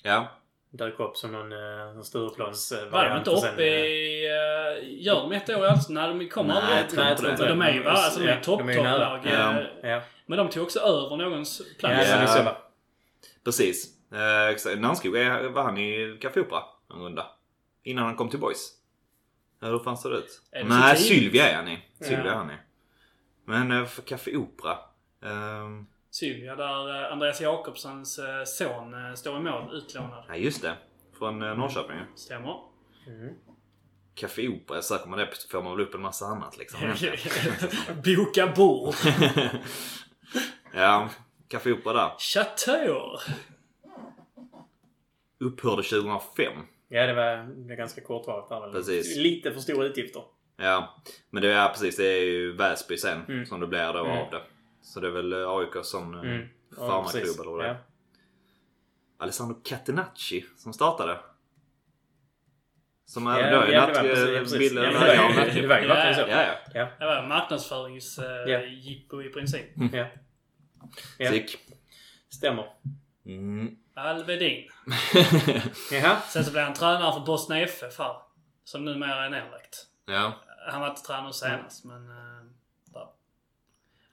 Ja. 0.03 0.31
Dök 0.69 0.99
upp 0.99 1.17
som 1.17 1.31
någon, 1.31 1.51
eh, 1.51 1.93
någon 1.95 2.03
Stureplans 2.03 2.71
eh, 2.71 2.89
Var 2.89 3.09
de 3.09 3.17
inte 3.17 3.29
uppe 3.31 3.63
i... 3.63 4.25
Uh, 4.27 5.01
gör 5.03 5.15
de 5.15 5.31
ett 5.31 5.49
år 5.49 5.63
i 5.65 5.67
Allsvenskan? 5.67 5.93
Nej, 6.17 6.19
de 6.19 6.29
kommer 6.29 6.53
Nej, 6.53 6.63
aldrig 6.63 6.99
jag 7.05 7.11
upp. 7.11 7.17
tror 7.17 7.31
inte 7.31 7.43
det. 7.43 7.49
De 7.49 7.61
är 7.61 7.73
ju? 7.73 7.85
Alltså, 7.87 8.19
de 8.19 8.27
är 8.27 8.41
topp-topplag. 8.41 9.21
Ja. 9.25 9.59
eh, 9.83 9.89
Ja. 9.89 10.01
Men 10.25 10.37
de 10.37 10.49
tog 10.49 10.63
också 10.63 10.79
över 10.79 11.17
någons 11.17 11.61
plats. 11.79 12.09
ja. 12.09 12.43
Ja. 12.45 12.57
Precis. 13.43 13.87
Eh. 14.11 14.79
Nannskog, 14.79 15.15
är- 15.17 15.43
var 15.49 15.63
han 15.63 15.77
i 15.77 16.17
Café 16.21 16.39
Opera 16.39 16.63
en 16.93 17.01
runda? 17.01 17.25
Innan 17.83 18.05
han 18.05 18.15
kom 18.15 18.29
till 18.29 18.39
Boys? 18.39 18.71
Eller 19.61 19.71
hur 19.71 19.79
fan 19.79 19.97
ser 19.97 20.09
det 20.09 20.17
ut? 20.17 20.41
Är 20.51 20.63
det 20.63 20.69
Nej? 20.69 20.97
Sylvia 20.97 21.49
är 21.49 21.55
han 21.55 21.67
i. 21.67 21.79
Sylvia 22.01 22.25
Ja. 22.25 22.31
är 22.31 22.35
han 22.35 22.51
i. 22.51 22.55
Men 23.45 23.71
eh, 23.71 23.85
för 23.85 24.01
Café 24.01 24.35
Opera. 24.37 24.77
ehm, 25.25 25.87
Sylvia, 26.19 26.55
där 26.55 27.05
eh, 27.05 27.11
Andreas 27.11 27.41
Jakobssons 27.41 28.19
eh, 28.19 28.43
son 28.45 28.93
eh, 29.07 29.13
står 29.13 29.37
i 29.37 29.39
mål, 29.39 29.69
utlånad. 29.73 30.25
Nej, 30.29 30.43
just 30.43 30.61
det. 30.61 30.73
Från 31.17 31.39
Norrköping 31.39 31.95
ju. 31.97 32.03
Stämmer. 32.15 32.55
Café 34.15 34.47
Opera, 34.47 34.81
söker 34.81 35.09
man 35.09 35.19
det 35.19 35.27
får 35.51 35.61
man 35.63 35.77
väl 35.77 35.85
upp 35.87 35.93
en 35.93 36.01
massa 36.01 36.25
annat 36.25 36.57
liksom. 36.57 36.79
Boka 38.05 38.47
bord. 38.55 38.95
ja, 40.73 41.09
Café 41.47 41.71
Opera 41.71 41.93
där. 41.93 42.11
Chateau. 42.19 43.17
Upphörde 45.39 45.83
2005. 45.83 46.53
Ja, 46.87 47.07
det 47.07 47.13
var, 47.13 47.37
det 47.37 47.69
var 47.69 47.75
ganska 47.75 48.01
kortvarigt 48.01 48.49
där. 48.49 48.71
Precis. 48.71 49.17
Lite 49.17 49.51
för 49.51 49.59
stora 49.59 49.85
utgifter. 49.85 50.21
Ja, 50.57 51.01
men 51.29 51.41
det 51.43 51.53
är 51.53 51.69
precis. 51.69 51.97
Det 51.97 52.07
är 52.07 52.23
ju 52.23 52.55
Väsby 52.55 52.97
sen 52.97 53.21
Mm. 53.29 53.45
som 53.45 53.59
det 53.59 53.67
blir 53.67 53.93
då 53.93 54.05
Mm. 54.05 54.17
av 54.17 54.31
det. 54.31 54.41
Så 54.81 54.99
det 54.99 55.07
är 55.07 55.11
väl 55.11 55.33
eh, 55.33 55.49
AIK 55.49 55.85
som 55.85 56.13
mm. 56.13 56.25
Mm. 56.25 56.47
Ja, 56.69 56.75
farmarklubb 56.75 57.23
precis. 57.23 57.39
eller 57.39 57.51
vad 57.51 57.59
det 57.59 57.65
är. 57.67 57.73
Ja. 57.73 57.77
Alessandro 59.17 59.61
Catenacci 59.63 60.45
som 60.57 60.73
startade. 60.73 61.19
Som 63.05 63.25
Ja, 63.27 63.37
är 63.39 63.51
då 63.51 63.57
är 63.61 63.67
ja, 63.71 63.85
det 63.85 63.93
natt- 63.93 63.95
var 63.95 64.01
precis, 64.39 64.71
eh, 64.71 64.83
ja, 64.83 64.91
Ja, 64.91 65.13
ja, 65.13 65.29
det 65.53 65.67
var 65.67 65.75
ja, 65.75 65.81
ju- 65.81 65.87
verkligen 65.87 66.15
så. 66.15 66.21
Ja, 66.21 66.41
ja. 66.43 66.53
Ja. 66.73 66.87
Det 66.99 67.05
var 67.05 67.27
marknadsföringsjippo 67.27 69.21
Ja. 69.21 69.27
i 69.27 69.29
princip. 69.29 69.65
Ja. 69.93 70.05
Ja. 71.17 71.31
Sick. 71.31 71.57
Stämmer. 72.29 72.73
Mm. 73.25 73.75
Alvedin. 73.95 74.69
Sen 76.29 76.43
så 76.45 76.51
blev 76.51 76.63
han 76.63 76.73
tränare 76.73 77.13
för 77.13 77.19
Bosna 77.25 77.59
FF 77.59 77.99
här. 77.99 78.15
Som 78.63 78.85
numera 78.85 79.25
är 79.25 79.29
nedlagt. 79.29 79.85
Ja. 80.05 80.33
Han 80.71 80.81
var 80.81 80.89
inte 80.89 81.01
tränare 81.01 81.33
senast, 81.33 81.85
men... 81.85 82.07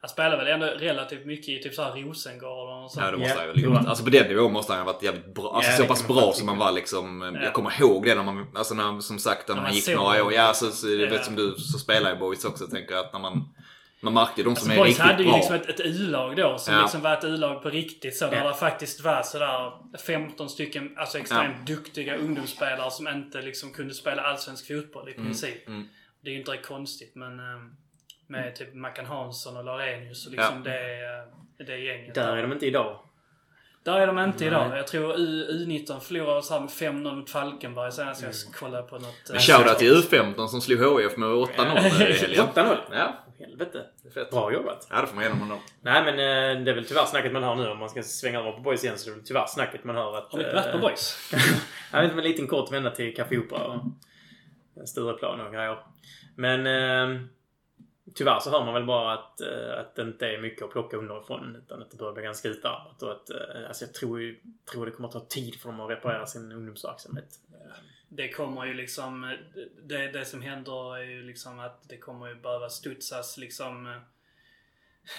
Han 0.05 0.09
spelade 0.09 0.37
väl 0.37 0.47
ändå 0.47 0.67
relativt 0.67 1.27
mycket 1.27 1.49
i 1.49 1.59
typ 1.63 1.75
såhär 1.75 1.93
Rosengård 2.03 2.85
och 2.85 2.91
sånt. 2.91 3.05
Ja, 3.07 3.11
det 3.11 3.17
måste 3.17 3.35
Ja, 3.35 3.47
han 3.47 3.83
ju. 3.83 3.89
Alltså 3.89 4.05
på 4.05 4.11
den 4.11 4.29
nivån 4.29 4.53
måste 4.53 4.73
han 4.73 4.87
ha 4.87 4.93
varit 4.93 5.03
jävligt 5.03 5.35
bra. 5.35 5.53
Alltså 5.57 5.71
Ja, 5.71 5.77
så 5.77 5.85
pass 5.85 6.07
bra 6.09 6.33
som 6.33 6.49
han 6.49 6.59
var 6.59 6.73
liksom. 6.73 7.33
Ja. 7.35 7.43
Jag 7.45 7.53
kommer 7.53 7.81
ihåg 7.81 8.05
det 8.05 8.15
när 8.15 8.23
man, 8.23 8.47
alltså 8.55 8.75
när, 8.75 9.01
som 9.01 9.19
sagt 9.19 9.49
när 9.49 9.55
När 9.55 9.63
man 9.63 9.71
man 9.71 9.75
gick 9.77 9.89
några 9.97 10.25
år. 10.25 10.33
Ja, 10.33 10.55
så, 10.55 10.71
så, 10.71 10.89
Ja. 10.89 11.11
vet 11.11 11.25
som 11.25 11.35
du 11.37 11.55
så 11.59 11.79
spelar 11.79 12.13
i 12.13 12.17
Boys 12.17 12.45
också 12.45 12.67
tänker 12.67 12.95
jag 12.95 13.05
att 13.05 13.13
när 13.13 13.21
man, 13.21 13.55
man 14.01 14.13
märkte 14.15 14.43
de 14.43 14.45
som 14.45 14.51
Alltså 14.51 14.71
är 14.73 14.77
Boys 14.77 14.87
riktigt 14.89 15.05
hade 15.05 15.23
ju 15.23 15.29
bra. 15.29 15.37
liksom 15.37 15.55
ett, 15.55 15.69
ett 15.69 15.81
U-lag 15.81 16.37
då 16.37 16.59
som 16.59 16.75
Ja. 16.75 16.83
liksom 16.83 17.01
var 17.03 17.13
ett 17.13 17.25
U-lag 17.25 17.63
på 17.63 17.71
riktigt. 17.71 18.17
Så 18.17 18.27
där 18.27 18.37
Ja. 18.37 18.49
det 18.49 18.55
faktiskt 18.55 19.01
var 19.05 19.23
sådär 19.23 19.73
15 20.07 20.49
stycken 20.51 20.95
alltså 20.99 21.19
extremt 21.19 21.67
duktiga 21.67 22.17
ungdomsspelare 22.17 22.91
som 22.91 23.09
inte 23.09 23.43
liksom 23.43 23.73
kunde 23.73 23.95
spela 23.95 24.23
allsvensk 24.23 24.67
fotboll 24.67 25.09
i 25.09 25.13
princip. 25.13 25.69
mm. 25.69 25.89
Det 26.21 26.31
är 26.31 26.33
ju 26.33 26.39
inte 26.39 26.57
konstigt 26.57 27.13
men 27.15 27.39
eh, 27.39 27.45
med 28.35 28.57
typ 28.57 28.75
Mackan 28.75 29.07
Hansson 29.07 29.57
och 29.57 29.65
Lorenius 29.65 30.27
och 30.27 30.33
liksom 30.33 30.63
Ja. 30.65 30.71
det, 30.71 31.05
eh, 31.61 31.67
det 31.67 31.79
gänget. 31.79 32.15
Där 32.15 32.37
är 32.37 32.43
de 32.43 32.53
inte 32.53 32.67
idag. 32.67 32.99
Där 33.85 34.01
är 34.01 34.07
de 34.07 34.19
inte 34.19 34.39
Nej. 34.39 34.47
idag. 34.49 34.79
Jag 34.79 34.87
tror 34.87 35.15
U, 35.19 35.47
U19 35.67 36.01
förlorade 36.01 36.43
så 36.43 36.55
här 36.55 36.61
med 36.61 36.71
5-0 36.71 37.15
mot 37.17 37.31
Falkenberg 37.31 37.93
senast 37.93 38.23
jag 38.23 38.31
Mm. 38.31 38.53
kollade 38.53 38.83
på 38.89 38.99
något... 38.99 39.15
Men 39.29 39.37
eh, 39.37 39.41
shoutout 39.43 39.79
till 39.79 39.93
U15 39.95 40.47
som 40.47 40.61
slog 40.61 41.01
HIF 41.03 41.17
med 41.17 41.29
8-0 41.29 41.77
i 41.79 41.89
helgen. 41.89 42.47
8-0. 42.55 42.77
Ja, 42.93 43.15
Helvete. 43.39 43.85
Bra 44.31 44.53
jobbat. 44.53 44.87
Ja, 44.91 45.01
det 45.01 45.07
får 45.07 45.15
man 45.15 45.25
ge 45.25 45.31
dem 45.31 45.43
ändå. 45.43 45.59
Nej 45.83 46.05
men 46.05 46.15
eh, 46.15 46.65
det 46.65 46.71
är 46.71 46.75
väl 46.75 46.85
tyvärr 46.85 47.05
snacket 47.05 47.33
man 47.33 47.43
hör 47.43 47.55
nu 47.55 47.69
om 47.69 47.79
man 47.79 47.89
ska 47.89 48.03
svänga 48.03 48.39
över 48.41 48.53
på 48.53 48.61
Boys 48.61 48.85
igen 48.85 48.99
så 48.99 49.11
det 49.11 49.13
är 49.13 49.17
väl 49.17 49.25
tyvärr 49.27 49.47
snacket 49.47 49.85
man 49.85 49.97
hör 49.97 50.19
att... 50.19 50.33
Har 50.33 50.39
vi 50.39 50.45
inte 50.45 50.57
varit 50.57 50.73
på 50.73 50.79
Boys? 50.79 51.33
Jag 51.93 52.01
vet 52.03 52.11
inte, 52.11 52.23
en 52.23 52.29
liten 52.31 52.47
kort 52.47 52.73
vända 52.73 52.91
till 52.91 53.15
Café 53.17 53.39
Opera 53.39 53.67
och 53.67 54.89
Stureplan 54.89 55.41
och 55.41 55.53
grejer. 55.53 55.79
Men 56.37 56.67
eh, 56.67 57.21
tyvärr 58.15 58.41
så 58.41 58.51
hör 58.51 58.65
man 58.65 58.75
väl 58.75 58.85
bara 58.87 59.13
att, 59.13 59.41
eh, 59.41 59.79
att 59.79 59.95
det 59.95 60.03
inte 60.03 60.27
är 60.27 60.39
mycket 60.41 60.63
att 60.63 60.71
plocka 60.71 60.97
underifrån 60.97 61.57
utan 61.57 61.83
att 61.83 61.91
det 61.91 61.97
börjar 61.97 62.13
bli 62.13 62.23
ganska 62.23 62.49
utarmat 62.49 63.03
och 63.03 63.13
att 63.13 63.31
eh, 63.31 63.67
alltså 63.69 63.85
jag 63.85 63.95
tror, 63.95 64.37
tror 64.73 64.87
det 64.87 64.93
kommer 64.93 65.09
att 65.09 65.13
ta 65.15 65.21
tid 65.21 65.55
för 65.61 65.69
dem 65.69 65.81
att 65.81 65.91
reparera 65.91 66.27
sin 66.27 66.53
ungdomsverksamhet. 66.53 67.39
Det 68.09 68.29
kommer 68.29 68.65
ju 68.65 68.75
liksom... 68.75 69.37
Det, 69.83 70.07
det 70.13 70.25
som 70.25 70.43
händer 70.43 70.97
är 70.97 71.03
ju 71.03 71.23
liksom 71.23 71.59
att 71.61 71.89
det 71.89 71.97
kommer 71.99 72.27
ju 72.29 72.35
behöva 72.35 72.69
studsas 72.71 73.37
liksom... 73.39 73.87
eh, 73.87 73.97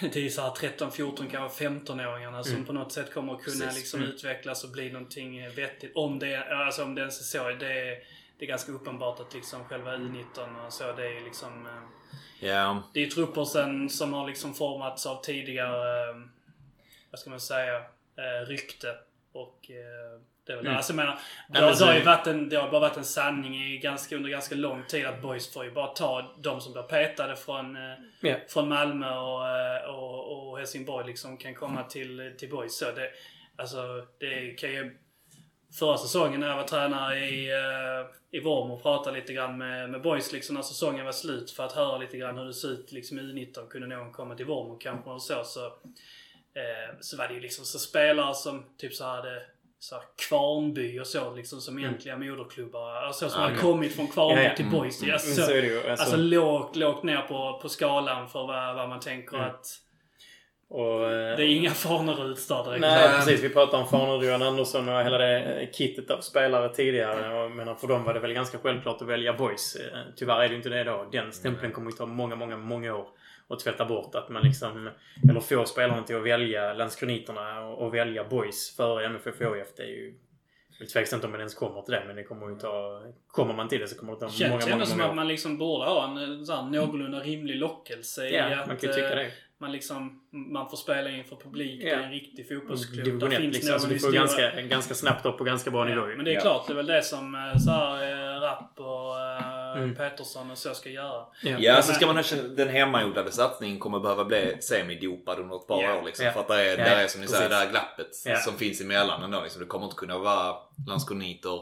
Det 0.00 0.16
är 0.16 0.22
ju 0.22 0.30
såhär 0.30 0.50
13, 0.50 0.92
14, 0.92 1.28
kanske 1.30 1.68
15-åringarna 1.68 2.42
som 2.42 2.52
Mm. 2.54 2.66
på 2.66 2.72
något 2.72 2.92
sätt 2.92 3.14
kommer 3.14 3.34
att 3.34 3.42
kunna 3.44 3.64
Precis. 3.64 3.78
liksom 3.78 4.00
Mm. 4.00 4.12
utvecklas 4.12 4.64
och 4.64 4.70
bli 4.70 4.92
någonting 4.92 5.50
vettigt. 5.50 5.92
Om 5.94 6.18
det, 6.18 6.36
alltså 6.36 6.82
om 6.84 6.94
det 6.94 7.00
ens 7.00 7.20
är 7.20 7.24
så. 7.38 7.50
Det 7.58 7.72
är, 7.72 7.98
det 8.38 8.44
är 8.44 8.48
ganska 8.48 8.72
uppenbart 8.72 9.20
att 9.20 9.34
liksom 9.34 9.64
själva 9.64 9.96
U19 9.96 10.66
och 10.66 10.72
så, 10.72 10.92
det 10.92 11.06
är 11.06 11.20
liksom... 11.24 11.68
Ja, 12.40 12.82
Det 12.92 13.00
är 13.00 13.04
ju 13.04 13.10
trupper 13.10 13.44
sen 13.44 13.90
som 13.90 14.12
har 14.12 14.26
liksom 14.26 14.54
formats 14.54 15.06
av 15.06 15.22
tidigare, 15.22 16.10
eh, 16.10 16.16
vad 17.10 17.20
ska 17.20 17.30
man 17.30 17.40
säga, 17.40 17.76
eh, 18.16 18.46
rykte 18.46 18.96
och 19.32 19.70
eh, 19.70 20.20
Det, 20.46 20.52
är 20.52 20.56
väl 20.56 20.64
det. 20.64 20.76
Alltså, 20.76 20.92
jag 20.92 20.96
menar, 20.96 21.18
det, 21.48 21.58
har, 21.60 21.74
det, 21.78 21.84
har 21.84 21.94
ju 21.94 22.02
varit 22.04 22.26
en, 22.26 22.48
det 22.48 22.56
har 22.56 22.70
bara 22.70 22.80
varit 22.80 22.96
en 22.96 23.04
sanning 23.04 23.56
i 23.62 23.78
ganska, 23.78 24.16
under 24.16 24.30
ganska 24.30 24.54
lång 24.54 24.84
tid 24.88 25.06
att 25.06 25.22
boys 25.22 25.52
får 25.52 25.64
ju 25.64 25.70
bara 25.70 25.86
ta 25.86 26.34
de 26.38 26.60
som 26.60 26.72
blir 26.72 26.82
petade 26.82 27.36
från, 27.36 27.76
Ja. 28.20 28.36
från 28.48 28.68
Malmö 28.68 29.16
och, 29.16 29.42
och, 29.94 30.48
och 30.50 30.58
Helsingborg 30.58 31.06
liksom 31.06 31.36
kan 31.36 31.54
komma 31.54 31.82
till, 31.82 32.34
till 32.38 32.50
boys. 32.50 32.78
Så 32.78 32.84
det, 32.84 33.10
alltså, 33.56 34.06
det 34.18 34.50
kan 34.58 34.70
ju... 34.70 34.98
Förra 35.72 35.98
säsongen 35.98 36.40
när 36.40 36.48
jag 36.48 36.56
var 36.56 36.64
tränare 36.64 37.18
i, 37.18 37.50
eh, 37.50 38.06
i 38.30 38.40
Vorm 38.40 38.70
och 38.70 38.82
pratade 38.82 39.16
lite 39.16 39.32
grann 39.32 39.58
med, 39.58 39.90
med 39.90 40.02
boys 40.02 40.32
liksom 40.32 40.54
när 40.54 40.62
säsongen 40.62 41.04
var 41.04 41.12
slut 41.12 41.50
för 41.50 41.64
att 41.64 41.72
höra 41.72 41.98
lite 41.98 42.16
grann 42.16 42.38
hur 42.38 42.44
det 42.44 42.54
ser 42.54 42.68
ut 42.68 42.92
liksom 42.92 43.18
i 43.18 43.22
U19. 43.22 43.68
Kunde 43.68 43.86
någon 43.86 44.12
komma 44.12 44.34
till 44.34 44.46
Vorm 44.46 44.78
kanske 44.78 45.10
och 45.10 45.22
så. 45.22 45.44
så 45.44 45.72
Eh, 46.56 46.96
så 47.00 47.16
var 47.16 47.28
det 47.28 47.34
ju 47.34 47.40
liksom 47.40 47.64
så 47.64 47.78
spelare 47.78 48.34
som 48.34 48.64
typ 48.76 48.94
så 48.94 49.04
hade 49.04 49.42
så 49.78 49.94
här, 49.94 50.04
Kvarnby 50.28 51.00
och 51.00 51.06
så 51.06 51.34
liksom 51.34 51.60
som 51.60 51.78
egentliga 51.78 52.16
moderklubbar. 52.16 52.94
Alltså 52.94 53.28
som 53.28 53.40
hade 53.40 53.54
ja. 53.54 53.60
kommit 53.60 53.94
från 53.94 54.06
Kvarnby 54.06 54.42
Ja, 54.42 54.48
ja. 54.48 54.56
till 54.56 54.70
Boys. 54.70 55.02
Men 55.02 55.12
Alltså, 55.12 55.34
så 55.34 55.46
så, 55.46 55.52
ju. 55.52 55.76
Alltså, 55.76 55.90
alltså 55.90 56.16
lågt, 56.16 56.76
lågt 56.76 57.02
ner 57.02 57.22
på, 57.22 57.58
på 57.62 57.68
skalan 57.68 58.28
för 58.28 58.46
vad, 58.46 58.74
vad 58.74 58.88
man 58.88 59.00
tänker 59.00 59.36
Mm. 59.36 59.50
att 59.50 59.66
och, 60.68 61.12
eh, 61.12 61.36
det 61.36 61.44
är 61.44 61.56
inga 61.56 61.70
Farnerud 61.70 62.36
där 62.48 62.64
direkt. 62.64 62.80
Nej, 62.80 63.08
Nej. 63.08 63.16
precis. 63.16 63.42
Vi 63.44 63.48
pratade 63.48 63.82
om 63.82 63.88
Farnerud, 63.88 64.24
Johan 64.24 64.42
Andersson 64.42 64.88
och 64.88 65.02
hela 65.02 65.18
det 65.18 65.38
eh, 65.40 65.70
kittet 65.70 66.10
av 66.10 66.20
spelare 66.20 66.74
tidigare. 66.74 67.34
Och 67.34 67.44
Jag 67.44 67.50
menar, 67.50 67.74
för 67.74 67.86
dem 67.86 68.04
var 68.04 68.14
det 68.14 68.20
väl 68.20 68.32
ganska 68.32 68.58
självklart 68.58 69.02
att 69.02 69.08
välja 69.08 69.32
boys. 69.32 69.76
Eh, 69.76 69.98
Tyvärr 70.16 70.42
är 70.42 70.48
det 70.48 70.54
inte 70.54 70.68
det 70.68 70.84
då. 70.84 71.08
Den 71.12 71.32
stämpeln 71.32 71.72
kommer 71.72 71.90
ju 71.90 71.96
ta 71.96 72.06
många, 72.06 72.36
många, 72.36 72.56
många 72.56 72.94
år 72.94 73.08
att 73.48 73.60
tvätta 73.60 73.84
bort. 73.84 74.14
Att 74.14 74.28
man 74.28 74.42
liksom, 74.42 74.90
eller 75.30 75.40
få 75.40 75.64
spelarna 75.64 76.02
till 76.02 76.16
att 76.16 76.26
välja 76.26 76.72
Landskroniterna 76.72 77.60
och, 77.60 77.86
och 77.86 77.94
välja 77.94 78.24
boys 78.24 78.76
före 78.76 79.06
MFF 79.06 79.40
och. 79.40 79.76
Det 79.76 79.82
är 79.82 79.86
ju 79.86 80.14
jag 80.78 80.86
är 80.86 80.90
tveksamt 80.90 81.24
om 81.24 81.30
man 81.30 81.40
ens 81.40 81.54
kommer 81.54 81.82
till 81.82 81.94
det, 81.94 82.02
men 82.06 82.16
det 82.16 82.24
kommer 82.24 82.48
ju 82.48 82.58
ta... 82.58 83.02
Kommer 83.28 83.54
man 83.54 83.68
till 83.68 83.80
det 83.80 83.88
så 83.88 83.98
kommer 83.98 84.12
det 84.12 84.20
ta 84.20 84.28
Känns 84.28 84.50
många, 84.50 84.62
ändå 84.62 84.74
många, 84.74 84.86
som 84.86 84.96
många 84.98 85.04
att 85.04 85.10
år. 85.10 85.14
man 85.14 85.28
liksom 85.28 85.58
borde 85.58 85.84
ha 85.84 86.04
en 86.04 86.46
så 86.46 86.52
här, 86.52 86.62
någorlunda 86.62 87.20
rimlig 87.20 87.56
lockelse 87.56 88.28
i 88.28 88.34
Ja, 88.34 88.60
att 88.60 88.66
man 88.66 88.76
kan 88.76 88.90
ju 88.90 88.94
tycka 88.96 89.14
det. 89.14 89.30
Man 89.58 89.72
liksom 89.72 90.20
man 90.30 90.70
får 90.70 90.76
spela 90.76 91.10
inför 91.10 91.36
publik. 91.36 91.80
Det 91.82 91.88
Ja. 91.88 91.96
är 91.96 92.02
en 92.02 92.10
riktig 92.10 92.48
fotbollsklubb. 92.48 93.04
Division 93.04 93.30
Där 93.30 93.36
1 93.36 93.42
finns 93.42 93.54
liksom. 93.54 93.72
Alltså, 93.72 93.88
någon 93.88 93.94
du 93.94 94.00
får 94.00 94.12
ganska, 94.12 94.60
ganska 94.62 94.94
snabbt 94.94 95.26
upp 95.26 95.38
på 95.38 95.44
ganska 95.44 95.70
bra 95.70 95.84
nivå 95.84 96.06
men 96.06 96.24
det 96.24 96.30
är 96.30 96.34
Ja. 96.34 96.40
klart, 96.40 96.66
det 96.66 96.72
är 96.72 96.76
väl 96.76 96.86
det 96.86 97.02
som 97.02 97.34
eh, 97.34 97.58
så 97.58 97.70
här, 97.70 98.02
eh, 98.36 98.40
Rapp 98.40 98.72
och 98.80 99.20
eh, 99.20 99.56
Mm. 99.76 99.94
Petersson 99.94 100.50
och 100.50 100.58
så 100.58 100.74
ska 100.74 100.90
göra. 100.90 101.24
Ja, 101.58 101.82
så 101.82 101.92
ska 101.92 102.06
man 102.06 102.16
ha 102.16 102.22
den 102.56 102.68
hemmaodlade 102.68 103.32
satsningen 103.32 103.78
kommer 103.78 104.00
behöva 104.00 104.24
bli 104.24 104.56
semidopad 104.60 105.38
under 105.38 105.56
ett 105.56 105.66
par 105.66 105.82
Ja, 105.82 105.98
år. 105.98 106.02
Liksom. 106.06 106.32
För 106.32 106.40
att 106.40 106.48
det 106.48 106.70
är, 106.72 106.76
där 106.76 107.04
är 107.04 107.06
som 107.08 107.20
ni 107.20 107.26
säger, 107.26 107.48
det 107.48 107.54
här 107.54 107.70
glappet 107.70 108.14
som 108.44 108.54
finns 108.58 108.80
emellan 108.80 109.22
ändå. 109.22 109.42
Liksom. 109.42 109.60
Det 109.60 109.66
kommer 109.66 109.84
inte 109.84 109.96
kunna 109.96 110.18
vara 110.18 110.56
Landskroniter 110.86 111.60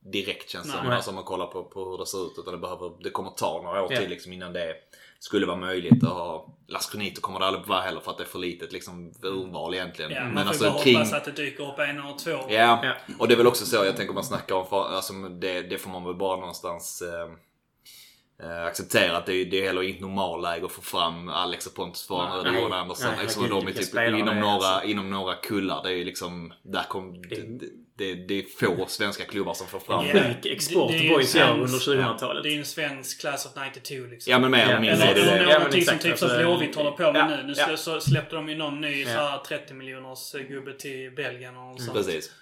direkt 0.00 0.50
känns 0.50 0.66
det 0.66 0.78
som. 0.78 0.86
Alltså 0.90 1.10
om 1.10 1.14
man 1.14 1.24
kollar 1.24 1.46
på, 1.46 1.64
på 1.64 1.90
hur 1.90 1.98
det 1.98 2.06
ser 2.06 2.26
ut. 2.26 2.32
Utan 2.38 2.52
det, 2.54 2.58
behöver, 2.58 2.92
det 3.02 3.10
kommer 3.10 3.30
ta 3.30 3.62
några 3.64 3.82
år 3.82 3.88
till 3.88 4.08
liksom, 4.10 4.32
innan 4.32 4.52
det 4.52 4.74
skulle 5.20 5.46
vara 5.46 5.56
möjligt 5.56 6.04
att 6.04 6.10
ha... 6.10 6.56
Landskroniter 6.68 7.20
kommer 7.22 7.40
det 7.40 7.46
aldrig 7.46 7.66
vara 7.66 7.80
heller 7.80 8.00
för 8.00 8.10
att 8.10 8.18
det 8.18 8.24
är 8.24 8.28
för 8.28 8.38
litet 8.38 8.72
liksom, 8.72 9.12
urval 9.22 9.74
egentligen. 9.74 10.10
Ja, 10.10 10.24
man 10.24 10.34
Men 10.34 10.42
får 10.44 10.48
alltså 10.48 10.70
bara 10.70 10.82
kring... 10.82 10.96
hoppas 10.96 11.12
att 11.12 11.24
det 11.24 11.30
dyker 11.32 11.72
upp 11.72 11.78
en 11.78 11.98
eller 11.98 12.18
två. 12.18 12.30
Ja, 12.30 12.80
Ja. 12.84 12.92
och 13.18 13.28
det 13.28 13.34
är 13.34 13.36
väl 13.36 13.46
också 13.46 13.66
så 13.66 13.76
jag 13.84 13.96
tänker 13.96 14.14
man 14.14 14.24
snackar 14.24 14.54
om, 14.54 14.66
för, 14.66 14.94
alltså, 14.94 15.12
det, 15.12 15.62
det 15.62 15.78
får 15.78 15.90
man 15.90 16.04
väl 16.04 16.14
bara 16.14 16.36
någonstans 16.36 17.02
eh, 17.02 18.46
eh, 18.50 18.64
acceptera 18.66 19.16
att 19.16 19.26
det, 19.26 19.34
är- 19.34 19.44
det 19.44 19.60
är 19.62 19.66
heller 19.66 19.82
inte 19.82 20.00
normalläge 20.02 20.66
att 20.66 20.72
få 20.72 20.82
fram 20.82 21.28
Alex 21.28 21.66
och 21.66 21.74
Pontus 21.74 22.06
Farner 22.06 22.42
Nej. 22.42 22.56
och 22.56 22.58
Johan 22.62 22.72
Andersson. 22.80 23.10
Nej, 23.16 23.22
Liksom, 23.24 23.48
de 23.48 23.66
är 23.66 23.72
typ 23.72 23.94
inom 24.18 24.40
några, 24.40 24.66
alltså. 24.68 24.88
inom 24.88 25.10
några 25.10 25.34
kullar. 25.34 25.82
Det 25.82 25.88
är 25.88 25.96
ju 25.96 26.04
liksom, 26.04 26.52
där 26.62 26.84
kom, 26.88 27.22
det, 27.22 27.36
det, 27.58 27.66
det, 28.00 28.14
det 28.14 28.38
är 28.38 28.42
få 28.42 28.86
svenska 28.86 29.24
klubbar 29.24 29.54
som 29.54 29.66
får 29.66 29.80
fram 29.80 30.06
Ja. 30.06 30.12
det. 30.12 30.34
Sjuk 30.34 30.46
export 30.46 30.90
boys 31.08 31.34
gör 31.34 31.52
under 31.52 31.66
2000-talet. 31.66 32.42
Det 32.42 32.48
är 32.48 32.52
ju 32.52 32.58
en 32.58 32.64
svensk 32.64 33.20
class 33.20 33.46
of 33.46 33.52
92 33.66 33.94
liksom. 34.10 34.30
Ja 34.30 34.38
men 34.38 34.50
mer 34.50 34.58
Ja, 34.58 34.64
eller 34.64 34.80
mindre 34.80 35.06
Eller, 35.06 35.54
någonting 35.54 35.84
som 35.84 35.94
exakt, 35.94 36.02
typ 36.02 36.18
som 36.18 36.28
alltså, 36.28 36.42
Blåvitt 36.42 36.76
håller 36.76 36.90
på 36.90 37.12
med 37.12 37.20
ja, 37.20 37.26
nu. 37.26 37.42
Nu 37.42 37.54
ja. 37.56 37.76
så 37.76 38.00
släppte 38.00 38.36
de 38.36 38.48
ju 38.48 38.54
någon 38.54 38.80
ny 38.80 39.02
Ja. 39.02 39.08
så 39.08 39.20
här 39.20 39.38
30 39.38 39.74
miljoners 39.74 40.34
eh, 40.34 40.40
gubbe 40.40 40.72
till 40.72 41.10
Belgien 41.10 41.56
och 41.56 41.80
sånt. 41.80 41.96
Precis. 41.96 42.32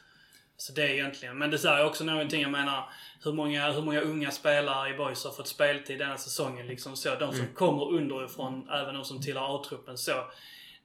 Så 0.57 0.73
det 0.73 0.83
är 0.83 0.89
egentligen. 0.89 1.39
Men 1.39 1.51
det 1.51 1.65
är 1.65 1.85
också 1.85 2.05
någonting 2.05 2.43
jag 2.43 2.51
menar. 2.51 2.89
Hur 3.25 3.33
många, 3.33 3.73
hur 3.73 3.83
många 3.83 4.01
unga 4.01 4.31
spelare 4.31 4.91
i 4.91 4.97
Boys 4.97 5.25
har 5.25 5.33
fått 5.33 5.49
speltid 5.49 5.99
denna 5.99 6.17
säsongen? 6.17 6.67
Liksom 6.67 6.97
så. 6.97 7.15
De 7.15 7.33
som 7.33 7.47
kommer 7.55 7.93
underifrån, 7.93 8.69
även 8.71 8.95
de 8.95 9.05
som 9.05 9.23
tillhör 9.23 9.57
A-truppen, 9.57 9.99
så. 9.99 10.25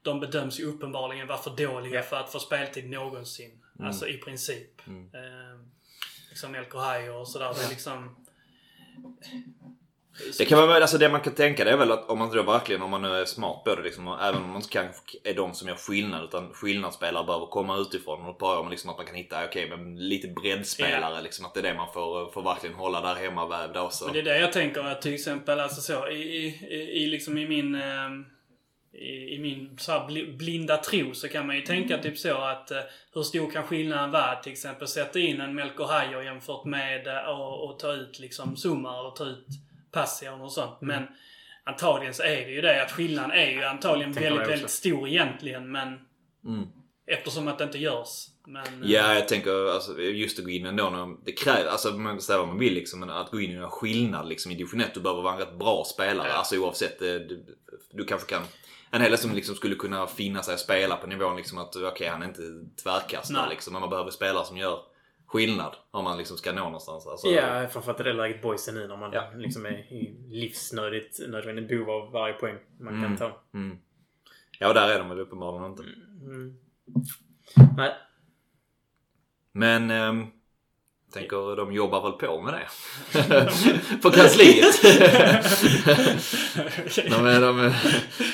De 0.02 0.20
bedöms 0.20 0.60
ju 0.60 0.64
uppenbarligen 0.64 1.26
vara 1.26 1.38
för 1.38 1.50
dåliga 1.50 2.02
för 2.02 2.16
att 2.16 2.32
få 2.32 2.38
speltid 2.38 2.90
någonsin. 2.90 3.50
Alltså 3.80 4.08
i 4.08 4.18
princip. 4.18 4.80
Eh, 4.88 5.60
liksom 6.28 6.54
El 6.54 6.64
Kohai 6.64 7.08
och 7.08 7.28
sådär. 7.28 7.54
Det 7.54 7.64
är 7.64 7.68
liksom... 7.68 8.16
Det 10.38 10.44
kan 10.44 10.58
vara, 10.58 10.74
alltså 10.74 10.98
det 10.98 11.08
man 11.08 11.20
kan 11.20 11.34
tänka 11.34 11.64
det 11.64 11.70
är 11.70 11.76
väl 11.76 11.92
att 11.92 12.10
om 12.10 12.18
man 12.18 12.30
då 12.30 12.42
verkligen, 12.42 12.82
om 12.82 12.90
man 12.90 13.02
nu 13.02 13.08
är 13.08 13.24
smart 13.24 13.64
på 13.64 13.74
det 13.74 13.82
liksom, 13.82 14.08
och 14.08 14.22
även 14.22 14.42
om 14.42 14.48
man 14.48 14.56
inte 14.56 14.68
kanske 14.68 15.18
är 15.24 15.34
de 15.34 15.54
som 15.54 15.68
gör 15.68 15.76
skillnad 15.76 16.24
utan 16.24 16.52
skillnadsspelare 16.52 17.24
behöver 17.24 17.46
komma 17.46 17.76
utifrån 17.76 18.26
och 18.26 18.36
bara 18.36 18.58
om 18.58 18.70
liksom 18.70 18.90
att 18.90 18.96
man 18.96 19.06
kan 19.06 19.14
hitta, 19.14 19.44
okej 19.44 19.68
men 19.68 20.08
lite 20.08 20.28
breddspelare 20.28 21.22
liksom. 21.22 21.46
Att 21.46 21.54
det 21.54 21.60
är 21.60 21.62
det 21.62 21.74
man 21.74 21.92
får, 21.92 22.32
får 22.32 22.42
verkligen 22.42 22.76
hålla 22.76 23.00
där 23.00 23.14
hemma 23.14 23.46
vävda 23.46 23.82
också. 23.82 24.04
Men 24.04 24.14
det 24.14 24.20
är 24.20 24.24
det 24.24 24.38
jag 24.38 24.52
tänker 24.52 24.80
att 24.80 25.02
till 25.02 25.14
exempel 25.14 25.60
alltså 25.60 25.80
så 25.80 26.08
i, 26.08 26.22
i, 26.22 27.02
i, 27.02 27.06
liksom 27.06 27.38
i 27.38 27.48
min 27.48 27.74
eh, 27.74 27.80
i, 28.94 29.34
i 29.34 29.38
min 29.38 29.78
så 29.78 29.92
här 29.92 30.06
bli- 30.06 30.32
blinda 30.32 30.76
tro 30.76 31.14
så 31.14 31.28
kan 31.28 31.46
man 31.46 31.56
ju 31.56 31.62
tänka 31.62 31.98
typ 31.98 32.18
så 32.18 32.34
att 32.36 32.70
eh, 32.70 32.78
hur 33.14 33.22
stor 33.22 33.50
kan 33.50 33.62
skillnaden 33.62 34.10
vara? 34.10 34.34
Till 34.36 34.52
exempel 34.52 34.88
sätta 34.88 35.18
in 35.18 35.40
en 35.40 35.54
Melker 35.54 35.84
Hajer 35.84 36.22
jämfört 36.22 36.64
med 36.64 37.06
eh, 37.06 37.30
och, 37.30 37.70
och 37.70 37.78
ta 37.78 37.92
ut 37.92 38.18
liksom 38.18 38.56
Sumar 38.56 39.00
eller 39.00 39.10
ta 39.10 39.24
ut 39.24 39.46
Passion 39.92 40.40
och 40.40 40.52
sånt. 40.52 40.82
Mm. 40.82 40.96
Men 40.96 41.08
antagligen 41.64 42.14
så 42.14 42.22
är 42.22 42.36
det 42.46 42.50
ju 42.50 42.60
det 42.60 42.82
att 42.82 42.92
skillnaden 42.92 43.30
är 43.30 43.50
ju 43.50 43.62
antagligen 43.64 44.12
väldigt, 44.12 44.48
väldigt 44.48 44.70
stor 44.70 45.08
egentligen. 45.08 45.72
Men 45.72 45.98
Mm. 46.46 46.64
eftersom 47.06 47.48
att 47.48 47.58
det 47.58 47.64
inte 47.64 47.78
görs. 47.78 48.26
Men, 48.46 48.82
eh, 48.82 48.90
Ja, 48.90 49.14
jag 49.14 49.28
tänker 49.28 49.72
alltså, 49.74 50.00
just 50.00 50.38
att 50.38 50.44
gå 50.44 50.50
in 50.50 50.66
ändå 50.66 50.90
när 50.90 51.24
det 51.24 51.32
krävs, 51.32 51.66
alltså 51.66 51.88
man 51.92 52.20
säger 52.20 52.38
vad 52.40 52.48
man 52.48 52.58
vill 52.58 52.74
liksom, 52.74 53.00
men 53.00 53.10
att 53.10 53.30
gå 53.30 53.40
in 53.40 53.50
i 53.50 53.54
en 53.54 53.70
skillnad 53.70 54.28
liksom 54.28 54.52
i 54.52 54.54
division 54.54 54.80
1, 54.80 54.94
du 54.94 55.00
behöver 55.00 55.22
vara 55.22 55.32
en 55.34 55.38
rätt 55.40 55.58
bra 55.58 55.84
spelare. 55.84 56.28
Ja. 56.28 56.34
Alltså 56.34 56.56
oavsett, 56.56 57.02
eh, 57.02 57.06
du, 57.08 57.56
du 57.92 58.04
kanske 58.04 58.28
kan 58.34 58.42
en 58.94 59.00
hel 59.00 59.10
del 59.10 59.18
som 59.18 59.32
liksom 59.34 59.54
skulle 59.54 59.74
kunna 59.74 60.06
finna 60.06 60.42
sig 60.42 60.54
att 60.54 60.60
spela 60.60 60.96
på 60.96 61.06
nivån 61.06 61.36
liksom 61.36 61.58
att 61.58 61.76
okej 61.76 62.08
han 62.08 62.22
är 62.22 62.26
inte 62.26 62.42
tvärkastare 62.82 63.40
Nej. 63.42 63.50
liksom, 63.50 63.72
men 63.72 63.80
man 63.80 63.90
behöver 63.90 64.10
spelare 64.10 64.44
som 64.44 64.56
gör 64.56 64.78
skillnad 65.26 65.74
om 65.90 66.04
man 66.04 66.18
liksom 66.18 66.36
ska 66.36 66.52
nå 66.52 66.64
någonstans. 66.64 67.06
Alltså, 67.06 67.26
Ja, 67.28 67.68
framförallt 67.68 68.00
i 68.00 68.02
det 68.02 68.12
läget 68.12 68.42
boys 68.42 68.68
är 68.68 68.72
nu 68.72 68.86
när 68.88 68.96
man 68.96 69.12
Ja. 69.12 69.30
liksom 69.36 69.66
är 69.66 69.92
i 69.92 70.16
livsnödigt 70.30 71.20
nödvändigt 71.28 71.68
behov 71.68 71.90
av 71.90 72.12
varje 72.12 72.34
poäng 72.34 72.56
man 72.80 72.94
Mm. 72.94 73.02
kan 73.04 73.16
ta. 73.16 73.42
Mm. 73.54 73.78
Ja, 74.58 74.68
och 74.68 74.74
där 74.74 74.88
är 74.88 74.98
de 74.98 75.08
väl 75.08 75.20
uppenbarligen 75.20 75.70
inte. 75.70 75.82
Mm. 76.22 76.56
Nej. 77.76 77.94
Men 79.52 79.90
ehm, 79.90 80.26
tänker 81.14 81.56
de 81.56 81.72
jobbar 81.72 82.02
väl 82.02 82.12
på 82.12 82.40
med 82.42 82.54
det. 82.54 82.68
på 84.02 84.10
kansliet. 84.10 84.82
de, 87.10 87.26
är, 87.26 87.40
de 87.40 87.58
är 87.60 87.74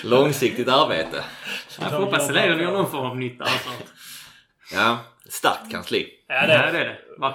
långsiktigt 0.04 0.68
arbete. 0.68 1.24
Jag 1.80 1.90
får 1.90 1.98
hoppas 1.98 2.26
det 2.28 2.32
leder 2.34 2.56
till 2.56 2.66
någon 2.66 2.90
form 2.90 3.06
av 3.06 3.16
nytta. 3.16 3.44
Alltså. 3.44 3.68
Ja, 4.72 4.98
starkt 5.28 5.70
kansli. 5.70 6.08
ja, 6.28 6.46
det 6.46 6.52
Ja, 6.52 6.58
är 6.58 6.72
det 6.72 6.78
är 6.78 6.84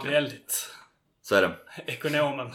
det. 0.04 0.10
Väldigt. 0.12 0.70
Så 1.22 1.36
är 1.36 1.42
det. 1.42 1.52
Ekonomen. 1.92 2.48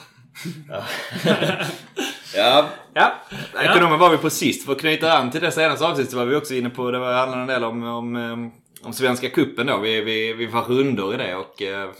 Ja, 2.34 2.68
Ja. 2.95 3.12
ekonomen 3.61 3.99
var 3.99 4.11
vi 4.11 4.16
på 4.16 4.30
sist. 4.30 4.66
För 4.66 4.72
att 4.72 4.80
knyta 4.80 5.12
an 5.12 5.30
till 5.30 5.41
det 5.41 5.51
senaste 5.53 5.86
avsnittet 5.86 6.11
så 6.11 6.16
var 6.18 6.24
vi 6.24 6.36
också 6.36 6.55
inne 6.55 6.70
på, 6.70 6.91
det 6.91 6.99
var 6.99 7.12
handlade 7.12 7.43
en 7.43 7.49
del 7.49 7.64
om, 7.64 7.82
om, 7.84 8.16
ehm, 8.16 8.51
om 8.83 8.93
Svenska 8.93 9.28
Kuppen 9.31 9.66
då. 9.66 9.78
Vi, 9.78 10.01
vi, 10.01 10.33
vi 10.33 10.47
var 10.47 10.62
rundor 10.62 11.14
i 11.14 11.16
det 11.16 11.37
och 11.37 11.62
eh, 11.62 11.91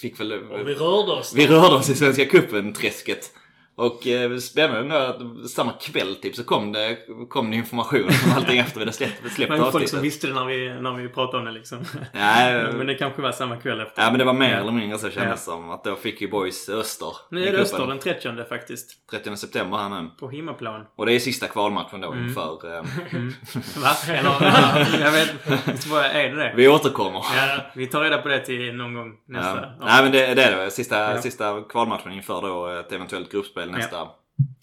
fick 0.00 0.20
väl... 0.20 0.32
Och 0.32 0.68
vi 0.68 0.74
rörde 0.74 1.12
oss. 1.12 1.34
Vi 1.34 1.46
rörde 1.46 1.74
oss 1.74 1.90
i 1.90 1.94
Svenska 1.94 2.24
Cupen-träsket. 2.24 3.32
Och 3.78 4.06
eh, 4.06 4.36
spännande 4.38 4.94
då 4.94 5.00
att 5.44 5.50
samma 5.50 5.72
kväll 5.72 6.14
typ 6.16 6.34
så 6.36 6.44
kom 6.44 6.72
det, 6.72 6.98
kom 7.28 7.50
det 7.50 7.56
information 7.56 8.04
om 8.04 8.32
allting 8.36 8.58
efter 8.58 8.74
vi 8.74 8.80
hade 8.80 8.92
släppt, 8.92 9.32
släppt 9.32 9.50
Men 9.50 9.72
folk 9.72 9.88
som 9.88 10.00
visste 10.02 10.26
det 10.26 10.34
när 10.34 10.44
vi, 10.44 10.80
när 10.80 10.92
vi 10.92 11.08
pratade 11.08 11.38
om 11.38 11.44
det 11.44 11.50
liksom. 11.52 11.84
Ja, 12.12 12.70
Men 12.76 12.86
det 12.86 12.94
kanske 12.94 13.22
var 13.22 13.32
samma 13.32 13.56
kväll 13.56 13.80
efter. 13.80 14.02
ja 14.02 14.10
men 14.10 14.18
det 14.18 14.24
var 14.24 14.32
mer 14.32 14.56
eller 14.56 14.72
mindre 14.72 14.98
så 14.98 15.10
kändes 15.10 15.44
det 15.46 15.50
Ja. 15.50 15.56
som. 15.56 15.70
Att 15.70 15.84
då 15.84 15.96
fick 15.96 16.20
ju 16.20 16.28
Boys 16.28 16.68
Öster 16.68 17.12
Nu 17.30 17.46
är 17.48 17.52
det. 17.52 17.58
Öster 17.58 17.86
den 17.86 17.98
30 17.98 18.44
faktiskt. 18.48 18.90
30 19.10 19.36
september 19.36 19.76
här 19.78 19.88
nu. 20.02 20.10
På 20.20 20.30
hemmaplan. 20.30 20.86
Och 20.96 21.06
det 21.06 21.12
är 21.12 21.18
sista 21.18 21.46
kvalmatchen 21.46 22.04
Mm. 22.04 22.18
då 22.18 22.24
inför... 22.28 22.76
Eh, 22.76 22.82
Va? 23.82 23.90
Eller, 24.08 25.00
jag 25.04 25.12
vet 25.12 25.32
inte 25.68 25.96
är 26.12 26.28
det 26.30 26.36
det? 26.36 26.52
vi 26.56 26.68
återkommer. 26.68 27.22
Ja, 27.36 27.60
vi 27.74 27.86
tar 27.86 28.00
reda 28.00 28.18
på 28.18 28.28
det 28.28 28.40
till 28.46 28.74
någon 28.74 28.94
gång 28.94 29.12
nästa. 29.28 29.60
Ja. 29.80 29.84
Nej 29.86 30.02
men 30.02 30.12
det, 30.12 30.34
det 30.34 30.42
är 30.42 30.56
det. 30.64 30.70
Sista, 30.70 31.14
Ja. 31.14 31.22
sista 31.22 31.62
kvalmatchen 31.68 32.12
inför 32.12 32.42
då 32.42 32.66
ett 32.68 32.92
eventuellt 32.92 33.32
gruppspel 33.32 33.65
nästa, 33.70 34.08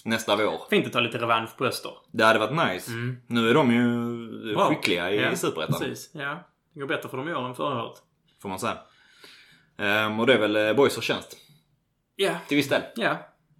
nästa 0.03 0.35
vår. 0.35 0.69
Fint 0.69 0.87
att 0.87 0.93
ta 0.93 0.99
lite 0.99 1.17
revansch 1.17 1.57
på 1.57 1.65
Öster. 1.65 1.91
Det 2.11 2.23
hade 2.23 2.39
varit 2.39 2.73
nice. 2.73 2.91
Nu 3.27 3.49
är 3.49 3.53
de 3.53 3.71
ju 3.71 4.53
Bra. 4.55 4.69
skickliga 4.69 5.11
i 5.11 5.21
ja, 5.21 5.35
Superettan. 5.35 5.79
Precis, 5.79 6.11
ja. 6.13 6.49
Det 6.73 6.79
går 6.79 6.87
bättre 6.87 7.09
för 7.09 7.17
dem 7.17 7.29
i 7.29 7.33
år 7.33 7.47
än 7.47 7.55
förra 7.55 7.83
året. 7.83 7.97
Får 8.41 8.49
man 8.49 8.59
säga. 8.59 8.77
Ehm, 9.77 10.19
och 10.19 10.27
det 10.27 10.33
är 10.33 10.39
väl 10.39 10.55
eh, 10.55 10.73
Boys 10.73 10.95
förtjänst. 10.95 11.37
Ja. 12.15 12.37
Till 12.47 12.57
viss 12.57 12.69
del. 12.69 12.81
Ja. 12.95 13.17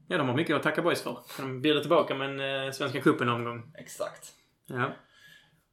Ja, 0.08 0.18
de 0.18 0.30
har 0.30 0.36
mycket 0.36 0.56
att 0.56 0.64
tacka 0.64 0.82
boys 0.82 1.02
för. 1.02 1.18
De 1.38 1.62
bjuder 1.62 1.82
tillbaka 1.82 2.16
med 2.16 2.30
en 2.30 2.66
eh, 2.66 2.72
Svenska 2.72 3.02
cupen-omgång. 3.02 3.74
Exakt. 3.78 4.32
Ja. 4.68 4.96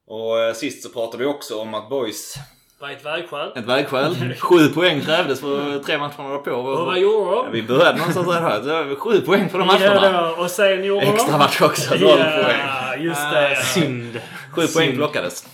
Och 0.07 0.39
eh, 0.39 0.53
sist 0.53 0.83
så 0.83 0.89
pratade 0.89 1.23
vi 1.23 1.29
också 1.29 1.59
om 1.61 1.73
att 1.73 1.89
Boys, 1.89 2.35
Var 2.81 2.89
ett 2.89 3.05
vägskäl. 3.05 3.51
ett 3.55 3.65
vägskäl. 3.65 4.33
Sju 4.39 4.67
poäng 4.67 5.01
krävdes 5.01 5.41
för 5.41 5.79
tre 5.79 5.97
matcherna 5.97 6.29
var 6.29 6.37
på. 6.37 6.51
Och 6.51 6.85
vad 6.85 6.99
gjorde 6.99 7.31
Ja, 7.31 7.43
de? 7.45 7.51
vi 7.51 7.63
började 7.63 7.97
någonstans 7.97 8.27
där 8.27 8.41
här. 8.41 8.59
Det 8.61 8.83
var 8.83 8.95
Sju 8.95 9.21
poäng 9.21 9.49
för 9.49 9.57
de 9.57 9.67
matcherna. 9.67 10.11
Ja, 10.11 10.35
och 10.43 10.51
sen 10.51 10.83
gjorde 10.83 11.05
de... 11.05 11.11
Extra 11.11 11.37
match 11.37 11.61
också. 11.61 11.93
Noll 11.95 12.17
poäng. 12.17 12.57
Ja, 12.67 12.95
just 12.95 13.31
det. 13.31 13.51
Ah, 13.51 13.55
synd. 13.63 14.21
Sju 14.51 14.61
poäng 14.61 14.67
Synd. 14.67 14.97
plockades. 14.97 15.47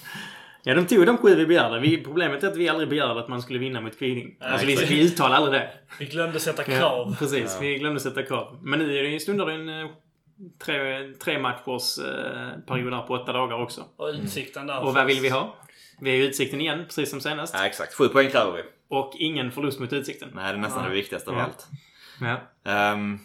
Ja, 0.63 0.75
de 0.75 0.85
tog 0.85 1.05
de 1.05 1.17
sju 1.17 1.35
vi 1.35 1.45
begärde. 1.45 1.79
Vi, 1.79 2.03
problemet 2.03 2.43
är 2.43 2.47
att 2.47 2.57
vi 2.57 2.69
aldrig 2.69 2.89
begärde 2.89 3.19
att 3.19 3.27
man 3.27 3.41
skulle 3.41 3.59
vinna 3.59 3.81
mot 3.81 3.99
Kviding. 3.99 4.35
alltså, 4.39 4.67
vi, 4.67 4.75
vi 4.75 5.05
uttalade 5.05 5.35
aldrig 5.35 5.61
det. 5.61 5.69
Vi 5.99 6.05
glömde 6.05 6.39
sätta 6.39 6.63
krav. 6.63 7.15
Precis, 7.19 7.57
vi 7.61 7.77
glömde 7.77 7.99
sätta 7.99 8.23
krav. 8.23 8.57
Men 8.61 8.79
nu 8.79 8.97
är 8.97 9.03
det 9.03 9.09
ju 9.09 9.19
stundar 9.19 9.49
en 9.49 9.69
eh, 9.81 9.87
tre, 10.65 10.75
tre 11.23 11.39
matchers 11.39 11.97
eh, 11.99 12.59
period 12.67 13.07
på 13.07 13.13
åtta 13.13 13.33
dagar 13.33 13.61
också. 13.61 13.81
Och 13.97 14.07
utsikten 14.07 14.67
där. 14.67 14.83
Och 14.83 14.93
vad 14.93 15.05
vill 15.05 15.19
vi 15.19 15.29
ha? 15.29 15.55
Vi 16.01 16.09
är 16.11 16.15
i 16.15 16.25
Utsikten 16.27 16.61
igen, 16.61 16.83
precis 16.85 17.09
som 17.09 17.21
senast. 17.21 17.53
Ja, 17.53 17.65
exakt. 17.65 17.93
Sju 17.93 18.07
poäng 18.07 18.29
kräver 18.29 18.51
vi. 18.51 18.63
Och 18.89 19.13
ingen 19.15 19.51
förlust 19.51 19.79
mot 19.79 19.93
Utsikten. 19.93 20.29
Nej, 20.35 20.53
det 20.53 20.57
är 20.59 20.61
nästan 20.61 20.83
det 20.83 20.89
viktigaste 20.95 21.29
av 21.29 21.35
Ja. 21.37 21.43
allt. 21.43 21.67
Ja. 22.65 22.93
Um, 22.93 23.19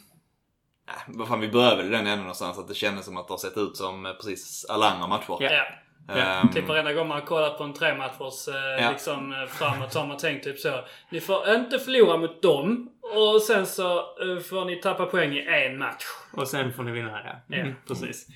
vad 1.06 1.28
fan, 1.28 1.40
vi 1.40 1.48
började 1.48 1.76
väl 1.76 1.86
i 1.86 1.88
den 1.90 1.98
änden 2.06 2.18
någonstans 2.18 2.58
att 2.58 2.68
det 2.68 2.74
kändes 2.74 3.04
som 3.04 3.16
att 3.16 3.26
det 3.28 3.32
har 3.32 3.38
sett 3.38 3.56
ut 3.58 3.76
som 3.76 4.06
eh, 4.06 4.12
precis 4.12 4.66
alla 4.68 4.90
andra 4.90 5.06
matcher. 5.06 5.36
Ja. 5.40 5.64
Ja. 6.08 6.14
Ehm, 6.14 6.48
Typ 6.52 6.68
varenda 6.68 6.92
gång 6.92 7.08
man 7.08 7.22
kollar 7.22 7.50
på 7.50 7.64
en 7.64 7.72
trematchers 7.72 8.48
eh, 8.48 8.54
Ja. 8.84 8.90
liksom 8.90 9.32
eh, 9.32 9.46
framåt 9.46 9.92
så 9.92 9.98
har 9.98 10.06
man 10.06 10.16
tänkt 10.16 10.44
typ 10.44 10.58
så. 10.58 10.84
Ni 11.10 11.20
får 11.20 11.48
inte 11.54 11.78
förlora 11.78 12.16
mot 12.16 12.42
dem. 12.42 12.90
Och 13.16 13.42
sen 13.42 13.66
så 13.66 13.98
eh, 13.98 14.38
får 14.38 14.64
ni 14.64 14.76
tappa 14.76 15.06
poäng 15.06 15.32
i 15.32 15.46
en 15.66 15.78
match. 15.78 16.04
Och 16.32 16.48
sen 16.48 16.72
får 16.72 16.82
ni 16.82 16.92
vinna 16.92 17.10
här, 17.10 17.40
ja. 17.48 17.56
Mm. 17.56 17.74
Precis. 17.88 18.26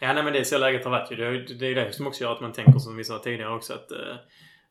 Ja, 0.00 0.12
nej 0.12 0.22
men 0.24 0.32
det 0.32 0.38
är 0.38 0.44
så 0.44 0.58
läget 0.58 0.84
har 0.84 0.90
varit 0.90 1.12
ju. 1.12 1.16
Det 1.16 1.54
Det 1.54 1.66
är 1.66 1.74
det 1.74 1.92
som 1.92 2.06
också 2.06 2.24
gör 2.24 2.32
att 2.32 2.40
man 2.40 2.52
tänker 2.52 2.78
som 2.78 2.96
vi 2.96 3.04
sa 3.04 3.18
tidigare 3.18 3.54
också 3.54 3.72
att 3.74 3.90
eh, 3.92 4.16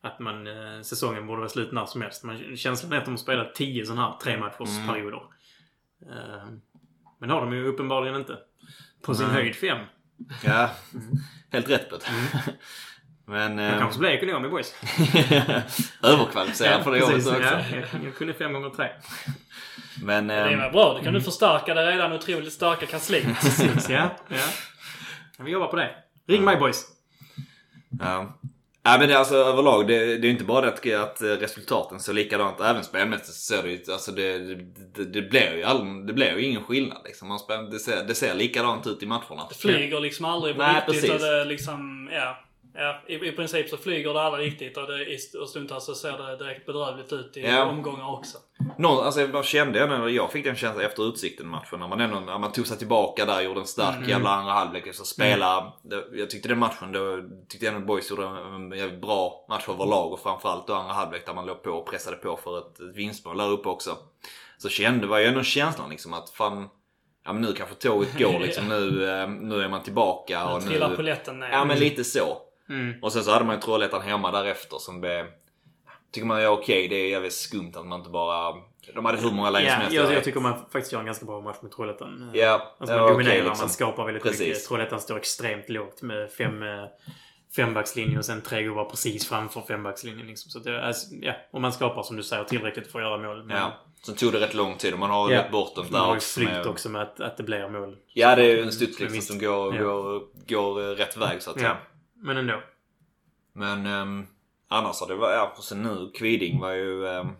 att 0.01 0.19
man, 0.19 0.47
eh, 0.47 0.81
säsongen 0.81 1.27
borde 1.27 1.39
vara 1.39 1.49
slut 1.49 1.71
när 1.71 1.85
som 1.85 2.01
helst. 2.01 2.23
Man, 2.23 2.57
känslan 2.57 2.93
är 2.93 2.97
att 2.97 3.05
de 3.05 3.11
har 3.11 3.17
spelat 3.17 3.55
tio 3.55 3.85
sådana 3.85 4.01
här 4.01 4.13
tre 4.23 4.37
matchers 4.37 4.77
Mm. 4.77 4.87
perioder. 4.87 5.21
Eh, 6.11 6.45
men 7.19 7.29
har 7.29 7.41
de 7.41 7.53
ju 7.53 7.65
uppenbarligen 7.67 8.15
inte. 8.15 8.37
På 9.01 9.15
sin 9.15 9.25
Nej. 9.27 9.35
höjd 9.35 9.55
fem. 9.55 9.77
Ja, 10.43 10.69
helt 11.51 11.69
rätt 11.69 11.89
på 11.89 11.97
det. 11.97 12.03
Men... 13.25 13.59
Ehm, 13.59 13.79
kanske 13.79 13.99
blir 13.99 14.09
ekonomi 14.09 14.49
boys. 14.49 14.75
Överkvalificerad 16.03 16.83
för 16.83 16.91
det 16.91 16.99
precis. 16.99 17.27
också. 17.27 17.41
Ja, 17.41 17.61
jag, 17.71 18.03
jag 18.05 18.15
kunde 18.15 18.33
fem 18.33 18.53
gånger 18.53 18.69
tre. 18.69 18.89
Men... 20.01 20.27
Det 20.27 20.33
ehm, 20.33 20.59
var 20.59 20.71
bra. 20.71 20.97
Du 20.97 21.03
kan 21.03 21.13
nu 21.13 21.21
förstärka 21.21 21.73
det 21.73 21.91
redan 21.91 22.13
otroligt 22.13 22.53
starka 22.53 22.85
kansliet. 22.85 23.39
Precis, 23.41 23.89
ja. 23.89 24.09
ja. 24.27 24.37
Vi 25.39 25.51
jobbar 25.51 25.67
på 25.67 25.75
det. 25.75 25.95
Ring 26.27 26.43
mig 26.43 26.57
boys. 26.57 26.85
Ja. 27.99 28.39
Ja 28.85 28.97
men 28.99 29.07
det 29.07 29.13
är 29.13 29.17
alltså 29.17 29.35
överlag, 29.35 29.87
det, 29.87 30.17
det 30.17 30.27
är 30.27 30.31
inte 30.31 30.43
bara 30.43 30.61
det 30.61 30.95
att, 30.95 31.21
att 31.21 31.41
resultaten 31.41 31.99
ser 31.99 32.13
likadant 32.13 32.61
även 32.61 32.83
spelmässigt 32.83 33.27
så 33.27 33.55
ser 33.55 33.63
det 33.63 33.69
ju, 33.69 33.79
alltså 33.91 34.11
det, 34.11 34.37
det, 34.95 35.05
det 35.05 35.21
blir 35.21 35.55
ju 35.57 35.63
all, 35.63 36.05
det 36.05 36.13
blir 36.13 36.37
ju 36.37 36.45
ingen 36.45 36.63
skillnad 36.63 37.01
liksom. 37.05 37.27
Man 37.27 37.39
spel, 37.39 37.69
det, 37.69 37.79
ser, 37.79 38.03
det 38.03 38.15
ser 38.15 38.35
likadant 38.35 38.87
ut 38.87 39.03
i 39.03 39.05
matcherna. 39.05 39.45
Det 39.49 39.55
flyger 39.55 39.99
liksom 39.99 40.25
aldrig 40.25 40.55
på 40.55 40.61
Nej, 40.61 40.75
riktigt. 40.75 40.93
precis. 40.93 41.11
Och 41.11 41.19
det 41.19 41.45
liksom, 41.45 42.09
ja. 42.13 42.37
Ja, 42.75 43.01
i, 43.07 43.15
i 43.15 43.31
princip 43.31 43.69
så 43.69 43.77
flyger 43.77 44.13
det 44.13 44.21
aldrig 44.21 44.47
riktigt 44.47 44.77
och, 44.77 44.87
det, 44.87 45.39
och 45.41 45.49
stundtals 45.49 45.85
så 45.85 45.95
ser 45.95 46.17
det 46.17 46.37
direkt 46.37 46.65
bedrövligt 46.65 47.13
ut 47.13 47.37
i 47.37 47.41
Ja. 47.41 47.65
omgångar 47.65 48.13
också. 48.13 48.37
Någon, 48.77 49.05
alltså 49.05 49.21
jag 49.21 49.45
kände 49.45 49.79
jag, 49.79 49.89
när 49.89 50.07
jag 50.07 50.31
fick 50.31 50.45
den 50.45 50.55
känslan 50.55 50.85
efter 50.85 51.09
Utsikten-matchen 51.09 51.79
när 51.79 51.87
man 51.87 52.01
ändå 52.01 52.19
när 52.19 52.37
man 52.39 52.51
tog 52.51 52.67
sig 52.67 52.77
tillbaka 52.77 53.25
där, 53.25 53.41
gjorde 53.41 53.59
en 53.59 53.65
stark 53.67 53.95
Mm. 53.97 54.09
jävla 54.09 54.29
andra 54.29 54.51
halvlek. 54.53 54.95
Så 54.95 55.05
spela, 55.05 55.73
det, 55.81 56.03
jag 56.13 56.29
tyckte 56.29 56.47
den 56.49 56.59
matchen, 56.59 56.91
då 56.91 57.17
tyckte 57.49 57.65
jag 57.65 57.75
att 57.75 57.85
Boys 57.85 58.09
gjorde 58.09 58.25
en 58.25 58.71
jävligt 58.71 59.01
bra 59.01 59.45
match 59.49 59.69
överlag 59.69 60.13
och 60.13 60.19
framförallt 60.19 60.67
då 60.67 60.73
andra 60.73 60.93
halvlek 60.93 61.25
där 61.25 61.33
man 61.33 61.45
låg 61.45 61.63
på 61.63 61.69
och 61.71 61.85
pressade 61.89 62.17
på 62.17 62.37
för 62.43 62.57
ett, 62.57 62.79
ett 62.79 62.95
vinstmål 62.95 63.37
där 63.37 63.49
uppe 63.51 63.69
också. 63.69 63.97
Så 64.57 64.69
kände, 64.69 65.07
var 65.07 65.17
ju 65.19 65.25
ändå 65.25 65.43
känslan 65.43 65.89
liksom 65.89 66.13
att 66.13 66.29
fan, 66.29 66.69
ja 67.25 67.33
men 67.33 67.41
nu 67.41 67.53
kanske 67.53 67.75
tåget 67.75 68.17
går 68.19 68.39
liksom. 68.43 68.67
Nu, 68.67 69.09
eh, 69.09 69.29
nu 69.29 69.61
är 69.61 69.69
man 69.69 69.83
tillbaka 69.83 70.45
Nu 70.47 70.53
och 70.53 70.61
trillar 70.65 70.89
nu... 70.89 70.95
polletten 70.95 71.39
ner. 71.39 71.49
Ja 71.51 71.65
men 71.65 71.79
lite 71.79 72.03
så. 72.03 72.37
Mm. 72.73 73.03
Och 73.03 73.13
sen 73.13 73.23
så 73.23 73.31
hade 73.31 73.45
man 73.45 73.55
ju 73.55 73.61
Trollhättan 73.61 74.01
hemma 74.01 74.31
därefter 74.31 74.77
som 74.77 75.01
blev... 75.01 75.25
Tycker 76.11 76.27
man 76.27 76.39
är 76.41 76.47
okej. 76.47 76.87
Det 76.87 76.95
är 76.95 77.09
jävligt 77.09 77.33
skumt 77.33 77.71
att 77.75 77.85
man 77.85 77.99
inte 77.99 78.09
bara... 78.09 78.53
De 78.95 79.05
hade 79.05 79.17
hur 79.17 79.31
många 79.31 79.49
lägen 79.49 79.69
som 79.71 79.77
Ja, 79.79 79.83
helst. 79.83 79.95
jag, 79.95 80.13
jag 80.13 80.23
tycker 80.23 80.39
man 80.39 80.53
faktiskt 80.71 80.91
gör 80.93 80.99
en 80.99 81.05
ganska 81.05 81.25
bra 81.25 81.41
match 81.41 81.57
med 81.61 81.71
Trollhättan. 81.71 82.31
Ja, 82.33 82.75
Alltså 82.79 82.95
ja, 82.95 83.01
man 83.01 83.11
okej, 83.11 83.13
dominerar, 83.25 83.43
liksom. 83.45 83.63
man 83.63 83.69
skapar 83.69 84.05
väldigt 84.05 84.23
Precis. 84.23 84.39
mycket. 84.47 84.65
Trollhättan 84.65 84.99
står 85.01 85.17
extremt 85.17 85.69
lågt 85.69 86.01
med 86.01 86.31
fem, 86.31 86.63
eh, 86.63 86.85
fembackslinje 87.55 88.17
och 88.17 88.25
sen 88.25 88.41
tre 88.41 88.63
gubbar 88.63 88.85
precis 88.85 89.29
framför 89.29 89.61
fembackslinjen. 89.61 90.27
Liksom. 90.27 90.51
Så 90.51 90.59
det, 90.59 90.85
alltså, 90.85 91.15
ja, 91.21 91.33
och 91.51 91.61
man 91.61 91.73
skapar 91.73 92.03
som 92.03 92.15
du 92.17 92.23
säger 92.23 92.43
tillräckligt 92.43 92.91
för 92.91 92.99
att 92.99 93.05
göra 93.05 93.17
mål. 93.17 93.43
Men 93.43 93.57
Ja. 93.57 93.71
Sen 94.05 94.15
tog 94.15 94.33
det 94.33 94.39
rätt 94.39 94.53
lång 94.53 94.77
tid 94.77 94.93
och 94.93 94.99
man 94.99 95.09
har 95.09 95.31
Ja. 95.31 95.39
rätt 95.39 95.51
bortom 95.51 95.85
man 95.91 95.99
har 96.01 96.07
där 96.07 96.13
ju 96.13 96.17
också. 96.17 96.39
flytt 96.39 96.49
Med, 96.49 96.67
också 96.67 96.89
med 96.89 97.01
att, 97.01 97.19
att 97.19 97.37
det 97.37 97.43
blir 97.43 97.69
mål. 97.69 97.97
ja, 98.13 98.35
det 98.35 98.41
är 98.45 98.49
ju 98.57 98.61
en 98.61 98.71
studs 98.71 98.99
Men 98.99 99.03
liksom 99.13 99.15
visst. 99.15 99.27
som 99.27 99.39
går, 99.39 99.75
Ja. 99.75 99.81
går, 99.83 100.21
går 100.47 100.95
rätt 100.95 101.17
väg 101.17 101.41
så 101.41 101.49
att 101.51 101.57
säga. 101.59 101.69
Ja. 101.69 101.92
Men 102.23 102.37
ändå. 102.37 102.61
Men 103.53 103.85
um, 103.85 104.27
annars 104.67 104.99
har 104.99 105.07
det 105.07 105.15
varit... 105.15 105.35
Ja, 105.35 105.55
sen 105.61 105.83
nu, 105.83 106.11
Kviding 106.15 106.59
var 106.59 106.71
ju... 106.71 107.05
Um, 107.05 107.31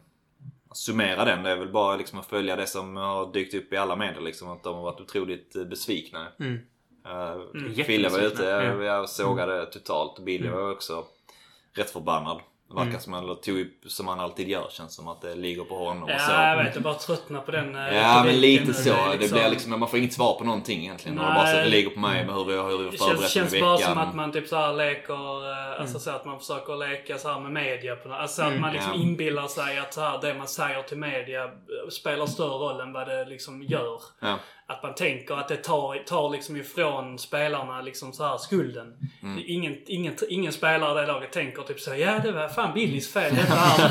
summera 0.74 1.26
den. 1.26 1.44
Det 1.44 1.50
är 1.50 1.56
väl 1.56 1.72
bara 1.72 1.96
liksom 1.96 2.20
att 2.20 2.26
följa 2.26 2.56
det 2.56 2.68
som 2.68 2.96
har 2.96 3.34
dykt 3.34 3.54
upp 3.54 3.74
i 3.74 3.78
alla 3.78 3.96
medier 3.96 4.22
liksom. 4.22 4.50
Att 4.50 4.64
de 4.64 4.76
har 4.76 4.84
varit 4.84 5.02
otroligt 5.02 5.56
eh, 5.56 5.64
besvikna. 5.64 6.28
Mm. 6.40 6.54
Uh, 6.54 7.84
Fille 7.84 8.10
var 8.10 8.20
ute, 8.20 8.26
jättebesvikna, 8.26 8.46
jag, 8.46 8.84
ja. 8.84 8.84
jag 8.84 9.10
sågade 9.10 9.66
totalt. 9.66 10.20
Billy 10.20 10.48
Mm. 10.48 10.60
var 10.60 10.72
också 10.72 11.06
rätt 11.74 11.90
förbannad. 11.90 12.42
Det 12.70 12.74
verkar 12.76 12.90
Mm. 12.90 13.02
som 13.02 13.14
han 13.14 13.42
tog 13.42 13.60
upp, 13.60 13.84
som 13.88 14.08
han 14.08 14.20
alltid 14.20 14.48
gör. 14.50 14.68
Känns 14.72 14.96
som 14.96 15.08
att 15.08 15.22
det 15.22 15.36
ligger 15.36 15.64
på 15.64 15.76
honom 15.76 16.04
och 16.04 16.10
så. 16.10 16.32
Ja, 16.32 16.50
jag 16.50 16.64
vet. 16.64 16.74
Jag 16.76 16.84
bara 16.84 16.94
tröttnar 16.94 17.42
på 17.42 17.52
den 17.52 17.76
eh, 17.76 17.96
Ja 17.96 18.24
men 18.26 18.36
lite 18.42 18.74
så. 18.74 18.90
Det 19.20 19.32
blir 19.32 19.50
liksom, 19.50 19.80
man 19.80 19.90
får 19.90 20.00
inget 20.00 20.14
svar 20.14 20.34
på 20.38 20.44
någonting 20.44 20.80
egentligen. 20.80 21.20
Och 21.20 21.26
Nej. 21.26 21.34
bara 21.34 21.48
så 21.48 21.58
det 21.58 21.66
ligger 21.66 21.90
på 21.90 22.00
mig 22.00 22.26
med 22.26 22.36
hur 22.36 22.46
vi 22.46 22.58
har 22.58 22.70
Det 22.72 22.78
förberett 22.78 23.00
känns, 23.00 23.20
mig 23.22 23.30
känns 23.30 23.54
i 23.54 23.62
bara 23.62 23.78
veckan. 23.78 23.90
som 23.90 23.98
att 23.98 24.16
man 24.16 24.32
typ 24.32 24.48
så 24.48 24.56
här 24.56 24.74
leker, 24.74 25.50
eh, 25.52 25.68
Mm. 25.68 25.82
alltså 25.82 26.00
så 26.00 26.10
att 26.12 26.26
man 26.26 26.40
försöker 26.40 26.76
leka 26.90 27.18
så 27.18 27.30
här 27.30 27.40
med 27.40 27.52
media. 27.52 27.96
På, 27.96 28.14
alltså 28.14 28.42
att 28.44 28.60
man 28.60 28.74
liksom 28.74 28.92
Ja. 28.96 29.02
inbillar 29.02 29.48
sig 29.48 29.78
att 29.80 29.94
så 29.94 30.02
här, 30.02 30.22
det 30.22 30.34
man 30.34 30.48
säger 30.48 30.82
till 30.84 30.98
media 30.98 31.50
spelar 31.92 32.26
större 32.26 32.50
roll 32.58 32.82
än 32.82 32.94
vad 32.94 33.08
det 33.08 33.26
liksom 33.26 33.64
gör. 33.64 34.00
Ja. 34.20 34.38
Att 34.68 34.84
man 34.84 34.96
tänker 34.96 35.36
att 35.36 35.48
det 35.48 35.58
tar, 35.58 36.04
tar 36.04 36.30
liksom 36.30 36.58
ifrån 36.58 37.20
spelarna 37.20 37.82
liksom 37.82 38.14
så 38.14 38.24
här 38.24 38.38
skulden. 38.38 38.94
Mm. 39.24 39.44
Ingen, 39.48 39.78
ingen, 39.86 40.16
ingen 40.30 40.52
spelare 40.54 41.00
i 41.00 41.02
det 41.02 41.12
laget 41.12 41.32
tänker 41.32 41.62
typ 41.62 41.80
så 41.80 41.96
ja 41.96 42.20
det 42.24 42.32
var 42.32 42.48
fan 42.48 42.74
Billys 42.74 43.14
fel 43.14 43.36
detta 43.36 43.54
här. 43.54 43.90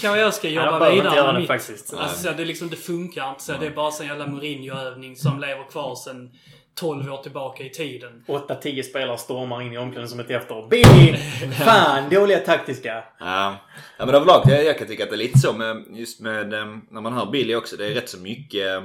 Kanske 0.00 0.20
jag 0.20 0.34
ska 0.34 0.48
jobba 0.48 0.90
inte 0.90 1.02
vidare 1.02 1.26
med 1.26 1.34
det 1.34 1.38
mitt. 1.38 1.48
faktiskt. 1.48 1.94
Alltså, 1.94 2.32
det, 2.36 2.44
liksom, 2.44 2.70
det 2.70 2.76
funkar 2.76 3.30
inte 3.30 3.42
så. 3.42 3.52
Det 3.60 3.66
är 3.66 3.70
bara 3.70 3.92
en 4.00 4.06
jävla 4.06 4.26
Mourinho-övning 4.26 5.16
som 5.16 5.40
lever 5.40 5.70
kvar 5.70 5.94
sedan 5.94 6.30
12 6.74 7.12
år 7.12 7.22
tillbaka 7.22 7.64
i 7.64 7.70
tiden. 7.70 8.24
8-10 8.26 8.82
spelare 8.82 9.18
stormar 9.18 9.62
in 9.62 9.72
i 9.72 9.78
omklädningsrummet 9.78 10.30
efter. 10.30 10.68
Billy! 10.68 11.16
Fan, 11.64 12.10
dåliga 12.10 12.38
taktiska. 12.38 13.04
Ja. 13.18 13.56
ja 13.98 14.06
men 14.06 14.14
överlag, 14.14 14.42
jag, 14.46 14.64
jag 14.64 14.78
kan 14.78 14.86
tycka 14.86 15.04
att 15.04 15.10
det 15.10 15.16
är 15.16 15.18
lite 15.18 15.38
så 15.38 15.52
med, 15.52 15.84
just 15.90 16.20
med, 16.20 16.54
em, 16.54 16.86
när 16.90 17.00
man 17.00 17.12
hör 17.12 17.26
Billy 17.26 17.54
också. 17.54 17.76
Det 17.76 17.86
är 17.86 17.94
rätt 17.94 18.08
så 18.08 18.18
mycket... 18.18 18.82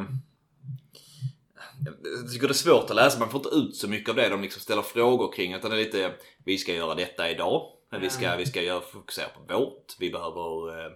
Jag 1.85 2.31
tycker 2.31 2.47
det 2.47 2.51
är 2.51 2.53
svårt 2.53 2.89
att 2.89 2.95
läsa, 2.95 3.19
man 3.19 3.29
får 3.29 3.39
inte 3.39 3.55
ut 3.55 3.75
så 3.75 3.87
mycket 3.87 4.09
av 4.09 4.15
det 4.15 4.29
de 4.29 4.41
liksom 4.41 4.61
ställer 4.61 4.81
frågor 4.81 5.31
kring. 5.31 5.53
Utan 5.53 5.71
det 5.71 5.77
är 5.77 5.83
lite, 5.83 6.13
vi 6.45 6.57
ska 6.57 6.73
göra 6.73 6.95
detta 6.95 7.29
idag. 7.29 7.71
Men 7.91 8.01
vi 8.01 8.09
ska, 8.09 8.35
vi 8.35 8.45
ska 8.45 8.61
göra, 8.61 8.81
fokusera 8.81 9.27
på 9.29 9.53
vårt. 9.53 9.95
Vi 9.99 10.09
behöver 10.09 10.79
eh, 10.79 10.91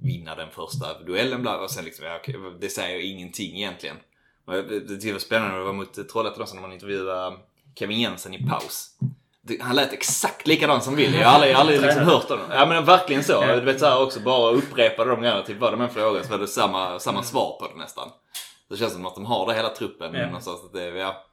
vinna 0.00 0.34
den 0.34 0.50
första 0.50 1.02
duellen. 1.02 1.42
Bla, 1.42 1.58
och 1.58 1.70
sen 1.70 1.84
liksom, 1.84 2.06
ja, 2.06 2.20
det 2.60 2.68
säger 2.68 3.12
ingenting 3.12 3.56
egentligen. 3.56 3.96
Och 4.44 4.54
Det 4.54 5.04
jag 5.04 5.12
var 5.12 5.20
spännande 5.20 5.58
det 5.58 5.64
var 5.64 5.72
mot 5.72 6.08
Trollhättan 6.08 6.42
också 6.42 6.54
när 6.54 6.62
man 6.62 6.72
intervjuade 6.72 7.36
Kevin 7.78 8.00
Jensen 8.00 8.34
i 8.34 8.46
paus. 8.48 8.90
Han 9.60 9.76
lät 9.76 9.92
exakt 9.92 10.46
likadan 10.46 10.82
som 10.82 10.96
Willy. 10.96 11.18
Jag 11.18 11.26
har 11.28 11.34
aldrig, 11.34 11.54
aldrig 11.54 11.80
liksom 11.80 12.02
hört 12.04 12.28
honom. 12.28 12.46
Ja 12.50 12.66
men 12.66 12.84
verkligen 12.84 13.24
så. 13.24 13.40
Du 13.46 13.60
vet 13.60 13.80
så 13.80 13.86
här 13.86 14.02
också 14.02 14.20
bara 14.20 14.52
upprepade 14.52 15.10
de 15.10 15.20
grejerna. 15.20 15.42
Typ 15.42 15.58
var 15.58 15.70
det 15.70 15.76
med 15.76 15.88
en 15.88 15.94
fråga 15.94 16.22
så 16.22 16.30
var 16.30 16.38
det 16.38 16.46
samma, 16.46 16.98
samma 16.98 17.22
svar 17.22 17.56
på 17.60 17.68
det 17.68 17.78
nästan. 17.78 18.10
Det 18.70 18.76
känns 18.76 18.92
som 18.92 19.06
att 19.06 19.14
de 19.14 19.24
har 19.26 19.46
det 19.46 19.54
hela 19.54 19.68
truppen 19.68 20.14
Ja. 20.14 20.26
någonstans. 20.26 20.64
Att 20.64 20.72
det, 20.72 20.82
är- 20.82 20.92
ja. 20.96 21.24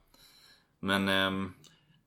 Men 0.80 1.10
ehm, 1.10 1.54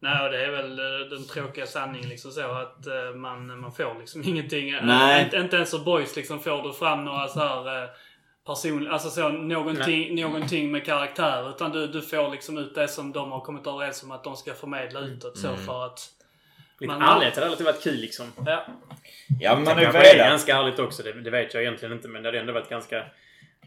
Nej, 0.00 0.24
och 0.26 0.30
det 0.32 0.44
är 0.44 0.50
väl 0.50 0.78
eh, 0.78 1.08
den 1.10 1.24
tråkiga 1.24 1.66
sanningen 1.66 2.08
liksom 2.08 2.30
så 2.30 2.50
att 2.52 2.86
eh, 2.86 3.14
man, 3.16 3.60
man 3.60 3.72
får 3.72 3.96
liksom 3.98 4.22
ingenting. 4.28 4.70
Eh, 4.70 4.84
Nej. 4.84 5.24
Inte, 5.24 5.36
inte 5.36 5.56
ens 5.56 5.70
som 5.70 5.84
boys 5.84 6.16
liksom 6.16 6.40
får 6.40 6.62
du 6.62 6.72
fram 6.72 7.04
några 7.04 7.28
så 7.28 7.40
här 7.40 7.88
person, 8.46 8.88
alltså 8.90 9.10
så 9.10 9.28
någonting, 9.28 10.14
någonting 10.20 10.72
med 10.72 10.84
karaktär. 10.84 11.50
Utan 11.50 11.70
du, 11.72 11.86
du 11.86 12.02
får 12.02 12.30
liksom 12.30 12.58
ut 12.58 12.74
det 12.74 12.88
som 12.88 13.12
de 13.12 13.32
har 13.32 13.40
kommit 13.40 13.66
överens 13.66 14.02
om 14.02 14.10
att 14.10 14.24
de 14.24 14.36
ska 14.36 14.54
förmedla 14.54 15.00
utåt 15.00 15.38
så 15.38 15.56
för 15.56 15.86
att 15.86 16.00
Lite 16.80 16.94
Man- 16.98 17.02
ärlighet 17.16 17.34
hade 17.34 17.46
alltid 17.46 17.66
varit 17.66 17.82
kul 17.82 17.96
liksom. 18.00 18.26
Ja. 18.46 18.64
Ja, 19.40 19.54
men 19.54 19.64
man 19.64 19.74
har 19.84 19.92
Det 19.92 19.98
är 20.10 20.30
ganska 20.30 20.56
ärligt 20.56 20.78
också. 20.78 21.02
Det, 21.02 21.12
det 21.12 21.30
vet 21.30 21.54
jag 21.54 21.62
egentligen 21.62 21.92
inte. 21.94 22.08
Men 22.08 22.22
det 22.22 22.28
hade 22.28 22.40
ändå 22.40 22.52
varit 22.52 22.68
ganska... 22.68 23.04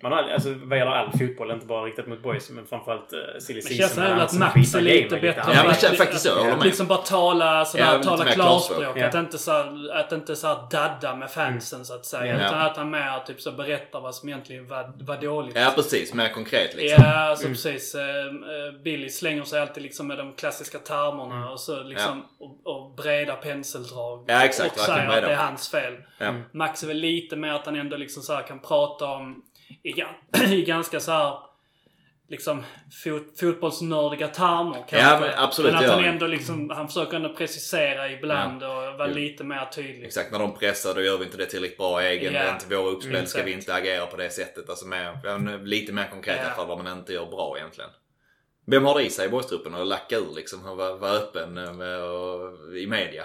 Man 0.03 0.11
har, 0.11 0.23
alltså 0.23 0.53
vad 0.63 0.77
gäller 0.77 0.91
all 0.91 1.11
fotboll, 1.11 1.51
inte 1.51 1.65
bara 1.65 1.83
riktat 1.85 2.07
mot 2.07 2.23
boys, 2.23 2.49
men 2.49 2.65
framförallt 2.65 3.13
uh, 3.13 3.39
silly 3.39 3.59
Det 3.61 3.67
season. 3.67 3.77
känns 3.77 3.97
när 3.97 4.03
även 4.05 4.13
han 4.17 4.25
att 4.25 4.29
som 4.31 4.39
Max 4.39 4.75
är 4.75 4.81
lite 4.81 5.15
bättre. 5.15 5.43
Ja, 5.53 5.69
att- 5.69 5.81
känns 5.81 5.97
faktiskt 5.97 6.21
så. 6.23 6.29
Jag 6.29 6.35
håller 6.35 6.55
med. 6.57 6.65
Liksom 6.65 6.87
bara 6.87 6.97
tala, 6.97 7.65
sådär, 7.65 7.93
Ja, 7.93 8.03
tala 8.03 8.25
klarspråk. 8.25 8.97
Ja. 8.97 9.07
Att 9.07 9.15
inte 9.15 9.37
så 9.37 9.51
att 9.93 10.11
inte 10.11 10.35
så 10.35 10.47
här 10.47 10.57
dadda 10.71 11.15
med 11.15 11.31
fansen 11.31 11.85
så 11.85 11.93
att 11.93 12.05
säga. 12.05 12.39
Ja. 12.39 12.47
Utan 12.47 12.61
att 12.61 12.77
han 12.77 12.89
mer 12.89 13.19
typ 13.25 13.41
så 13.41 13.51
berättar 13.51 14.01
vad 14.01 14.15
som 14.15 14.29
egentligen 14.29 14.67
var, 14.67 14.93
var 15.03 15.17
dåligt. 15.17 15.55
Ja, 15.55 15.71
precis. 15.75 16.13
Mer 16.13 16.29
konkret 16.29 16.75
liksom. 16.75 17.03
Ja, 17.03 17.13
alltså 17.19 17.47
precis. 17.47 17.95
Eh, 17.95 18.01
eh, 18.05 18.81
Billy 18.83 19.09
slänger 19.09 19.43
sig 19.43 19.61
alltid 19.61 19.83
liksom 19.83 20.07
med 20.07 20.17
de 20.17 20.33
klassiska 20.33 20.77
termerna 20.79 21.35
Mm. 21.35 21.47
och 21.47 21.59
så 21.59 21.83
liksom 21.83 22.25
och, 22.39 22.61
och 22.75 22.95
breda 22.95 23.35
penseldrag. 23.35 24.25
Ja, 24.27 24.43
exakt. 24.43 24.71
Och 24.77 24.79
säger 24.83 25.07
att 25.09 25.21
det 25.21 25.31
är 25.31 25.35
hans 25.35 25.69
fel. 25.69 25.93
Ja. 26.17 26.33
Max 26.51 26.83
är 26.83 26.87
väl 26.87 26.97
lite 26.97 27.35
mer 27.35 27.51
att 27.53 27.65
han 27.65 27.75
ändå 27.75 27.97
liksom 27.97 28.23
så 28.23 28.33
här 28.33 28.41
kan 28.47 28.59
prata 28.59 29.05
om 29.05 29.41
i, 29.83 29.93
i 30.55 30.61
ganska 30.65 30.99
så 30.99 31.11
här 31.11 31.37
liksom 32.29 32.63
fot, 33.03 33.39
fotbollsnördiga 33.39 34.27
termer 34.27 34.73
kanske. 34.73 34.97
Ja, 34.97 35.19
men 35.19 35.29
absolut, 35.37 35.73
Men 35.73 35.83
att 35.83 35.91
han 35.91 36.03
ändå 36.05 36.27
liksom, 36.27 36.69
han 36.69 36.87
försöker 36.87 37.17
ändå 37.17 37.33
precisera 37.33 38.11
ibland 38.11 38.63
och 38.63 38.69
vara 38.69 39.07
Jo. 39.07 39.13
lite 39.15 39.43
mer 39.43 39.65
tydlig. 39.65 40.05
Exakt, 40.05 40.31
när 40.31 40.39
de 40.39 40.53
pressar 40.57 40.93
då 40.95 41.01
gör 41.01 41.17
vi 41.17 41.25
inte 41.25 41.37
det 41.37 41.45
tillräckligt 41.45 41.77
bra 41.77 42.03
i 42.03 42.07
egen. 42.07 42.33
Ja. 42.33 42.53
Inte 42.53 42.75
våra 42.75 42.89
uppspel, 42.91 43.15
Mm, 43.15 43.27
ska 43.27 43.43
vi 43.43 43.51
inte 43.51 43.73
agera 43.73 44.05
på 44.05 44.17
det 44.17 44.29
sättet. 44.29 44.69
Alltså 44.69 44.87
mer, 44.87 45.19
ja, 45.23 45.37
lite 45.63 45.93
mer 45.93 46.07
konkret 46.11 46.35
i 46.35 46.39
Ja. 46.39 46.45
alla 46.45 46.55
fall 46.55 46.67
vad 46.67 46.83
man 46.83 46.97
inte 46.99 47.13
gör 47.13 47.25
bra 47.25 47.55
egentligen. 47.57 47.89
Vem 48.67 48.85
har 48.85 48.97
det 48.99 49.05
i 49.05 49.09
sig 49.09 49.25
i 49.25 49.29
boystruppen 49.29 49.75
att 49.75 49.87
lacka 49.87 50.17
ur 50.17 50.35
liksom? 50.35 50.65
Och 50.65 50.77
vara 50.77 50.95
vara 50.95 51.11
öppen 51.11 51.57
eh, 51.57 51.73
med, 51.73 52.01
och, 52.03 52.77
i 52.77 52.87
media? 52.87 53.23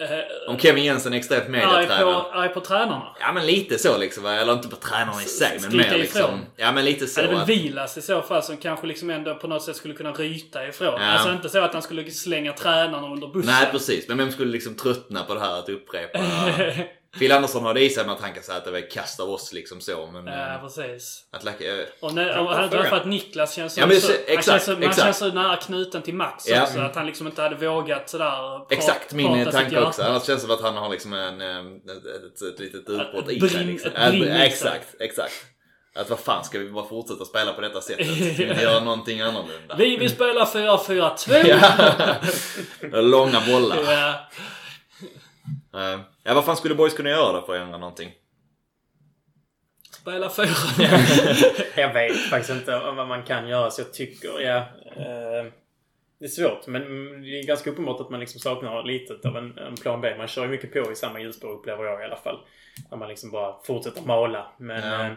Eh, 0.00 0.08
Om 0.50 0.58
Kevin 0.58 0.84
Jensen 0.84 1.12
är 1.12 1.16
extremt 1.16 1.42
arg, 1.44 1.50
mediatränad. 1.50 2.00
på, 2.14 2.30
arg 2.32 2.48
på 2.48 2.60
tränarna. 2.60 3.16
Ja 3.20 3.32
men 3.32 3.46
lite 3.46 3.78
så 3.78 3.98
liksom. 3.98 4.26
Eller 4.26 4.52
inte 4.52 4.68
på 4.68 4.76
tränarna 4.76 5.22
i 5.22 5.24
sig 5.24 5.58
men 5.62 5.76
mer 5.76 5.98
liksom. 5.98 6.20
ifrån. 6.20 6.40
Ja 6.56 6.72
men 6.72 6.84
lite 6.84 7.06
så. 7.06 7.20
Ja, 7.20 7.22
det 7.24 7.28
är 7.28 7.32
väl 7.32 7.42
att- 7.42 7.48
Vilas 7.48 7.98
i 7.98 8.02
så 8.02 8.22
fall 8.22 8.42
som 8.42 8.56
kanske 8.56 8.86
liksom 8.86 9.10
ändå 9.10 9.34
på 9.34 9.46
något 9.46 9.62
sätt 9.62 9.76
skulle 9.76 9.94
kunna 9.94 10.12
ryta 10.12 10.68
ifrån. 10.68 11.00
Ja. 11.00 11.06
Alltså 11.06 11.32
inte 11.32 11.48
så 11.48 11.60
att 11.60 11.72
han 11.72 11.82
skulle 11.82 12.10
slänga 12.10 12.52
tränarna 12.52 13.06
under 13.12 13.26
bussen. 13.28 13.52
Nej 13.52 13.68
precis, 13.72 14.08
men 14.08 14.18
vem 14.18 14.32
skulle 14.32 14.52
liksom 14.52 14.74
tröttna 14.74 15.22
på 15.24 15.34
det 15.34 15.40
här 15.40 15.58
att 15.58 15.68
upprepa? 15.68 16.18
Phil 17.18 17.32
Andersson 17.32 17.62
har 17.64 17.74
det 17.74 17.80
i 17.80 17.90
sig 17.90 18.04
han 18.04 18.32
kan 18.34 18.42
säga 18.42 18.58
att 18.58 18.64
det 18.64 18.70
var 18.70 18.90
kast 18.90 19.20
av 19.20 19.30
oss 19.30 19.52
liksom 19.52 19.80
så 19.80 20.08
men... 20.12 20.26
Ja, 20.26 20.54
eh, 20.54 20.60
precis. 20.60 21.24
att 21.30 21.44
lacka, 21.44 21.64
eh, 21.64 21.84
Och 22.00 22.14
när, 22.14 22.38
och 22.38 22.54
hade 22.54 22.90
att 22.90 23.06
Niklas 23.06 23.54
känns 23.54 23.74
så, 23.74 23.80
Ja, 23.80 23.86
men 23.86 24.00
så, 24.00 24.06
så- 24.06 24.12
han 24.12 24.20
exakt, 24.26 24.46
känns 24.46 24.64
så, 24.64 24.86
man 24.86 24.94
känns 24.94 25.18
så 25.18 25.28
nära 25.28 25.56
knuten 25.56 26.02
till 26.02 26.14
Max 26.14 26.48
Ja. 26.48 26.62
också. 26.62 26.80
Att 26.80 26.94
han 26.94 27.06
liksom 27.06 27.26
inte 27.26 27.42
hade 27.42 27.56
vågat 27.56 28.10
sådär 28.10 28.66
Exakt 28.70 29.12
min 29.12 29.50
tanke 29.50 29.80
också. 29.80 30.02
Annars 30.02 30.26
känns 30.26 30.42
det 30.42 30.46
som 30.46 30.50
att 30.56 30.62
han 30.62 30.76
har 30.76 30.88
liksom 30.88 31.12
en, 31.12 31.40
eh, 31.40 31.58
ett, 31.96 32.42
ett, 32.42 32.60
litet 32.60 32.88
utbrott 32.88 33.30
i 33.30 33.48
sig. 33.48 33.64
Liksom. 33.64 33.90
Exakt, 34.22 35.00
exakt. 35.00 35.34
Att 35.94 36.10
vad 36.10 36.18
fan 36.18 36.44
ska 36.44 36.58
vi 36.58 36.70
bara 36.70 36.88
fortsätta 36.88 37.24
spela 37.24 37.52
på 37.52 37.60
detta 37.60 37.80
sättet? 37.80 38.06
Ska 38.34 38.54
vi 38.54 38.62
göra 38.62 38.80
någonting 38.80 39.20
annorlunda? 39.20 39.76
Vi 39.78 39.96
vill 39.96 40.10
spela 40.10 40.44
4-4-2! 40.44 42.18
Ja. 42.90 43.00
Långa 43.00 43.40
bollar. 43.46 43.76
Ja. 45.82 45.92
Eh, 45.94 46.00
Ja, 46.22 46.34
vad 46.34 46.44
fan 46.44 46.56
skulle 46.56 46.74
boys 46.74 46.94
kunna 46.94 47.10
göra 47.10 47.32
då 47.40 47.46
för 47.46 47.54
att 47.56 47.62
ändra 47.62 47.78
någonting? 47.78 48.12
Spela 50.00 50.30
4 50.30 50.46
Jag 51.76 51.94
vet 51.94 52.16
faktiskt 52.16 52.50
inte 52.50 52.78
vad 52.78 53.08
man 53.08 53.22
kan 53.22 53.48
göra 53.48 53.70
så 53.70 53.80
jag 53.80 53.92
tycker, 53.92 54.40
ja. 54.40 54.56
Eh, 54.96 55.52
det 56.18 56.24
är 56.24 56.28
svårt 56.28 56.66
men 56.66 56.82
det 57.22 57.38
är 57.38 57.46
ganska 57.46 57.70
uppenbart 57.70 58.00
att 58.00 58.10
man 58.10 58.20
liksom 58.20 58.40
saknar 58.40 58.82
lite 58.84 59.28
av 59.28 59.36
en, 59.36 59.58
en 59.58 59.74
plan 59.74 60.00
B. 60.00 60.14
Man 60.18 60.28
kör 60.28 60.42
ju 60.42 60.48
mycket 60.48 60.72
på 60.72 60.92
i 60.92 60.94
samma 60.96 61.20
hjulspår 61.20 61.48
upplever 61.48 61.84
jag 61.84 62.00
i 62.02 62.04
alla 62.04 62.16
fall. 62.16 62.38
När 62.90 62.98
man 62.98 63.08
liksom 63.08 63.30
bara 63.30 63.62
fortsätter 63.64 64.02
mala. 64.02 64.52
Men 64.58 65.08
Ja 65.08 65.14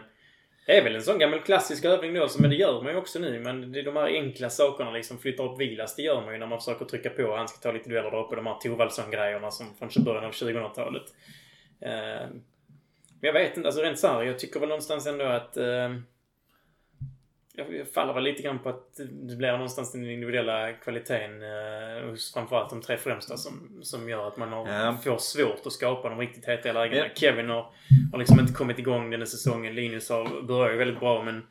det 0.66 0.78
är 0.78 0.84
väl 0.84 0.94
en 0.94 1.02
sån 1.02 1.18
gammal 1.18 1.40
klassisk 1.40 1.84
övning 1.84 2.14
då, 2.14 2.28
men 2.38 2.50
det 2.50 2.56
gör 2.56 2.82
man 2.82 2.92
ju 2.92 2.98
också 2.98 3.18
nu. 3.18 3.40
Men 3.40 3.72
det 3.72 3.78
är 3.78 3.82
de 3.82 3.96
här 3.96 4.06
enkla 4.06 4.50
sakerna 4.50 4.90
liksom, 4.90 5.18
flytta 5.18 5.42
upp 5.42 5.60
Vilas, 5.60 5.96
det 5.96 6.02
gör 6.02 6.20
man 6.20 6.32
ju 6.32 6.38
när 6.38 6.46
man 6.46 6.58
försöker 6.58 6.84
trycka 6.84 7.10
på 7.10 7.22
och 7.22 7.36
han 7.36 7.48
ska 7.48 7.58
ta 7.58 7.72
lite 7.72 7.88
dueller 7.88 8.10
där 8.10 8.24
uppe. 8.24 8.36
De 8.36 8.46
här 8.46 8.54
Thorvaldsson-grejerna 8.54 9.50
som 9.50 9.74
från 9.78 10.04
början 10.04 10.24
av 10.24 10.32
2000-talet. 10.32 11.02
Eh, 11.80 12.28
men 13.20 13.28
jag 13.28 13.32
vet 13.32 13.56
inte, 13.56 13.68
alltså 13.68 13.82
rent 13.82 13.98
såhär, 13.98 14.22
jag 14.22 14.38
tycker 14.38 14.60
väl 14.60 14.68
någonstans 14.68 15.06
ändå 15.06 15.24
att 15.24 15.56
eh, 15.56 15.94
jag 17.54 17.88
faller 17.94 18.12
väl 18.14 18.22
lite 18.22 18.42
grann 18.42 18.58
på 18.58 18.68
att 18.68 18.96
det 19.28 19.36
blir 19.36 19.52
någonstans 19.52 19.92
den 19.92 20.10
individuella 20.10 20.72
kvaliteten 20.72 21.42
eh, 21.42 22.08
hos 22.10 22.34
framförallt 22.34 22.70
de 22.70 22.80
tre 22.82 22.96
främsta 22.96 23.36
som, 23.36 23.78
som 23.82 24.08
gör 24.08 24.28
att 24.28 24.36
man 24.36 24.52
har, 24.52 24.68
Ja. 24.68 24.98
får 25.04 25.18
svårt 25.18 25.66
att 25.66 25.72
skapa 25.72 26.08
de 26.08 26.18
riktigt 26.18 26.48
heta 26.48 26.72
lägena. 26.72 26.96
Ja. 27.06 27.12
Kevin 27.14 27.48
har, 27.48 27.70
har 28.12 28.18
liksom 28.18 28.40
inte 28.40 28.52
kommit 28.52 28.78
igång 28.78 29.10
den 29.10 29.20
här 29.20 29.26
säsongen. 29.26 29.74
Linus 29.74 30.10
har, 30.10 30.42
börjar 30.42 30.72
ju 30.72 30.78
väldigt 30.78 31.00
bra 31.00 31.22
men 31.22 31.46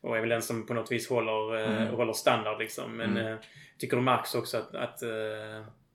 och 0.00 0.16
är 0.16 0.20
väl 0.20 0.28
den 0.28 0.42
som 0.42 0.66
på 0.66 0.74
något 0.74 0.92
vis 0.92 1.08
håller, 1.10 1.56
eh, 1.56 1.82
Mm. 1.82 1.94
håller 1.94 2.12
standard 2.12 2.58
liksom. 2.58 2.96
Men 2.96 3.10
Mm. 3.16 3.32
eh, 3.32 3.38
tycker 3.78 3.96
du 3.96 4.02
märks 4.02 4.34
också 4.34 4.56
att, 4.58 4.74
att 4.74 5.02
eh, 5.02 5.08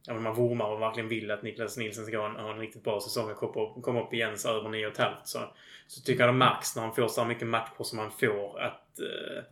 ja, 0.08 0.14
men 0.14 0.24
man 0.24 0.36
vurmar 0.36 0.66
och 0.66 0.82
verkligen 0.82 1.10
vill 1.10 1.32
att 1.32 1.44
Niklas 1.44 1.78
Nilsson 1.78 2.06
ska 2.06 2.18
ha 2.20 2.26
en, 2.30 2.36
ha 2.36 2.52
en 2.52 2.60
riktigt 2.60 2.84
bra 2.84 3.00
säsong 3.02 3.32
och 3.32 3.84
komma 3.84 4.02
upp, 4.04 4.14
igen 4.14 4.38
så 4.38 4.50
över 4.50 4.70
9,5. 4.70 5.12
Så, 5.24 5.40
så 5.88 6.02
tycker 6.02 6.20
jag 6.26 6.30
det 6.30 6.38
märks 6.38 6.76
när 6.76 6.84
han 6.84 6.96
får 6.96 7.08
så 7.08 7.22
här 7.22 7.28
mycket 7.28 7.48
matcher 7.48 7.84
som 7.84 8.00
han 8.00 8.12
får 8.12 8.60
att 8.60 9.00
eh, 9.00 9.44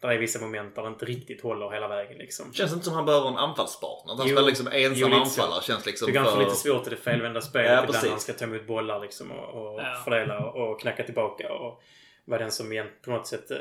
det 0.00 0.06
är 0.14 0.18
vissa 0.18 0.40
moment 0.40 0.74
där 0.74 0.82
det 0.82 0.88
inte 0.88 1.04
riktigt 1.04 1.42
håller 1.42 1.70
hela 1.70 1.88
vägen 1.88 2.18
liksom. 2.18 2.52
Känns 2.52 2.72
inte 2.72 2.84
som 2.84 2.94
han 2.94 3.04
behöver 3.06 3.28
en 3.28 3.36
anfallspartner. 3.36 4.12
Att 4.12 4.18
han 4.18 4.28
Jo. 4.28 4.34
spelar 4.34 4.48
liksom 4.48 4.68
Jo, 4.72 4.78
ensam 4.88 5.10
lite 5.10 5.30
så. 5.30 5.42
anfallare 5.42 5.62
känns 5.62 5.86
liksom 5.86 6.06
Tycker 6.06 6.20
han 6.20 6.28
får 6.28 6.36
för... 6.36 6.44
lite 6.44 6.56
svårt 6.56 6.86
i 6.86 6.90
det 6.90 6.96
felvända 6.96 7.40
spelet 7.40 7.70
Ja, 7.70 7.84
ibland 7.84 8.04
när 8.04 8.10
han 8.10 8.20
ska 8.20 8.32
ta 8.32 8.44
emot 8.44 8.66
bollar 8.66 9.00
liksom 9.00 9.30
och, 9.32 9.72
och 9.74 9.80
Ja. 9.80 10.00
fördela 10.04 10.38
och, 10.46 10.70
och 10.70 10.80
knacka 10.80 11.02
tillbaka 11.04 11.52
och 11.52 11.82
vara 12.24 12.40
den 12.40 12.50
som 12.50 12.72
igen 12.72 12.86
på 13.04 13.10
något 13.10 13.26
sätt 13.26 13.50
eh, 13.50 13.56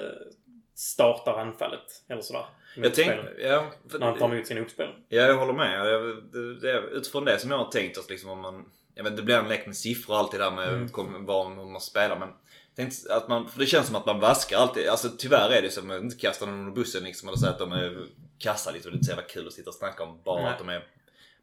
startar 0.75 1.39
anfallet. 1.39 2.03
Eller 2.09 2.21
sådär. 2.21 2.45
Jag 2.76 2.93
tänker, 2.93 3.34
ja, 3.41 3.71
för- 3.89 3.99
När 3.99 4.05
han 4.07 4.17
tar 4.19 4.34
emot 4.34 4.47
sina 4.47 4.61
uppspel. 4.61 4.88
Ja, 5.09 5.21
jag 5.21 5.38
håller 5.38 5.53
med. 5.53 5.80
Jag, 5.93 6.01
det, 6.32 6.59
det, 6.59 6.80
utifrån 6.91 7.26
det 7.26 7.39
som 7.39 7.51
jag 7.51 7.57
har 7.57 7.71
tänkt 7.71 7.97
oss 7.97 8.09
liksom 8.09 8.30
om 8.30 8.39
man... 8.39 8.65
Jag 8.95 9.03
vet, 9.03 9.17
det 9.17 9.24
blir 9.24 9.36
en 9.36 9.47
lek 9.47 9.65
med 9.65 9.78
siffror 9.78 10.13
och 10.13 10.19
allt 10.19 10.32
det 10.32 10.38
där 10.38 10.51
med 10.51 10.69
Mm. 10.69 10.89
kom, 10.89 11.26
var 11.26 11.49
man 11.49 11.82
spelar 11.82 12.19
men... 12.19 12.30
Tänkte 12.76 13.15
att 13.15 13.28
man, 13.28 13.49
för 13.49 13.59
det 13.59 13.65
känns 13.65 13.88
som 13.88 13.95
att 13.95 14.05
man 14.05 14.19
vaskar 14.19 14.57
alltid. 14.57 14.88
Alltså 14.88 15.09
tyvärr 15.17 15.49
är 15.49 15.61
det 15.61 15.69
som 15.69 15.91
att 15.91 16.01
inte 16.01 16.15
kasta 16.17 16.45
någon 16.45 16.59
under 16.59 16.71
bussen 16.71 17.03
liksom. 17.03 17.28
Eller 17.30 17.38
säga 17.38 17.51
att 17.51 17.59
de 17.59 17.71
är 17.71 17.97
kassa 18.39 18.69
och 18.69 18.76
det 18.76 18.86
är 18.88 18.91
inte 18.91 19.05
så 19.05 19.11
jävla 19.11 19.24
kul 19.24 19.47
att 19.47 19.53
sitta 19.53 19.69
och 19.69 19.76
snacka 19.76 20.03
om 20.03 20.21
bara 20.26 20.41
Nej. 20.41 20.51
att 20.51 20.57
de 20.59 20.69
är... 20.69 20.84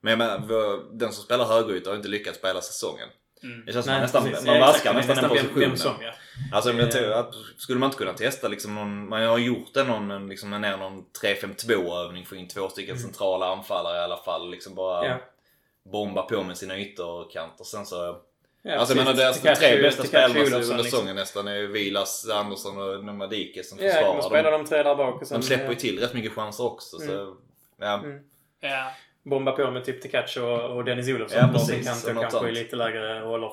Men 0.01 0.11
jag 0.11 0.19
menar, 0.19 0.99
den 0.99 1.13
som 1.13 1.25
spelar 1.25 1.45
högeryta 1.45 1.91
har 1.91 1.97
inte 1.97 2.09
lyckats 2.09 2.39
spela 2.39 2.61
säsongen. 2.61 3.09
Mm. 3.43 3.65
Det 3.67 3.73
känns 3.73 3.85
som 3.87 3.93
att 3.95 3.99
man 3.99 4.03
nästan, 4.03 4.25
precis. 4.25 4.47
man 4.47 4.61
vaskar 4.61 4.95
nästan 4.95 5.17
den 5.17 5.25
vem- 5.29 5.31
positionen. 5.37 5.69
Vem 5.69 5.77
som, 5.77 5.95
ja. 6.01 6.13
Alltså 6.53 6.69
men 6.73 6.79
jag 6.79 6.91
tror 6.93 7.11
Eh. 7.11 7.19
att, 7.19 7.35
skulle 7.57 7.79
man 7.79 7.87
inte 7.87 7.99
kunna 7.99 8.13
testa 8.13 8.49
liksom 8.49 8.75
någon, 8.75 9.09
man 9.09 9.23
har 9.23 9.39
gjort 9.39 9.75
det 9.75 9.85
någon, 9.85 10.11
en- 10.11 10.27
liksom 10.29 10.51
ner 10.51 10.77
någon 10.77 11.05
3-5-2 11.23 11.95
övning, 12.05 12.27
få 12.27 12.35
in 12.37 12.49
två 12.49 12.69
stycken 12.69 12.99
centrala 12.99 13.47
anfallare 13.47 13.97
i 13.97 14.01
alla 14.01 14.17
fall. 14.17 14.51
Liksom 14.51 14.75
bara 14.75 14.99
Mm. 15.07 15.11
Ja. 15.11 15.91
bomba 15.91 16.23
på 16.23 16.43
med 16.43 16.57
sina 16.59 16.79
ytterkanter. 16.81 17.65
Sen 17.65 17.87
så, 17.87 18.17
Ja, 18.63 18.77
alltså 18.77 18.97
menar 18.97 19.15
deras 19.15 19.41
tre 19.41 19.51
bästa 19.83 20.03
Olofsson, 20.03 20.43
under 20.45 20.59
liksom. 20.61 20.79
säsongen 20.85 21.17
nästan 21.17 21.49
är 21.49 21.63
Vilas, 21.63 22.29
Andersson 22.31 22.79
och 22.79 23.05
Nomadike 23.05 23.65
som 23.65 23.79
Ja, 23.79 23.93
försvarar. 23.93 24.23
spelar 24.23 24.51
de, 24.53 24.63
de 24.63 24.69
tre 24.69 24.83
där 24.83 24.95
bak 24.97 25.23
och 25.23 25.29
sen 25.29 25.41
de 25.41 25.47
släpper 25.47 25.69
ju 25.69 25.75
till 25.75 25.99
rätt 25.99 26.15
mycket 26.15 26.33
chanser 26.33 26.65
också. 26.65 26.99
Så, 26.99 27.37
ja. 27.79 27.95
Mm. 27.99 28.19
Ja. 28.61 28.93
bomba 29.23 29.53
på 29.53 29.71
med 29.71 29.85
typ 29.85 30.03
Tekachi 30.03 30.41
och, 30.41 30.77
och 30.77 30.85
Dennis 30.85 31.09
Olofsson. 31.09 31.39
Ja, 31.41 31.49
precis. 31.53 32.05
och 32.09 32.15
kanske 32.21 32.49
i 32.49 32.53
lite 32.53 32.77
lägre 32.77 33.21
roller 33.21 33.53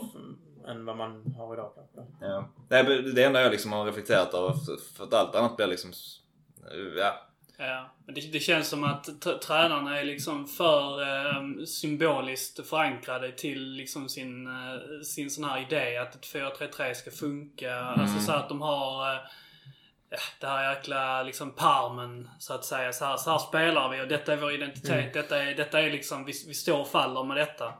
än 0.67 0.85
vad 0.85 0.97
man 0.97 1.33
har 1.37 1.53
idag 1.53 1.71
kanske. 1.75 2.25
Ja. 2.25 2.49
Nej, 2.69 3.01
det 3.15 3.23
enda 3.23 3.41
jag 3.41 3.51
liksom 3.51 3.71
har 3.71 3.85
reflekterat 3.85 4.33
över, 4.33 4.53
för- 4.95 5.03
att 5.03 5.13
allt 5.13 5.35
annat 5.35 5.55
blir 5.57 5.67
liksom, 5.67 5.91
ja. 6.97 7.23
Ja, 7.59 7.89
men 8.05 8.15
det, 8.15 8.31
det 8.31 8.39
känns 8.39 8.67
som 8.67 8.83
att 8.83 9.21
tränarna 9.41 9.99
är 9.99 10.03
liksom 10.03 10.47
för 10.47 11.01
eh, 11.01 11.65
symboliskt 11.65 12.67
förankrade 12.67 13.31
till 13.31 13.71
liksom 13.71 14.09
sin, 14.09 14.47
eh, 14.47 15.01
sin 15.03 15.29
sån 15.29 15.43
här 15.43 15.61
idé 15.61 15.97
att 15.97 16.15
ett 16.15 16.25
4-3-3 16.33 16.93
ska 16.93 17.11
funka. 17.11 17.75
Alltså 17.79 18.19
så 18.19 18.31
att 18.31 18.49
de 18.49 18.61
har 18.61 19.13
eh, 19.13 19.19
det 20.39 20.47
här 20.47 20.73
jäkla 20.73 21.23
liksom 21.23 21.51
parmen 21.51 22.29
så 22.39 22.53
att 22.53 22.65
säga. 22.65 22.93
Så 22.93 23.05
här, 23.05 23.17
så 23.17 23.31
här 23.31 23.37
spelar 23.37 23.89
vi 23.89 24.01
och 24.01 24.07
detta 24.07 24.33
är 24.33 24.37
vår 24.37 24.51
identitet. 24.53 25.13
Detta, 25.13 25.43
är, 25.43 25.55
detta 25.55 25.81
är 25.81 25.91
liksom, 25.91 26.25
vi, 26.25 26.33
vi 26.47 26.53
står 26.53 26.79
och 26.81 26.87
faller 26.87 27.23
med 27.23 27.37
detta. 27.37 27.65
Eh, 27.65 27.73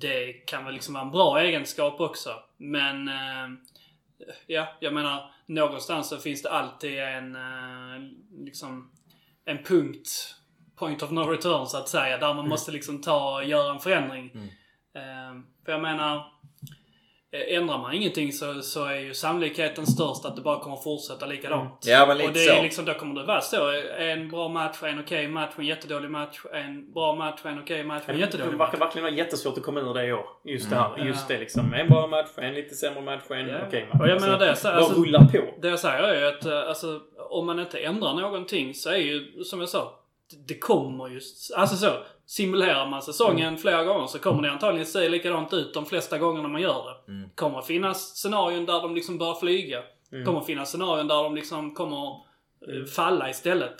det 0.00 0.32
kan 0.32 0.64
väl 0.64 0.74
liksom 0.74 0.94
vara 0.94 1.04
en 1.04 1.10
bra 1.10 1.40
egenskap 1.40 2.00
också. 2.00 2.30
Men 2.56 3.08
eh, 3.08 3.48
ja, 4.46 4.68
jag 4.80 4.94
menar 4.94 5.30
någonstans 5.46 6.08
så 6.08 6.18
finns 6.18 6.42
det 6.42 6.50
alltid 6.50 6.98
en 6.98 7.36
eh, 7.36 8.00
liksom 8.44 8.90
en 9.44 9.62
punkt, 9.62 10.34
point 10.76 11.02
of 11.02 11.10
no 11.10 11.20
return 11.20 11.66
så 11.66 11.78
att 11.78 11.88
säga, 11.88 12.18
där 12.18 12.34
man 12.34 12.48
måste 12.48 12.72
liksom 12.72 13.00
ta 13.00 13.36
och 13.36 13.44
göra 13.44 13.72
en 13.72 13.80
förändring. 13.80 14.30
Eh, 14.94 15.42
för 15.64 15.72
jag 15.72 15.82
menar, 15.82 16.16
eh, 16.16 16.22
ändrar 17.32 17.78
man 17.78 17.94
ingenting 17.94 18.32
så, 18.32 18.62
så 18.62 18.84
är 18.84 18.94
ju 18.98 19.14
sannolikheten 19.14 19.86
störst 19.86 20.24
att 20.24 20.36
det 20.36 20.42
bara 20.42 20.60
kommer 20.60 20.76
fortsätta 20.76 21.26
likadant. 21.26 21.84
Ja, 21.86 22.06
men 22.06 22.16
lite 22.16 22.28
och 22.28 22.34
det 22.34 22.40
så. 22.40 22.52
är 22.54 22.62
liksom, 22.62 22.84
då 22.84 22.94
kommer 22.94 23.20
det 23.20 23.26
vara 23.26 23.40
så. 23.40 23.70
En 23.98 24.28
bra 24.30 24.48
match, 24.48 24.82
en 24.82 25.00
okej 25.00 25.28
match, 25.28 25.50
en 25.58 25.64
jättedålig 25.64 26.10
match, 26.10 26.38
en 26.52 26.92
bra 26.92 27.14
match, 27.14 27.40
en 27.44 27.58
okej 27.58 27.84
match, 27.84 28.02
en 28.06 28.14
Det 28.14 28.20
jättedålig 28.20 28.58
verkar 28.58 28.78
match. 28.78 28.80
verkligen 28.80 29.04
vara 29.04 29.14
jättesvårt 29.14 29.56
att 29.58 29.62
komma 29.64 29.80
ur 29.80 29.94
det 29.94 30.06
i 30.06 30.12
år. 30.12 30.24
Just 30.44 30.70
det 30.70 30.76
här. 30.76 30.94
Mm. 30.94 31.06
Just 31.06 31.28
det 31.28 31.38
liksom. 31.38 31.74
En 31.74 31.88
bra 31.88 32.06
match, 32.06 32.28
en 32.36 32.54
lite 32.54 32.74
sämre 32.74 33.02
match, 33.02 33.22
en 33.30 33.48
Ja. 33.48 33.56
okej 33.68 33.88
match. 33.92 34.00
Och 34.00 34.08
jag 34.08 34.20
menar 34.20 34.38
det, 34.38 34.56
så- 34.56 34.68
alltså- 34.68 35.00
rulla 35.02 35.18
på. 35.32 35.38
Det 35.62 35.68
jag 35.68 35.78
säger 35.78 36.02
är 36.02 36.20
ju 36.20 36.26
att 36.26 36.44
eh, 36.46 36.68
alltså, 36.68 37.00
om 37.30 37.46
man 37.46 37.58
inte 37.58 37.78
ändrar 37.78 38.14
någonting 38.14 38.74
så 38.74 38.90
är 38.90 38.96
ju, 38.96 39.44
som 39.44 39.60
jag 39.60 39.68
sa, 39.68 39.92
det- 40.46 40.58
kommer 40.58 41.08
ju... 41.08 41.20
Alltså 41.56 41.76
så, 41.76 41.90
simulerar 42.26 42.86
man 42.86 43.02
säsongen 43.02 43.48
Mm. 43.48 43.60
flera 43.60 43.84
gånger 43.84 44.06
så 44.06 44.18
kommer 44.18 44.42
det 44.42 44.50
antagligen 44.50 44.86
se 44.86 45.08
likadant 45.08 45.52
ut 45.52 45.74
de 45.74 45.86
flesta 45.86 46.18
gångerna 46.18 46.48
man 46.48 46.60
gör 46.62 46.84
det. 47.06 47.12
Mm. 47.12 47.30
kommer 47.34 47.62
finnas 47.62 48.16
scenarion 48.16 48.66
där 48.66 48.80
de 48.82 48.94
liksom 48.94 49.18
börjar 49.18 49.34
flyga. 49.34 49.82
Mm. 50.12 50.24
kommer 50.26 50.40
finnas 50.40 50.68
scenarion 50.70 51.08
där 51.08 51.22
de 51.22 51.34
liksom 51.34 51.74
kommer 51.74 52.06
eh, 52.68 52.84
falla 52.96 53.30
istället. 53.30 53.76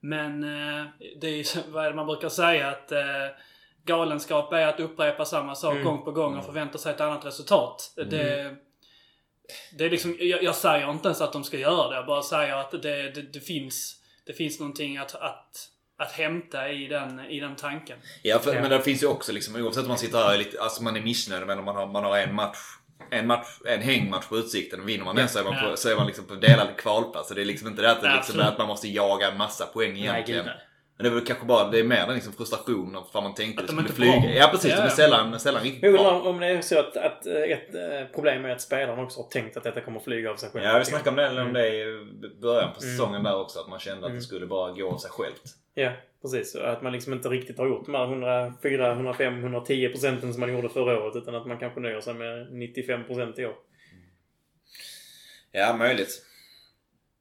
Men 0.00 0.44
eh, 0.44 0.86
det 1.20 1.26
är 1.26 1.36
ju 1.36 1.44
vad 1.68 1.84
är 1.84 1.90
det 1.90 1.96
man 1.96 2.06
brukar 2.06 2.28
säga 2.28 2.68
att 2.68 2.92
eh, 2.92 2.98
galenskap 3.84 4.52
är 4.52 4.66
att 4.66 4.80
upprepa 4.80 5.24
samma 5.24 5.54
sak 5.54 5.72
Mm. 5.72 5.84
gång 5.84 6.04
på 6.04 6.10
gång 6.12 6.36
och 6.36 6.44
förvänta 6.44 6.78
sig 6.78 6.94
ett 6.94 7.00
annat 7.00 7.24
resultat. 7.24 7.92
Det, 7.96 8.56
det 9.78 9.84
är 9.84 9.90
liksom, 9.90 10.16
jag, 10.20 10.42
jag 10.42 10.54
säger 10.54 10.90
inte 10.90 11.08
ens 11.08 11.20
att 11.20 11.32
de 11.32 11.44
ska 11.44 11.58
göra 11.58 11.88
det. 11.88 11.94
Jag 11.96 12.06
bara 12.06 12.22
säger 12.22 12.54
att 12.56 12.70
det, 12.70 12.78
det, 13.10 13.22
det 13.32 13.40
finns, 13.40 13.96
det 14.26 14.32
finns 14.32 14.60
någonting 14.60 14.96
att, 14.98 15.14
att, 15.14 15.68
att 16.02 16.12
hämta 16.12 16.68
i 16.68 16.86
den, 16.86 17.20
i 17.20 17.40
den 17.40 17.56
tanken. 17.56 17.98
Ja, 18.22 18.38
för, 18.38 18.52
men 18.52 18.70
det 18.70 18.80
finns 18.80 19.02
ju 19.02 19.06
också 19.06 19.32
liksom, 19.32 19.56
oavsett 19.56 19.82
om 19.82 19.88
man 19.88 19.98
sitter 19.98 20.18
här 20.18 20.38
lite, 20.38 20.60
alltså 20.60 20.82
man 20.82 20.96
är 20.96 21.00
missnöjd 21.00 21.46
men 21.46 21.58
om 21.58 21.64
man 21.64 21.76
har, 21.76 21.86
man 21.86 22.04
har 22.04 22.18
en 22.18 22.34
match 22.34 22.58
en, 23.10 23.26
match, 23.26 23.46
en 23.66 23.80
hängmatch 23.82 24.26
på 24.28 24.36
Utsikten 24.36 24.80
och 24.80 24.88
vinner 24.88 25.04
man 25.04 25.16
den 25.16 25.28
så 25.28 25.38
är 25.38 25.44
man, 25.44 25.70
på, 25.70 25.76
så 25.76 25.88
är 25.88 25.96
man 25.96 26.06
liksom 26.06 26.24
på 26.26 26.34
delad 26.34 26.68
kvalplats. 26.76 27.28
Så 27.28 27.34
det 27.34 27.40
är 27.40 27.44
liksom 27.44 27.68
inte 27.68 27.82
det 27.82 27.90
att, 27.90 28.02
det 28.02 28.14
liksom, 28.14 28.40
att 28.40 28.58
man 28.58 28.66
måste 28.68 28.88
jaga 28.88 29.30
en 29.30 29.38
massa 29.38 29.66
poäng 29.66 29.96
egentligen. 29.98 30.44
nej. 30.46 30.54
men 30.96 31.04
det 31.04 31.10
är 31.10 31.14
väl 31.14 31.24
kanske 31.26 31.46
bara, 31.46 31.70
det 31.70 31.78
är 31.78 31.84
mer 31.84 32.06
den 32.06 32.14
liksom 32.14 32.32
frustrationen 32.32 33.02
för 33.12 33.20
man 33.20 33.34
tänkte 33.34 33.62
Att 33.62 33.68
de 33.68 33.72
skulle 33.72 33.88
inte 33.88 33.92
är 33.92 33.96
flyga. 33.96 34.20
bra. 34.20 34.30
Ja 34.30 34.48
precis, 34.52 34.70
Ja, 34.70 34.76
de 34.76 34.82
är 34.82 34.88
sällan, 34.88 35.40
sällan 35.40 35.62
riktigt 35.62 35.82
Jag 35.82 35.92
bra. 35.92 36.20
om 36.20 36.40
det 36.40 36.46
är 36.46 36.60
så 36.62 36.78
att, 36.78 36.96
att 36.96 37.26
eh, 37.26 37.34
ett 37.34 37.74
eh, 37.74 38.14
problem 38.14 38.44
är 38.44 38.48
att 38.48 38.60
spelarna 38.60 39.02
också 39.02 39.20
har 39.20 39.28
tänkt 39.28 39.56
att 39.56 39.64
detta 39.64 39.80
kommer 39.80 40.00
flyga 40.00 40.30
av 40.30 40.36
sig 40.36 40.50
själv. 40.50 40.64
Ja, 40.64 40.78
vi 40.78 40.84
snackade 40.84 41.26
om 41.28 41.34
det, 41.34 41.42
om 41.42 41.52
det 41.52 41.68
i 41.68 41.84
början 42.42 42.72
på 42.74 42.80
Mm. 42.82 42.96
säsongen 42.96 43.22
där 43.22 43.36
också. 43.40 43.60
Att 43.60 43.68
man 43.68 43.78
kände 43.78 43.98
att 44.00 44.04
Mm. 44.10 44.16
det 44.18 44.22
skulle 44.24 44.46
bara 44.46 44.72
gå 44.72 44.90
av 44.92 44.98
sig 44.98 45.10
självt. 45.10 45.42
Ja, 45.74 45.92
precis. 46.22 46.54
Att 46.56 46.82
man 46.82 46.92
liksom 46.92 47.12
inte 47.12 47.28
riktigt 47.28 47.58
har 47.58 47.66
gjort 47.66 47.86
de 47.86 47.94
här 47.94 48.04
104, 48.04 48.92
105, 48.92 49.38
110 49.38 49.88
procenten 49.88 50.32
som 50.32 50.40
man 50.40 50.52
gjorde 50.52 50.68
förra 50.68 51.02
året. 51.02 51.16
Utan 51.16 51.34
att 51.34 51.46
man 51.46 51.58
kanske 51.58 51.80
nöjer 51.80 52.00
sig 52.00 52.14
med 52.14 52.52
95 52.52 53.04
procent 53.04 53.38
i 53.38 53.46
år. 53.46 53.54
Ja, 55.52 55.76
möjligt. 55.76 56.22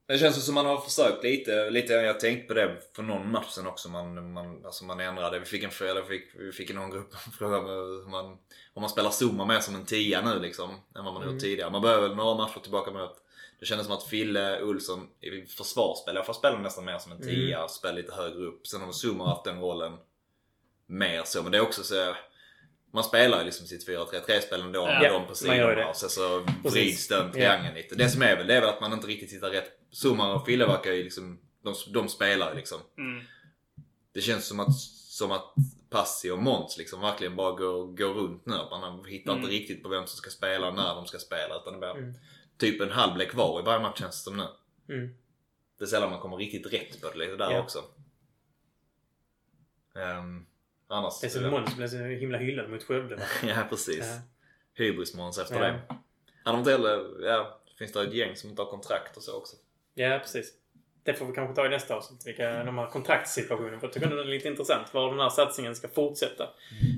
Det 0.08 0.18
känns 0.18 0.46
som 0.46 0.56
man 0.56 0.66
har 0.66 0.78
försökt 0.78 1.24
lite. 1.24 1.70
lite 1.70 1.94
jag 1.94 2.20
tänkt 2.20 2.48
på 2.48 2.54
det 2.54 2.78
för 2.96 3.04
någon 3.04 3.32
match 3.32 3.50
sen 3.50 3.68
också. 3.68 3.90
Man, 3.90 4.34
man, 4.34 4.66
alltså 4.66 4.86
man 4.86 5.00
ändrade. 5.00 5.40
Vi 5.40 5.46
fick 5.46 5.64
en 5.64 5.72
fråga, 5.72 6.04
fick, 6.04 6.24
vi 6.36 6.52
fick 6.52 6.70
i 6.70 6.74
någon 6.74 6.92
grupp 6.92 7.14
en 7.26 7.32
fråga 7.40 7.58
om 7.58 8.12
man, 8.12 8.26
om 8.74 8.82
man 8.82 8.90
spelar 8.90 9.12
Zuma 9.12 9.46
mer 9.46 9.60
som 9.60 9.76
en 9.76 9.86
tia 9.86 10.22
nu 10.22 10.40
liksom. 10.40 10.70
Än 10.70 11.06
vad 11.06 11.14
man 11.14 11.22
Mm. 11.24 11.34
gjort 11.34 11.42
tidigare. 11.42 11.70
Man 11.70 11.82
behöver 11.82 12.08
väl 12.08 12.18
några 12.18 12.36
matcher 12.38 12.60
tillbaka 12.60 12.92
med 12.92 13.04
att 13.04 13.18
det 13.62 13.66
kändes 13.68 13.88
som 13.88 13.96
att 13.96 14.04
Fille 14.04 14.62
Olsson 14.62 15.08
i 15.22 15.46
försvarsspel, 15.46 16.16
jag 16.16 16.26
får 16.26 16.34
spela 16.34 16.58
nästan 16.60 16.86
mer 16.86 16.98
som 16.98 17.12
en 17.12 17.22
tia. 17.22 17.58
Mm. 17.58 17.70
Spela 17.70 17.94
lite 17.94 18.14
högre 18.14 18.46
upp. 18.46 18.68
Sen 18.68 18.82
har 18.82 18.92
Zuma 19.06 19.28
haft 19.30 19.44
den 19.44 19.60
rollen 19.60 19.98
mer 20.86 21.22
så. 21.26 21.44
Men 21.44 21.52
det 21.52 21.58
är 21.58 21.62
också 21.62 21.84
så. 21.84 22.16
Man 22.94 23.04
spelar 23.04 23.40
ju 23.40 23.46
liksom 23.46 23.68
sitt 23.68 23.88
4-3-3 23.88 24.40
spel 24.40 24.62
ändå 24.62 24.86
med 24.86 25.04
Ja, 25.04 25.14
dem 25.14 25.28
på 25.28 25.36
sidorna. 25.36 25.88
Och 25.90 25.96
sen 25.96 26.10
så 26.10 26.46
vrids 26.64 27.08
den 27.08 27.32
triangeln 27.32 27.76
lite. 27.76 27.96
Det 27.96 28.10
som 28.10 28.22
är 28.22 28.36
väl, 28.38 28.48
det 28.48 28.54
är 28.56 28.62
väl 28.62 28.70
att 28.70 28.82
man 28.82 28.94
inte 28.94 29.08
riktigt 29.08 29.34
hittar 29.34 29.50
rätt. 29.50 29.72
Zuma 30.04 30.34
och 30.34 30.46
Fille 30.46 30.66
verkar 30.66 30.92
ju 30.92 31.04
liksom, 31.04 31.40
de, 31.64 31.74
de 31.94 32.10
spelar 32.10 32.50
ju 32.50 32.56
liksom. 32.56 32.80
Mm. 32.98 33.24
Det 34.14 34.22
känns 34.22 34.48
som 34.48 34.60
att, 34.60 34.76
som 35.10 35.32
att 35.32 35.54
Passi 35.90 36.30
och 36.32 36.40
Måns 36.40 36.78
liksom 36.78 37.02
verkligen 37.02 37.36
bara 37.36 37.52
går, 37.52 37.86
går 37.98 38.14
runt 38.14 38.46
nu. 38.46 38.56
Man 38.72 39.06
hittar 39.06 39.32
Mm. 39.32 39.44
inte 39.44 39.56
riktigt 39.56 39.84
på 39.84 39.90
vem 39.90 40.08
som 40.08 40.18
ska 40.18 40.30
spela 40.30 40.68
och 40.68 40.74
när 40.76 40.96
de 40.96 41.06
ska 41.08 41.18
spela. 41.18 41.56
Utan 41.56 41.74
det 41.74 41.80
blir 41.80 41.90
Mm. 41.92 42.14
Typ 42.62 42.82
en 42.82 42.92
halvlek 42.92 43.30
kvar 43.32 43.60
i 43.60 43.64
varje 43.64 43.80
match 43.80 44.00
känns 44.00 44.24
det 44.26 44.32
som 44.32 44.38
nu. 44.38 44.48
Mm. 44.96 45.16
Det 45.78 45.84
är 45.84 45.88
sällan 45.88 46.10
man 46.12 46.20
kommer 46.20 46.38
riktigt 46.38 46.74
rätt 46.74 47.02
på 47.02 47.10
det 47.10 47.18
lite 47.18 47.36
där 47.36 47.52
Ja. 47.52 47.60
också. 47.60 47.80
Um, 49.94 50.46
annars... 50.88 51.20
Det 51.22 51.28
är 51.28 51.30
som 51.30 51.50
Måns 51.52 51.76
blev 51.76 51.88
så 51.88 51.98
himla 51.98 52.38
hyllad 52.38 52.70
mot 52.70 52.84
Skövde. 52.84 53.20
ja 53.44 53.64
precis. 53.70 54.06
Ja. 54.06 54.22
Hybris-Måns 54.84 55.38
efter 55.42 55.56
Ja. 55.56 55.62
det. 55.62 55.82
Han 56.44 56.56
har 56.56 56.60
inte 56.60 56.72
heller... 56.72 57.26
Ja, 57.26 57.60
finns 57.78 57.92
det 57.92 58.02
ett 58.04 58.14
gäng 58.14 58.36
som 58.36 58.50
inte 58.50 58.62
har 58.62 58.70
kontrakt 58.70 59.18
och 59.18 59.24
så 59.24 59.38
också. 59.38 59.56
Ja, 59.94 60.20
precis. 60.22 60.54
Det 61.04 61.14
får 61.14 61.26
vi 61.26 61.34
kanske 61.34 61.56
ta 61.56 61.66
i 61.66 61.70
nästa 61.70 61.96
avsnitt. 61.96 62.28
Vilka, 62.28 62.64
de 62.64 62.78
här 62.78 62.90
kontraktssituationen. 62.90 63.80
För 63.80 63.88
jag 63.88 63.94
tycker 63.94 64.10
det 64.10 64.22
är 64.22 64.26
lite 64.26 64.48
intressant 64.48 64.94
var 64.94 65.10
den 65.12 65.20
här 65.20 65.30
satsningen 65.30 65.76
ska 65.76 65.88
fortsätta. 65.88 66.50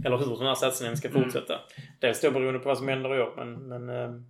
Eller 0.05 0.17
hur 0.17 0.37
den 0.37 0.47
här 0.47 0.55
satsningen 0.55 0.97
ska 0.97 1.07
Mm. 1.09 1.23
fortsätta. 1.23 1.61
Dels 1.99 2.21
då 2.21 2.31
beroende 2.31 2.59
på 2.59 2.69
vad 2.69 2.77
som 2.77 2.87
händer 2.87 3.15
i 3.15 3.21
år. 3.21 3.33
Men, 3.37 3.53
men, 3.67 3.89
eh, 3.89 4.21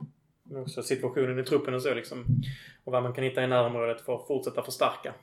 men 0.54 0.62
också 0.62 0.84
situationen 0.84 1.40
i 1.40 1.44
truppen 1.44 1.74
och 1.74 1.82
så 1.82 1.94
liksom. 1.94 2.26
Och 2.84 2.92
vad 2.92 3.04
man 3.04 3.14
kan 3.14 3.24
hitta 3.24 3.44
i 3.44 3.48
närområdet 3.48 4.02
för 4.02 4.16
att 4.16 4.28
fortsätta 4.28 4.64
förstärka. 4.64 5.14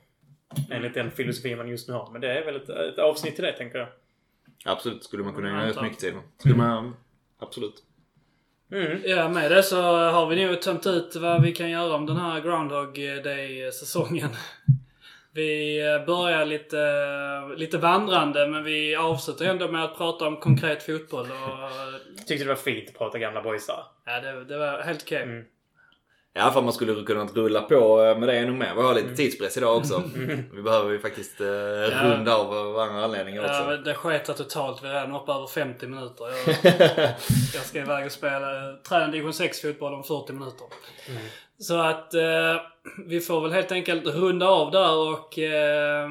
Enligt 0.71 0.95
den 0.95 1.11
filosofi 1.11 1.57
man 1.57 1.69
just 1.69 1.89
nu 1.89 1.95
har. 1.95 2.11
Men 2.13 2.21
det 2.21 2.39
är 2.39 2.45
väl 2.45 2.57
ett, 2.57 2.69
ett 2.69 2.99
avsnitt 2.99 3.35
till 3.35 3.45
det 3.45 3.53
tänker 3.53 3.79
jag. 3.79 3.89
Absolut, 4.65 5.05
skulle 5.05 5.23
man 5.23 5.35
kunna 5.35 5.49
ägna 5.49 5.67
rätt 5.67 5.83
mycket 5.83 5.99
tid. 5.99 6.15
Skulle 6.39 6.57
man... 6.57 6.97
Absolut. 7.39 7.85
Mm. 8.73 9.01
Ja, 9.05 9.29
med 9.29 9.51
det 9.51 9.63
så 9.63 9.83
har 9.83 10.27
vi 10.27 10.47
nog 10.47 10.63
tömt 10.63 10.87
ut 10.87 11.17
vad 11.17 11.43
vi 11.43 11.53
kan 11.53 11.71
göra 11.71 11.95
om 11.95 12.07
den 12.07 12.17
här 12.17 12.41
Groundhog 12.41 12.95
Day-säsongen. 13.25 14.31
Vi 15.35 15.81
eh, 15.87 16.07
börjar 16.07 16.45
lite, 16.45 17.57
lite 17.57 17.79
vandrande 17.79 18.47
men 18.47 18.65
vi 18.65 18.97
avslutar 18.97 19.45
ändå 19.45 19.69
med 19.69 19.85
att 19.85 19.97
prata 19.97 20.27
om 20.27 20.37
konkret 20.37 20.83
fotboll. 20.83 21.27
Och, 21.31 22.27
Tyckte 22.27 22.45
det 22.45 22.49
var 22.49 22.55
fint 22.55 22.89
att 22.89 22.99
prata 22.99 23.19
gamla 23.19 23.43
boysar. 23.43 23.85
ja, 24.07 24.21
det, 24.21 24.45
det 24.45 24.59
var 24.59 24.83
helt 24.83 25.03
okej. 25.03 25.23
Mm. 25.23 25.45
Ja, 26.33 26.51
för 26.51 26.63
man 26.63 26.73
skulle 26.73 27.05
kunna 27.05 27.25
rulla 27.25 27.61
på 27.63 28.03
eh, 28.05 28.19
med 28.19 28.29
det 28.29 28.39
ännu 28.39 28.53
mer. 28.53 28.75
Vi 28.75 28.83
har 28.83 28.95
lite 28.95 29.05
Mm. 29.07 29.17
tidspress 29.17 29.57
idag 29.57 29.77
också. 29.77 30.03
Vi 30.53 30.63
behöver 30.63 30.91
ju 30.91 30.99
faktiskt 30.99 31.41
eh, 31.41 31.47
runda 32.05 32.37
av 32.37 32.53
av 32.55 32.79
andra 32.79 33.05
anledningar 33.05 33.41
också. 33.43 33.53
Ja, 33.55 33.77
det 33.77 33.95
sket 33.95 34.37
totalt. 34.37 34.83
Vi 34.85 34.89
är 34.89 34.93
redan 34.93 35.15
uppe 35.17 35.33
över 35.33 35.47
50 35.47 35.87
minuter. 35.87 36.25
Jag, 36.25 36.55
jag 37.55 37.63
ska 37.65 37.79
iväg 37.79 38.07
och 38.07 38.13
spela 38.13 38.77
träna 38.89 39.07
division 39.07 39.33
6 39.35 39.61
fotboll 39.63 39.95
om 39.95 40.05
40 40.05 40.33
minuter. 40.33 40.67
Mm. 41.09 41.23
Så 41.59 41.81
att 41.81 42.15
eh, 42.15 42.57
vi 43.07 43.21
får 43.21 43.41
väl 43.41 43.53
helt 43.53 43.73
enkelt 43.73 44.07
runda 44.07 44.49
av 44.49 44.71
där 44.71 44.97
och 44.97 45.39
eh, 45.39 46.09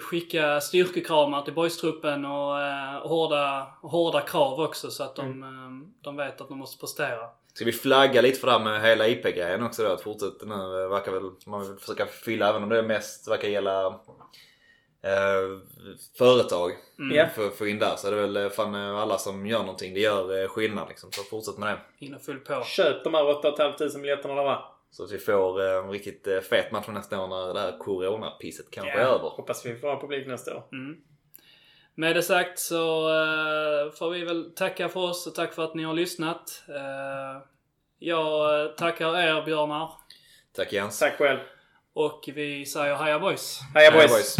skicka 0.00 0.60
styrkekramar 0.60 1.42
till 1.42 1.54
boystruppen 1.54 2.24
och 2.24 2.60
eh, 2.62 3.08
hårda, 3.08 3.66
hårda 3.82 4.20
krav 4.20 4.60
också 4.60 4.90
så 4.90 5.02
att 5.02 5.16
de, 5.16 5.26
Mm. 5.26 5.42
eh, 5.42 5.88
de 6.04 6.16
vet 6.16 6.40
att 6.40 6.48
de 6.48 6.58
måste 6.58 6.80
prestera. 6.80 7.26
Ska 7.58 7.64
vi 7.64 7.72
flagga 7.72 8.20
lite 8.20 8.40
för 8.40 8.46
det 8.46 8.52
här 8.52 8.64
med 8.64 8.82
hela 8.82 9.08
IP-grejen 9.08 9.62
också 9.62 9.82
då? 9.82 9.88
Att 9.88 10.00
fortsätta 10.00 10.46
nu 10.46 10.54
eh, 10.54 10.88
verkar 10.88 11.12
väl, 11.12 11.30
man 11.46 11.60
vill 11.60 11.78
försöka 11.78 12.06
fylla 12.06 12.48
även 12.48 12.62
om 12.62 12.68
det 12.68 12.82
mest 12.82 13.28
verkar 13.28 13.48
gälla 13.48 13.86
eh, 13.86 15.58
företag. 16.18 16.72
Mm. 16.98 17.16
Ja. 17.16 17.26
För, 17.26 17.50
för 17.50 17.66
in 17.66 17.78
där 17.78 17.96
så 17.96 18.06
är 18.06 18.10
det 18.10 18.20
väl 18.20 18.36
eh, 18.36 18.48
fan 18.48 18.74
eh, 18.74 18.98
alla 18.98 19.18
som 19.18 19.46
gör 19.46 19.58
någonting. 19.58 19.94
Det 19.94 20.00
gör 20.00 20.42
eh, 20.42 20.48
skillnad 20.48 20.88
liksom. 20.88 21.12
Så 21.12 21.22
fortsätt 21.22 21.58
med 21.58 21.68
det. 21.68 22.04
Hinner 22.04 22.18
full 22.18 22.38
på. 22.38 22.62
Köp 22.64 23.04
de 23.04 23.14
här 23.14 23.38
8 23.38 23.56
500 23.56 23.88
biljetterna 24.00 24.32
eller 24.32 24.44
vad? 24.44 24.62
Så 24.90 25.04
att 25.04 25.12
vi 25.12 25.18
får 25.18 25.60
eh, 25.60 25.84
en 25.84 25.90
riktigt 25.90 26.26
eh, 26.26 26.40
fet 26.40 26.72
match 26.72 26.88
nästa 26.88 27.22
år 27.22 27.28
när 27.28 27.54
det 27.54 27.60
här 27.60 27.78
coronapisset 27.78 28.70
kanske 28.70 28.92
är 28.92 29.02
Ja, 29.02 29.06
över. 29.06 29.28
Hoppas 29.28 29.66
vi 29.66 29.76
får 29.76 29.88
ha 29.88 30.00
publik 30.00 30.26
nästa 30.26 30.56
år. 30.56 30.64
Mm. 30.72 30.96
Med 31.98 32.16
det 32.16 32.22
sagt 32.22 32.58
så 32.58 33.08
eh, 33.08 33.92
får 33.92 34.10
vi 34.10 34.24
väl 34.24 34.52
tacka 34.56 34.88
för 34.88 35.00
oss 35.00 35.26
och 35.26 35.34
tack 35.34 35.54
för 35.54 35.64
att 35.64 35.74
ni 35.74 35.84
har 35.84 35.94
lyssnat. 35.94 36.62
Eh, 36.68 37.42
jag 37.98 38.60
eh, 38.64 38.70
tackar 38.70 39.16
er 39.16 39.42
björnar. 39.44 39.90
Tack 40.56 40.72
Jens. 40.72 40.98
Tack 40.98 41.18
själv. 41.18 41.38
Och 41.92 42.28
vi 42.34 42.66
säger 42.66 42.94
heja 42.94 43.18
boys! 43.18 43.60
Heja 43.74 43.90
Heja 43.90 44.08
boys. 44.08 44.36